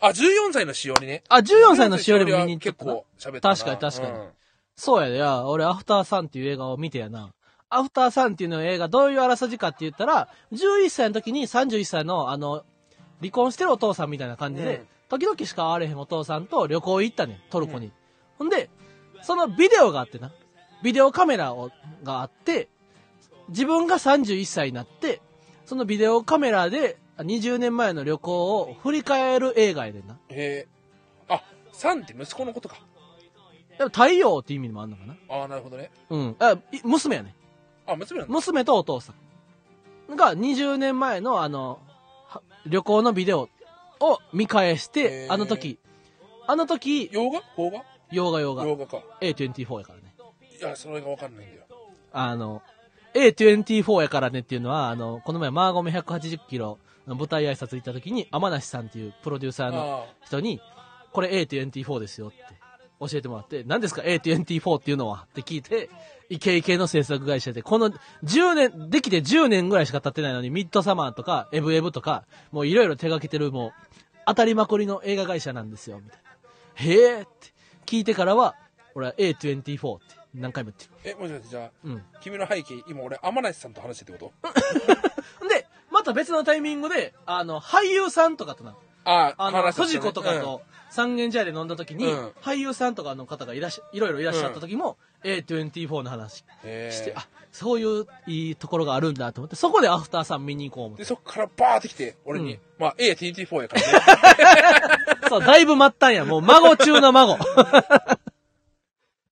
[0.01, 1.23] あ、14歳のしおりね。
[1.29, 3.57] あ、14歳のしおりも見に行っ結たな構喋ったな。
[3.57, 4.29] 確かに確かにうん
[4.77, 7.31] そうやで、いや、俺、アフターサンっていう映画を見てやな。
[7.69, 12.63] アフターサンっていうの映画、どういうあらすじかって言ったら、11歳の時に31歳の、あの、
[13.19, 17.91] 離婚してるお父さんみたいな感じで、うん時々しか会われへんお父さんと旅行行ったねん、トルコに。
[18.37, 18.69] ほんで、
[19.23, 20.31] そのビデオがあってな。
[20.83, 21.71] ビデオカメラを
[22.05, 22.69] があって、
[23.49, 25.23] 自分が31歳になって、
[25.65, 30.15] そのビデオカメラで20年前の旅行を振り返る映画やでんな。
[30.29, 30.69] へえ。
[31.29, 31.43] あ、
[31.73, 32.77] サンって息子のことか。
[33.77, 35.91] でも太陽って意味もあんのかなああ、なるほどね。
[36.11, 36.37] うん。
[36.39, 37.35] あ、い娘やね。
[37.87, 38.33] あ、娘なんだ。
[38.35, 39.13] 娘とお父さ
[40.11, 41.81] んが20年前のあの、
[42.27, 43.49] は旅行のビデオ
[44.01, 45.79] を見返しへて、ーあの時、
[46.47, 47.43] あの時、洋画？
[47.57, 47.85] 邦画？
[48.11, 49.03] 洋画洋画、洋画か。
[49.21, 50.15] A24 やからね。
[50.59, 51.65] いや、それがわかんないんだよ。
[52.13, 52.63] あの、
[53.15, 56.79] A24 やからねっていうのは、あの、この前、マーゴメ180キロの
[57.15, 60.61] 舞台挨拶行った時に、天梨さんっていうプロデューサーのあ人に、
[61.13, 62.39] これ A24 ですよって
[63.01, 65.89] 教えてもらって、何ですか A24 っていうのはって聞いて、
[66.31, 67.91] イケイケの制作会社で、この
[68.25, 73.73] 10年、できて10年ぐらいしか経ってないのに、ミッドサマーとか、エブエブとか、もういろいろ手掛けてる、もう、
[74.27, 76.29] 当たりまくりの映画会社なんですよ、みたいな。
[76.75, 77.49] へーって
[77.87, 78.57] 聞いてからは、
[78.95, 80.05] 俺は A24 って
[80.35, 81.17] 何回も言ってる。
[81.17, 82.03] え、もしかしてじゃあ、うん。
[82.21, 84.49] 君の背景、今俺、天梨さんと話してってこと？
[86.09, 88.75] た別のタイミングで、あの、俳優さんとかとな、
[89.05, 97.15] ああの、話したね藤子とかと三軒茶屋で飲んだ時に、うん俳優さんとかの方がいらっしゃ、いろいろいらっしゃった時も、A24 の話して、え。
[97.17, 101.09] あ、そういういいところがあるんだと思って、そこでアフターさん見に行こう思っで、て。
[101.09, 105.09] そっからバーってきて、俺に、うんまあ、A24 やからね。
[105.29, 106.25] そう、だいぶ待ったんや。
[106.25, 107.37] もう孫中の孫。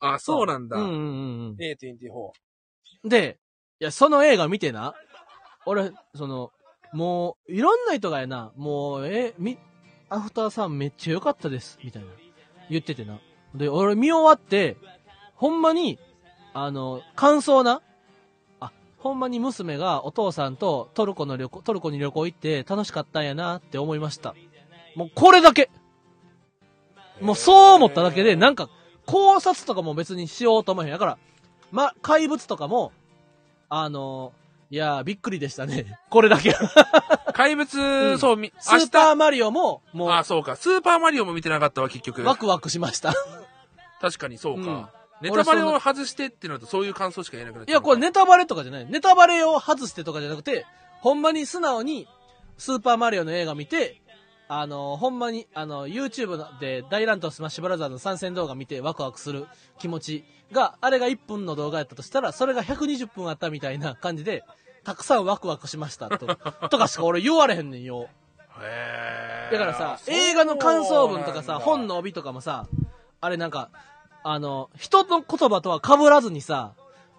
[0.01, 0.77] あ、そうなんだ。
[0.77, 2.33] うんうんうん A24。
[3.05, 3.09] うん。
[3.09, 3.39] で、
[3.81, 4.95] いや、その映画見てな、
[5.65, 6.53] 俺、その、
[6.93, 9.59] もう、いろんな人がやな、もう、え、み、
[10.09, 12.09] アフターさんめっちゃ良かったです、みたいな。
[12.71, 13.19] 言っててな。
[13.55, 14.77] で、俺見終わって、
[15.35, 15.99] ほんまに、
[16.55, 17.83] あの、感想な。
[18.61, 24.35] あ、ほんまに娘がお父さんとトルコの旅行、トルコに旅行行って楽しかったんやなって思いました。
[24.95, 25.71] もうこれだけ。
[27.21, 28.69] もうそう思っただけで、なんか、
[29.07, 30.93] 考察とかも別にしようと思えへん。
[30.93, 31.19] だから、
[31.71, 32.93] ま、怪物とかも、
[33.69, 34.33] あの、
[34.71, 35.99] いやー、びっくりでしたね。
[36.11, 36.55] これだけ。
[37.33, 40.57] 怪物、んそう、みスーパーマリオも、も明日、あ、そうか。
[40.57, 42.25] スーパーマリオも見てなかったわ、結局う、。
[42.25, 43.13] ワクワクしました。
[44.01, 44.71] 確かにそうか。
[44.71, 44.87] うん
[45.23, 48.87] ネタバレを外してってなると、そういう感想しか言えなくなっちゃういや、これネタバレとかじゃない。
[48.87, 50.67] ネタバレを外してとかじゃなくて、
[51.01, 52.07] ほんまに素直に、
[52.59, 54.03] スーパーマリオの映画見て、
[54.49, 59.47] あの、ほんまに、あの、YouTube で大乱闘スマッシュブラザーズの参戦動画見てワクワクする
[59.79, 64.45] 気持ちが、あれが1分の動画やったとしたら、それが120分あったみたいな感じで、
[64.85, 66.27] たくさんワクワクしましたと、
[66.71, 68.09] とかしか俺言われへんねんよ。
[68.61, 71.95] へーだからさ、映画の感想文とかさ、本の。
[71.95, 72.67] の帯とかもさ、
[73.21, 73.71] あれなんか、
[74.23, 76.75] あの、人の言葉とは被らずにさ、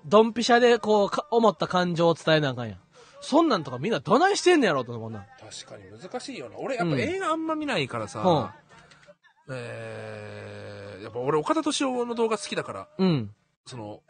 [0.06, 2.80] ドンピシャでこう、か思った感情を伝えなあかんやん。
[3.22, 5.26] そんなんとかみんなどないしてんねやろと思うな。
[5.40, 6.58] 確かに難しいよな。
[6.58, 8.56] 俺、やっぱうん映画あんま見ないからさ、
[9.50, 13.34] えー、やっぱ俺、岡田敏夫の動画好きだから、うん。
[13.66, 14.02] その、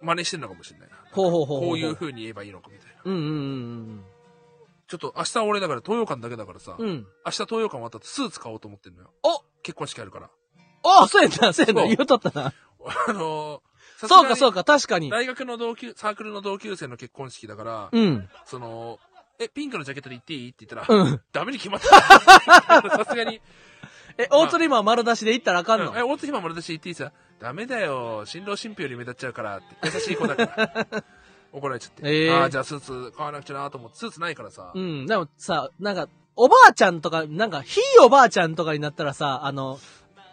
[0.00, 0.96] 真似してんのかもしれないな。
[1.12, 2.94] ほうほうほうこういう風に言えばいいのかみたいな。
[3.04, 3.26] うんうんう
[3.92, 4.04] ん
[4.88, 6.88] ちょっと明日俺だから東洋館だけだからさ、うん。
[6.88, 7.06] うん。
[7.24, 9.10] 明日東洋館終わった後スーツ買おうと思ってんのよ。
[9.24, 10.30] お結婚式あるから。
[10.84, 12.52] あそうやな、そうやな、言うとったな。
[13.08, 13.60] あのー、
[13.96, 14.64] そうかそうか。
[14.64, 15.10] か、確かに。
[15.10, 18.28] 大学の同級、サークルの同級生の結婚式だから、うん。
[18.44, 18.98] その、
[19.38, 21.20] え、ピンクのジャケットで行っていいって言ったら、うん。
[21.32, 21.88] ダメに決まった。
[22.90, 23.40] さすがに。
[24.18, 25.94] え、大釣りマン丸出しで行ったらあかんの？
[25.96, 27.12] え、大津ひま丸出し言っていいさ。
[27.38, 28.24] ダメだよ。
[28.24, 29.66] 新郎新婦より目立っちゃうからって。
[29.84, 31.04] 優しい子だから。
[31.52, 32.02] 怒られちゃって。
[32.04, 34.72] えーああ、じゃあスーツ買わなくちゃなと思って、スーツないからさ。
[34.74, 35.06] うん。
[35.06, 39.78] でもさ、なんか、おばあちゃんとか、なんか、ひいおばあちゃんとかになったらさ、あの、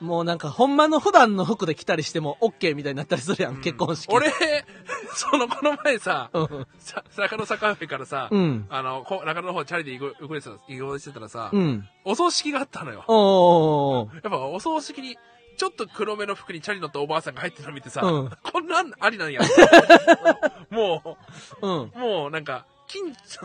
[0.03, 4.13] もうなんか、ほんまの普段の服で着たりしても、オッケーみたいになったりするやん、うん結婚式。
[4.13, 4.29] 俺、
[5.15, 6.67] その、この前さ、うん。
[6.77, 8.65] さ中野坂上からさ、うん。
[8.69, 11.87] あの、こ中野の方チャリで移動移動してた移動してたらさ、うん。
[12.03, 13.05] お葬式があったのよ。
[13.07, 14.13] おー。
[14.15, 15.17] やっぱお葬式に、
[15.55, 19.39] ちょっと黒めの服にチャリ乗ったおばあさんが入ってるの見てさ、うんこんなんありなんや。
[20.69, 21.17] も
[21.61, 21.81] うん。
[21.83, 23.39] う、もうなんか、近所、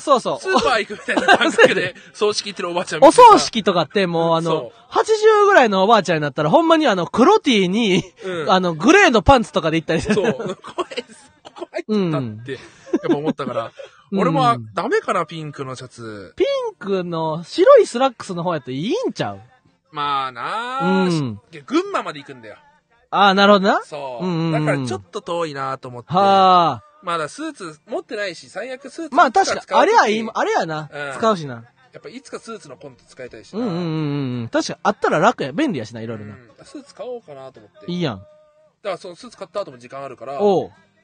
[0.00, 0.40] そうそう。
[0.40, 10.14] スーパー行くみたいな感覚で、 葬式行ってるおばあちゃん見おてさ葬式とかってもうあのそ、80ぐらいのおばあちゃんになったらほんまにあの、黒 T に、うんあの、グレーのパンツとかで行ったりする。
[10.14, 10.84] そう、これ、ここ
[11.72, 13.70] 入ってたって、やっぱ思ったから、うん
[14.12, 14.42] 俺も
[14.74, 16.34] ダメかな、ピンクのシャツ。
[16.34, 19.40] ピンクの白いスラックスの方やったらいいんちゃう？
[19.92, 22.56] まあなあ、うん群馬まで行くんだよ。
[23.12, 23.82] ああ、なるほどな。
[23.84, 24.24] そう。
[24.24, 26.12] うんうんうんだからちょっと遠いなと思って。
[26.12, 26.82] はあ。
[27.02, 30.02] まだスーツ持ってないし、最悪スーツまあ確か、あれは
[30.34, 30.90] あれやな。
[30.92, 31.64] うん使うしな。
[31.98, 33.60] っぱいつかスーツのコント使いたいしな。
[33.60, 34.48] うんうんうんうん。
[34.48, 35.52] 確か、あったら楽や。
[35.52, 36.34] 便利やしな、いろいろな。
[36.34, 37.90] うんスーツ買おうかなと思って。
[37.90, 38.18] いいやん。
[38.18, 40.38] だからそのスーツ買った後も時間あるから。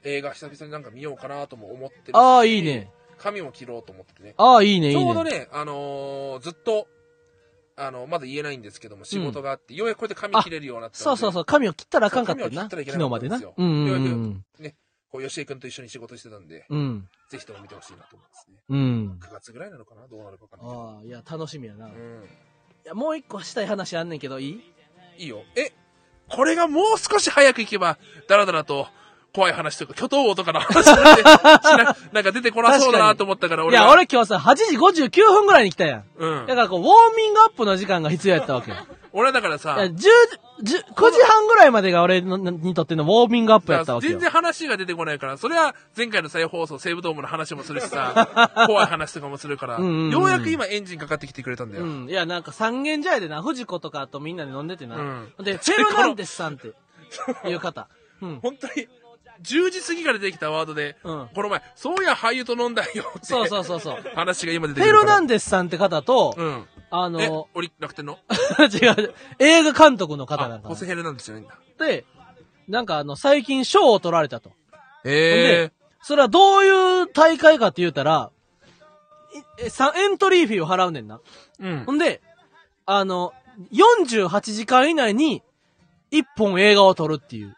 [0.04, 2.90] 映画久々になんか見ようかなとも思ってるしああ、いいね。。
[3.18, 4.34] 髪も切ろうと思っててね。
[4.36, 5.08] ああ、いいね、いちいね。
[5.08, 6.86] ょうどね、あのーずっと、
[7.76, 11.02] あの、まだ言えないんですけども、仕事があって、ようやくこれで髪切れるようになったう。
[11.02, 12.60] そうそうそう、髪を切ったらあかんかったよな。
[12.62, 13.64] そう髪を切ったらいけ昨日までななかったんですよ。
[13.64, 14.74] うんうんうようやん。
[15.10, 17.08] こう、吉江くんと一緒に仕事してたんで、うん。
[17.30, 18.56] ぜひとも見てほしいなと思いますね。
[18.68, 19.18] うん。
[19.20, 20.06] 9月ぐらいなのかな？
[20.08, 21.88] どうなるかわかんないああ、いや、楽しみやな。
[21.88, 22.24] いうん。
[22.84, 24.62] や、もう一個したい話あんねんけど、いい？
[25.18, 25.42] いいよ。
[25.56, 25.72] え、
[26.28, 28.88] これがもう少し早く行けば、だらだらと、
[29.32, 36.04] 怖い話とか、巨頭王とかの話なんな なんか出てこなそうだなと思ったから、いや、俺今日さ、8時59分ぐらいに来たやん。
[36.16, 36.54] うんだ。
[36.54, 38.76] からこう、ウォーミングアップの時間が必要やったわけよ。
[39.18, 39.94] 俺はだからいや、さ10、、10
[40.94, 44.20] 9時半ぐらいまでが俺のにとってのウォーミングアップやったわけよ全。
[44.20, 48.28] 然話が出てこないから、それは前回の再放送、西武ドームの話もするしさ、
[48.68, 51.84] 怖い話とかもするから、うんうんうんようやく今エンジンかかってきてくれたんだよ。
[51.84, 52.10] うん。
[52.10, 54.96] いや、なんか三軒茶屋でな、藤子とかとみんなで飲んでてな。
[54.96, 56.68] うんで、 フェルナンデスさんって
[57.48, 57.88] いう方。
[58.20, 58.40] うん。
[58.44, 58.86] 本当に、
[59.42, 63.26] 10時過ぎから出てきたワードで、うんこの前、そうや俳優と飲んだよって。
[63.26, 64.02] そうそうそうそう。
[64.14, 65.14] 話が今出てフェくるから。
[65.14, 66.66] ルナンデスさんって方と、うん。
[66.72, 68.18] えあの、、オリ楽天の？
[68.72, 71.46] 違う、映画監督の方なんあ、かなホセヘルなんですよね。
[71.78, 72.04] で、
[72.68, 74.50] なんかあの、最近賞を取られたと。
[75.04, 75.72] へえ。
[76.02, 78.30] それはどういう大会かって言うたら、
[79.34, 81.20] いえさエントリーフィーを払うねんな。
[81.60, 81.92] うんほ。
[81.92, 82.22] んで、
[82.86, 83.32] あの、
[83.72, 85.42] 48時間以内に、
[86.12, 87.55] 1本映画を撮るっていう。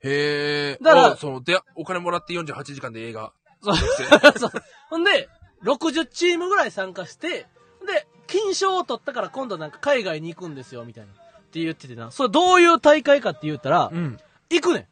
[0.00, 0.78] へえ。
[0.82, 3.32] だからあそう、で、お金もらって48時間で映画。
[3.62, 3.76] そう
[4.38, 4.50] そう。
[4.90, 5.28] ほんで、
[5.64, 7.46] 60チームぐらい参加して、
[7.86, 11.12] で、金賞を取ったから今度なんか海外に行くんですよ、みたいな。
[11.12, 11.14] っ
[11.50, 12.10] て言っててな。
[12.10, 14.18] それどういう大会かって言ったら、うん。
[14.50, 14.88] 行くね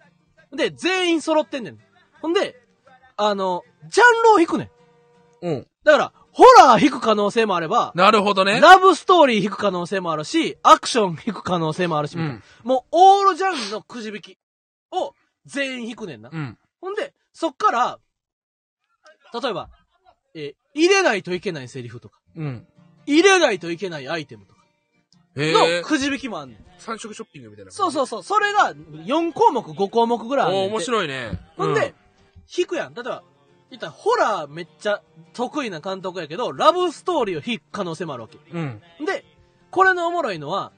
[0.53, 0.57] ん。
[0.57, 1.79] で、全員揃ってんねん。
[2.21, 2.61] ほんで、
[3.17, 4.71] あの、ジャンルを引くねん。
[5.43, 5.67] うん。
[5.85, 8.61] だから、ホラー引く可能性もあれば、なるほどね。
[8.61, 14.39] ラブストーリー引く可能性もあるし、アクション引く可能性もあるし、うんもう、オールジャンルのくじ引き
[14.93, 15.15] を
[15.45, 16.31] 全員引くねんな。
[16.33, 16.59] うん。
[16.81, 17.99] ほんで、そっから、
[19.41, 19.71] 例えば、
[20.35, 22.67] えー入れないといけないセリフとか、うん。
[23.07, 24.61] 入れないといけないアイテムとか。
[25.37, 26.59] のくじ引きもあんねん。
[26.79, 27.71] 三色ショッピングみたいな。
[27.71, 28.23] そうそうそう。
[28.23, 30.69] それが4項目、5項目ぐらいあんねんて。
[30.69, 31.41] おー面白いね。
[31.57, 31.95] ほんで、
[32.57, 32.95] 引くやん。
[32.95, 33.23] 例えば、
[33.71, 35.03] 言ったらホラーめっちゃ
[35.33, 38.39] 得意な監督やけど、ラブストーリーを引く可能性もあるわけ。
[38.53, 38.83] うん。
[39.05, 39.25] で、
[39.71, 40.73] これのおもろいのは、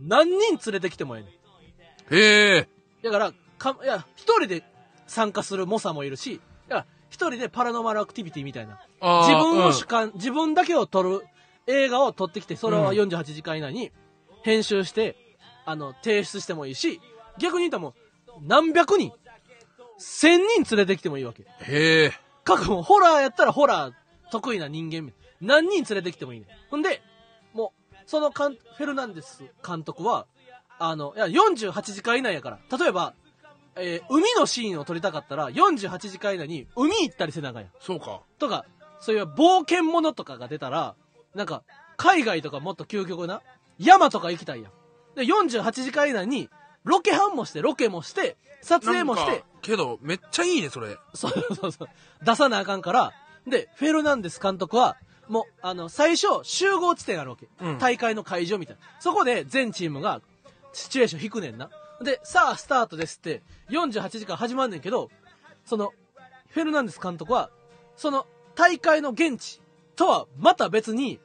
[0.00, 2.14] 何人連れてきてもええねん。
[2.14, 2.68] へえ。
[3.06, 4.62] だから、か、いや、一人で
[5.06, 8.80] 参加する猛者もいるし、いや、一人でパラノーマルアクティビティみたいな。
[9.00, 11.24] 自分をうん主観、自分だけを撮る
[11.66, 13.92] 映画を撮ってきて、それをうん48時間以内に
[14.42, 15.16] 編集して、
[15.64, 17.00] あの、提出してもいいし、
[17.38, 17.94] 逆に言ったらもう、
[18.42, 19.12] 何百人、
[19.98, 21.42] 千人連れてきてもいいわけ。
[21.42, 22.12] へえ。
[22.44, 23.92] 過去もホラーやったらホラー
[24.30, 26.46] 得意な人間、何人連れてきてもいいね。
[26.70, 27.02] ほんで、
[27.52, 30.26] もう、そのかんフェルナンデス監督は、
[30.78, 33.14] あの、いや、48時間以内やから、例えば、
[33.76, 37.70] えー海のシーンを撮りたかったら、48時間以内に海行ったりせなあかんやん。
[37.80, 38.20] そうか。
[38.38, 38.64] とか、
[39.00, 40.94] そういう冒険者とかが出たら、
[41.34, 41.62] なんか、
[41.96, 43.42] 海外とかもっと究極な、
[43.78, 44.72] 山とか行きたいやん。
[45.14, 46.48] で、48時間以内に、
[46.84, 50.96] ロケハンもして、ロケもして、撮影もしてけど、めっちゃいいね、それ。
[51.14, 51.88] そうそうそう。
[52.24, 53.12] 出さなあかんから、
[53.46, 54.96] で、フェルナンデス監督は、
[55.28, 57.48] もう、あの、最初、集合地点あるわけ。
[57.60, 58.82] うん大会の会場みたいな。
[59.00, 60.20] そこで、全チームが、
[60.76, 61.70] シチュエーション引くねんな。
[62.02, 65.10] で、さあ、スタートですって、48時間始まんねんけど、
[65.64, 65.94] その、
[66.50, 67.50] フェルナンデス監督は、
[67.96, 69.62] その、大会の現地
[69.96, 71.18] とは、また別に、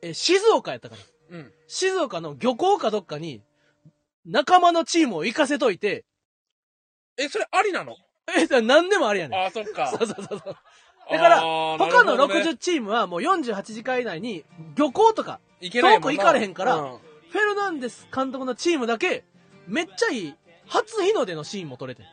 [0.00, 1.36] え、静岡やったから。
[1.36, 1.52] うん。
[1.66, 3.42] 静岡の漁港かどっかに、
[4.24, 6.06] 仲間のチームを行かせといて、
[7.18, 7.96] え、それありなの？
[8.34, 9.40] え、何でもありやねん。
[9.40, 9.88] ああ、そっか。
[9.88, 10.56] そうそうそうそう。
[11.10, 14.44] だから、他のなるほどね60チームはもう48時間以内に
[14.76, 16.98] 漁港とか、遠く行かれへんからうん
[17.30, 19.24] フェルナンデス監督のチームだけ、
[19.66, 20.34] めっちゃいい、
[20.66, 22.06] 初日の出のシーンも撮れてん。
[22.06, 22.08] へ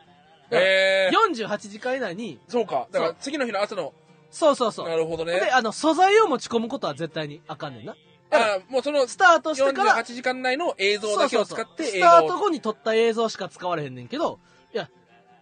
[0.50, 1.10] え。
[1.10, 2.88] 48時間以内に、そうか。
[2.92, 3.92] だから次の日の朝の。
[4.30, 4.88] そうそうそう。
[4.88, 5.50] なるほどで、ね。
[5.52, 7.96] あの、素材を持ち込むことは絶対にあかんねんな。
[8.30, 12.06] あもうそのスタートしてから、48時間内の映像だけを使っそうそうそうスタ。
[12.08, 14.38] ート後に撮った映像しか使われへんねんけど、
[14.74, 14.90] いや、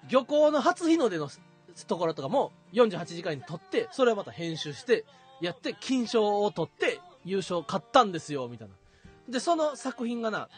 [0.08, 1.28] 漁港の初日の出の
[1.88, 5.04] ところとかも48時間に撮って、それをまた編集して、
[5.40, 8.74] やって、金賞を取って、優勝買ったんですよ、みたいな。
[9.28, 10.48] で、その作品がな、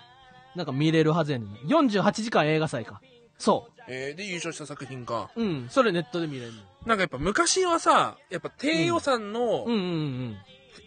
[0.55, 1.59] なんか見れるはずやねんな。
[1.61, 3.01] 48時間映画祭か。
[3.39, 5.31] そえーで、優勝した作品か。
[5.37, 5.43] う。
[5.43, 5.69] うん。
[5.71, 6.53] それネットで見れる。
[6.85, 10.37] なんかやっぱ昔はさ、やっぱ低予算の、うんうん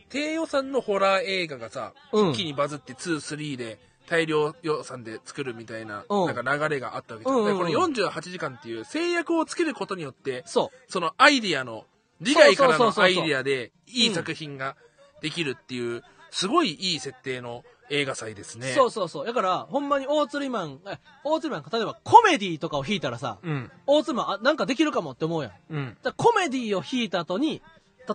[0.10, 7.38] 低予算のホラー映画がさ、うん一気にバズって2、3で大量予算で作るみたいな、うんなんか流れがあったわけじゃん。
[7.38, 10.92] うんうんうんだからこの48時間っていう制約をつけることによって、そう。
[10.92, 11.86] そのアイディアの、
[12.20, 14.76] 利害からのアイディアで、いい作品が
[15.22, 18.72] できるっていう、すごいいい設定の映画祭ですね。
[18.72, 19.26] そうそうそう。
[19.26, 23.72] だから、ほんまに大釣りマン、え大釣りマン、例えばコメディとかを弾いたらさ、うん。
[23.86, 25.52] 大釣りマン、あ、なんかできるかもって思うやん。
[25.70, 25.98] うん。
[26.02, 27.62] だコメディを弾いた後に、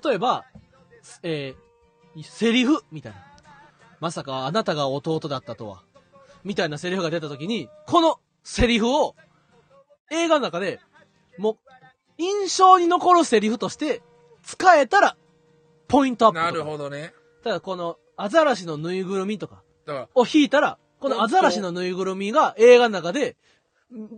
[0.05, 0.45] 例えば、
[1.23, 3.19] えー、セリフみたいな。
[4.01, 5.83] まさかあなたが弟だったとは。
[6.43, 9.15] みたいなセリフが出た時に、このセリフを
[10.11, 10.81] 映画の中で、
[11.37, 11.57] もう、
[12.19, 14.03] 印象に残るセリフとして
[14.43, 15.17] 使えたら、
[15.89, 16.39] ポイントアップ。
[16.39, 17.13] なるほどね。
[17.45, 19.63] ただこの、アザラシのぬいぐるみとか
[20.15, 23.37] を弾いたら、このアザラシのぬいぐるみが映画の中で、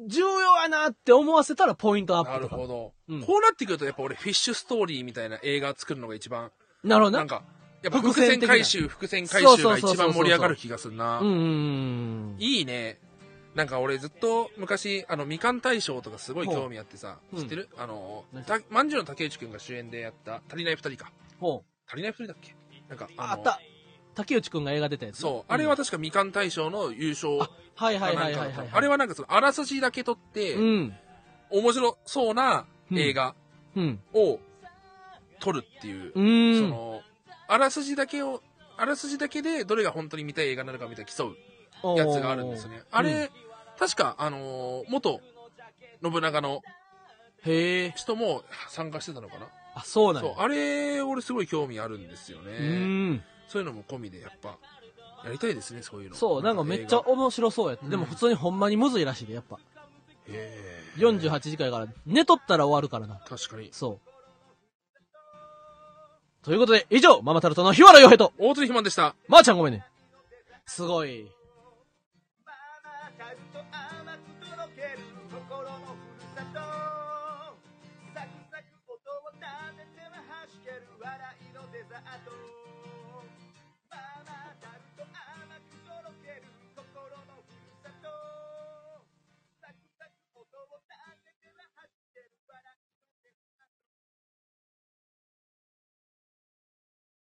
[0.07, 2.57] 重要やなって思わせたらポイントアッなプとか。
[2.57, 6.51] るほど、うんこうなってくると、やっぱ俺、フィッシュストーリーみたいな映画作るのが一番、
[6.85, 7.19] なるほどな。
[7.19, 7.43] なんか、
[7.83, 11.27] やっぱ伏伏線回収、伏線回収が一番盛り上がる気がするなうん。
[11.27, 12.37] うんうん。
[12.39, 12.99] いいね。
[13.55, 21.11] なんか俺ずっと昔、あの、みかん大賞とかすごい興味あってさ、ほう知ってる、あの何、たまんじゅうの竹内くんが主演でやった、足りない二人か。
[21.41, 21.71] ほう。
[21.89, 22.55] 足りない二人だっけ？
[22.89, 23.61] なんか、のああった。
[24.19, 25.19] 竹内くんが映画出たやつ。
[25.21, 25.53] そう。
[25.53, 28.69] あれは確かみかん大賞の優勝あはいはいかはいはいはい。
[28.73, 30.95] あれはなんかその、あらすじだけ撮って、うん。
[31.51, 33.37] 面白そうな映画
[33.77, 34.01] うん。
[34.13, 34.41] を
[35.39, 36.71] 撮るっていう、うそん。
[36.71, 37.03] の、
[37.47, 38.43] あらすじだけを、
[38.77, 41.33] あらすじだけでどれが本当に見たい映画なのかみたいな競
[41.95, 42.83] うやつがあるんですよね。
[42.91, 43.31] あれ、
[43.79, 45.21] 確か、あのー元、
[46.03, 46.61] 信長の。
[47.95, 49.47] 人も参加してたのかな
[49.77, 50.29] あ、そうなんや。
[50.35, 52.59] そう、あれ、俺すごい興味あるんですようね。
[53.13, 53.23] ん。
[53.49, 54.59] そういうのも込みで、やっぱ、
[55.25, 56.17] やりたいですね、そういうの。
[56.17, 57.85] そう、なんかめっちゃ面白そうやって。
[57.85, 59.59] うんでも普通にほんまにむずいらしいで、やっぱ。
[60.27, 63.21] へー48時間やから、寝とったら終わるからな。
[63.27, 63.71] 確かに。
[63.73, 64.09] そう。
[66.45, 69.15] ということで、以上、ママタルトの日原洋平と、大鶴ひまんでした。
[69.29, 69.85] まー、ちゃんごめんね。
[70.67, 71.31] すごい。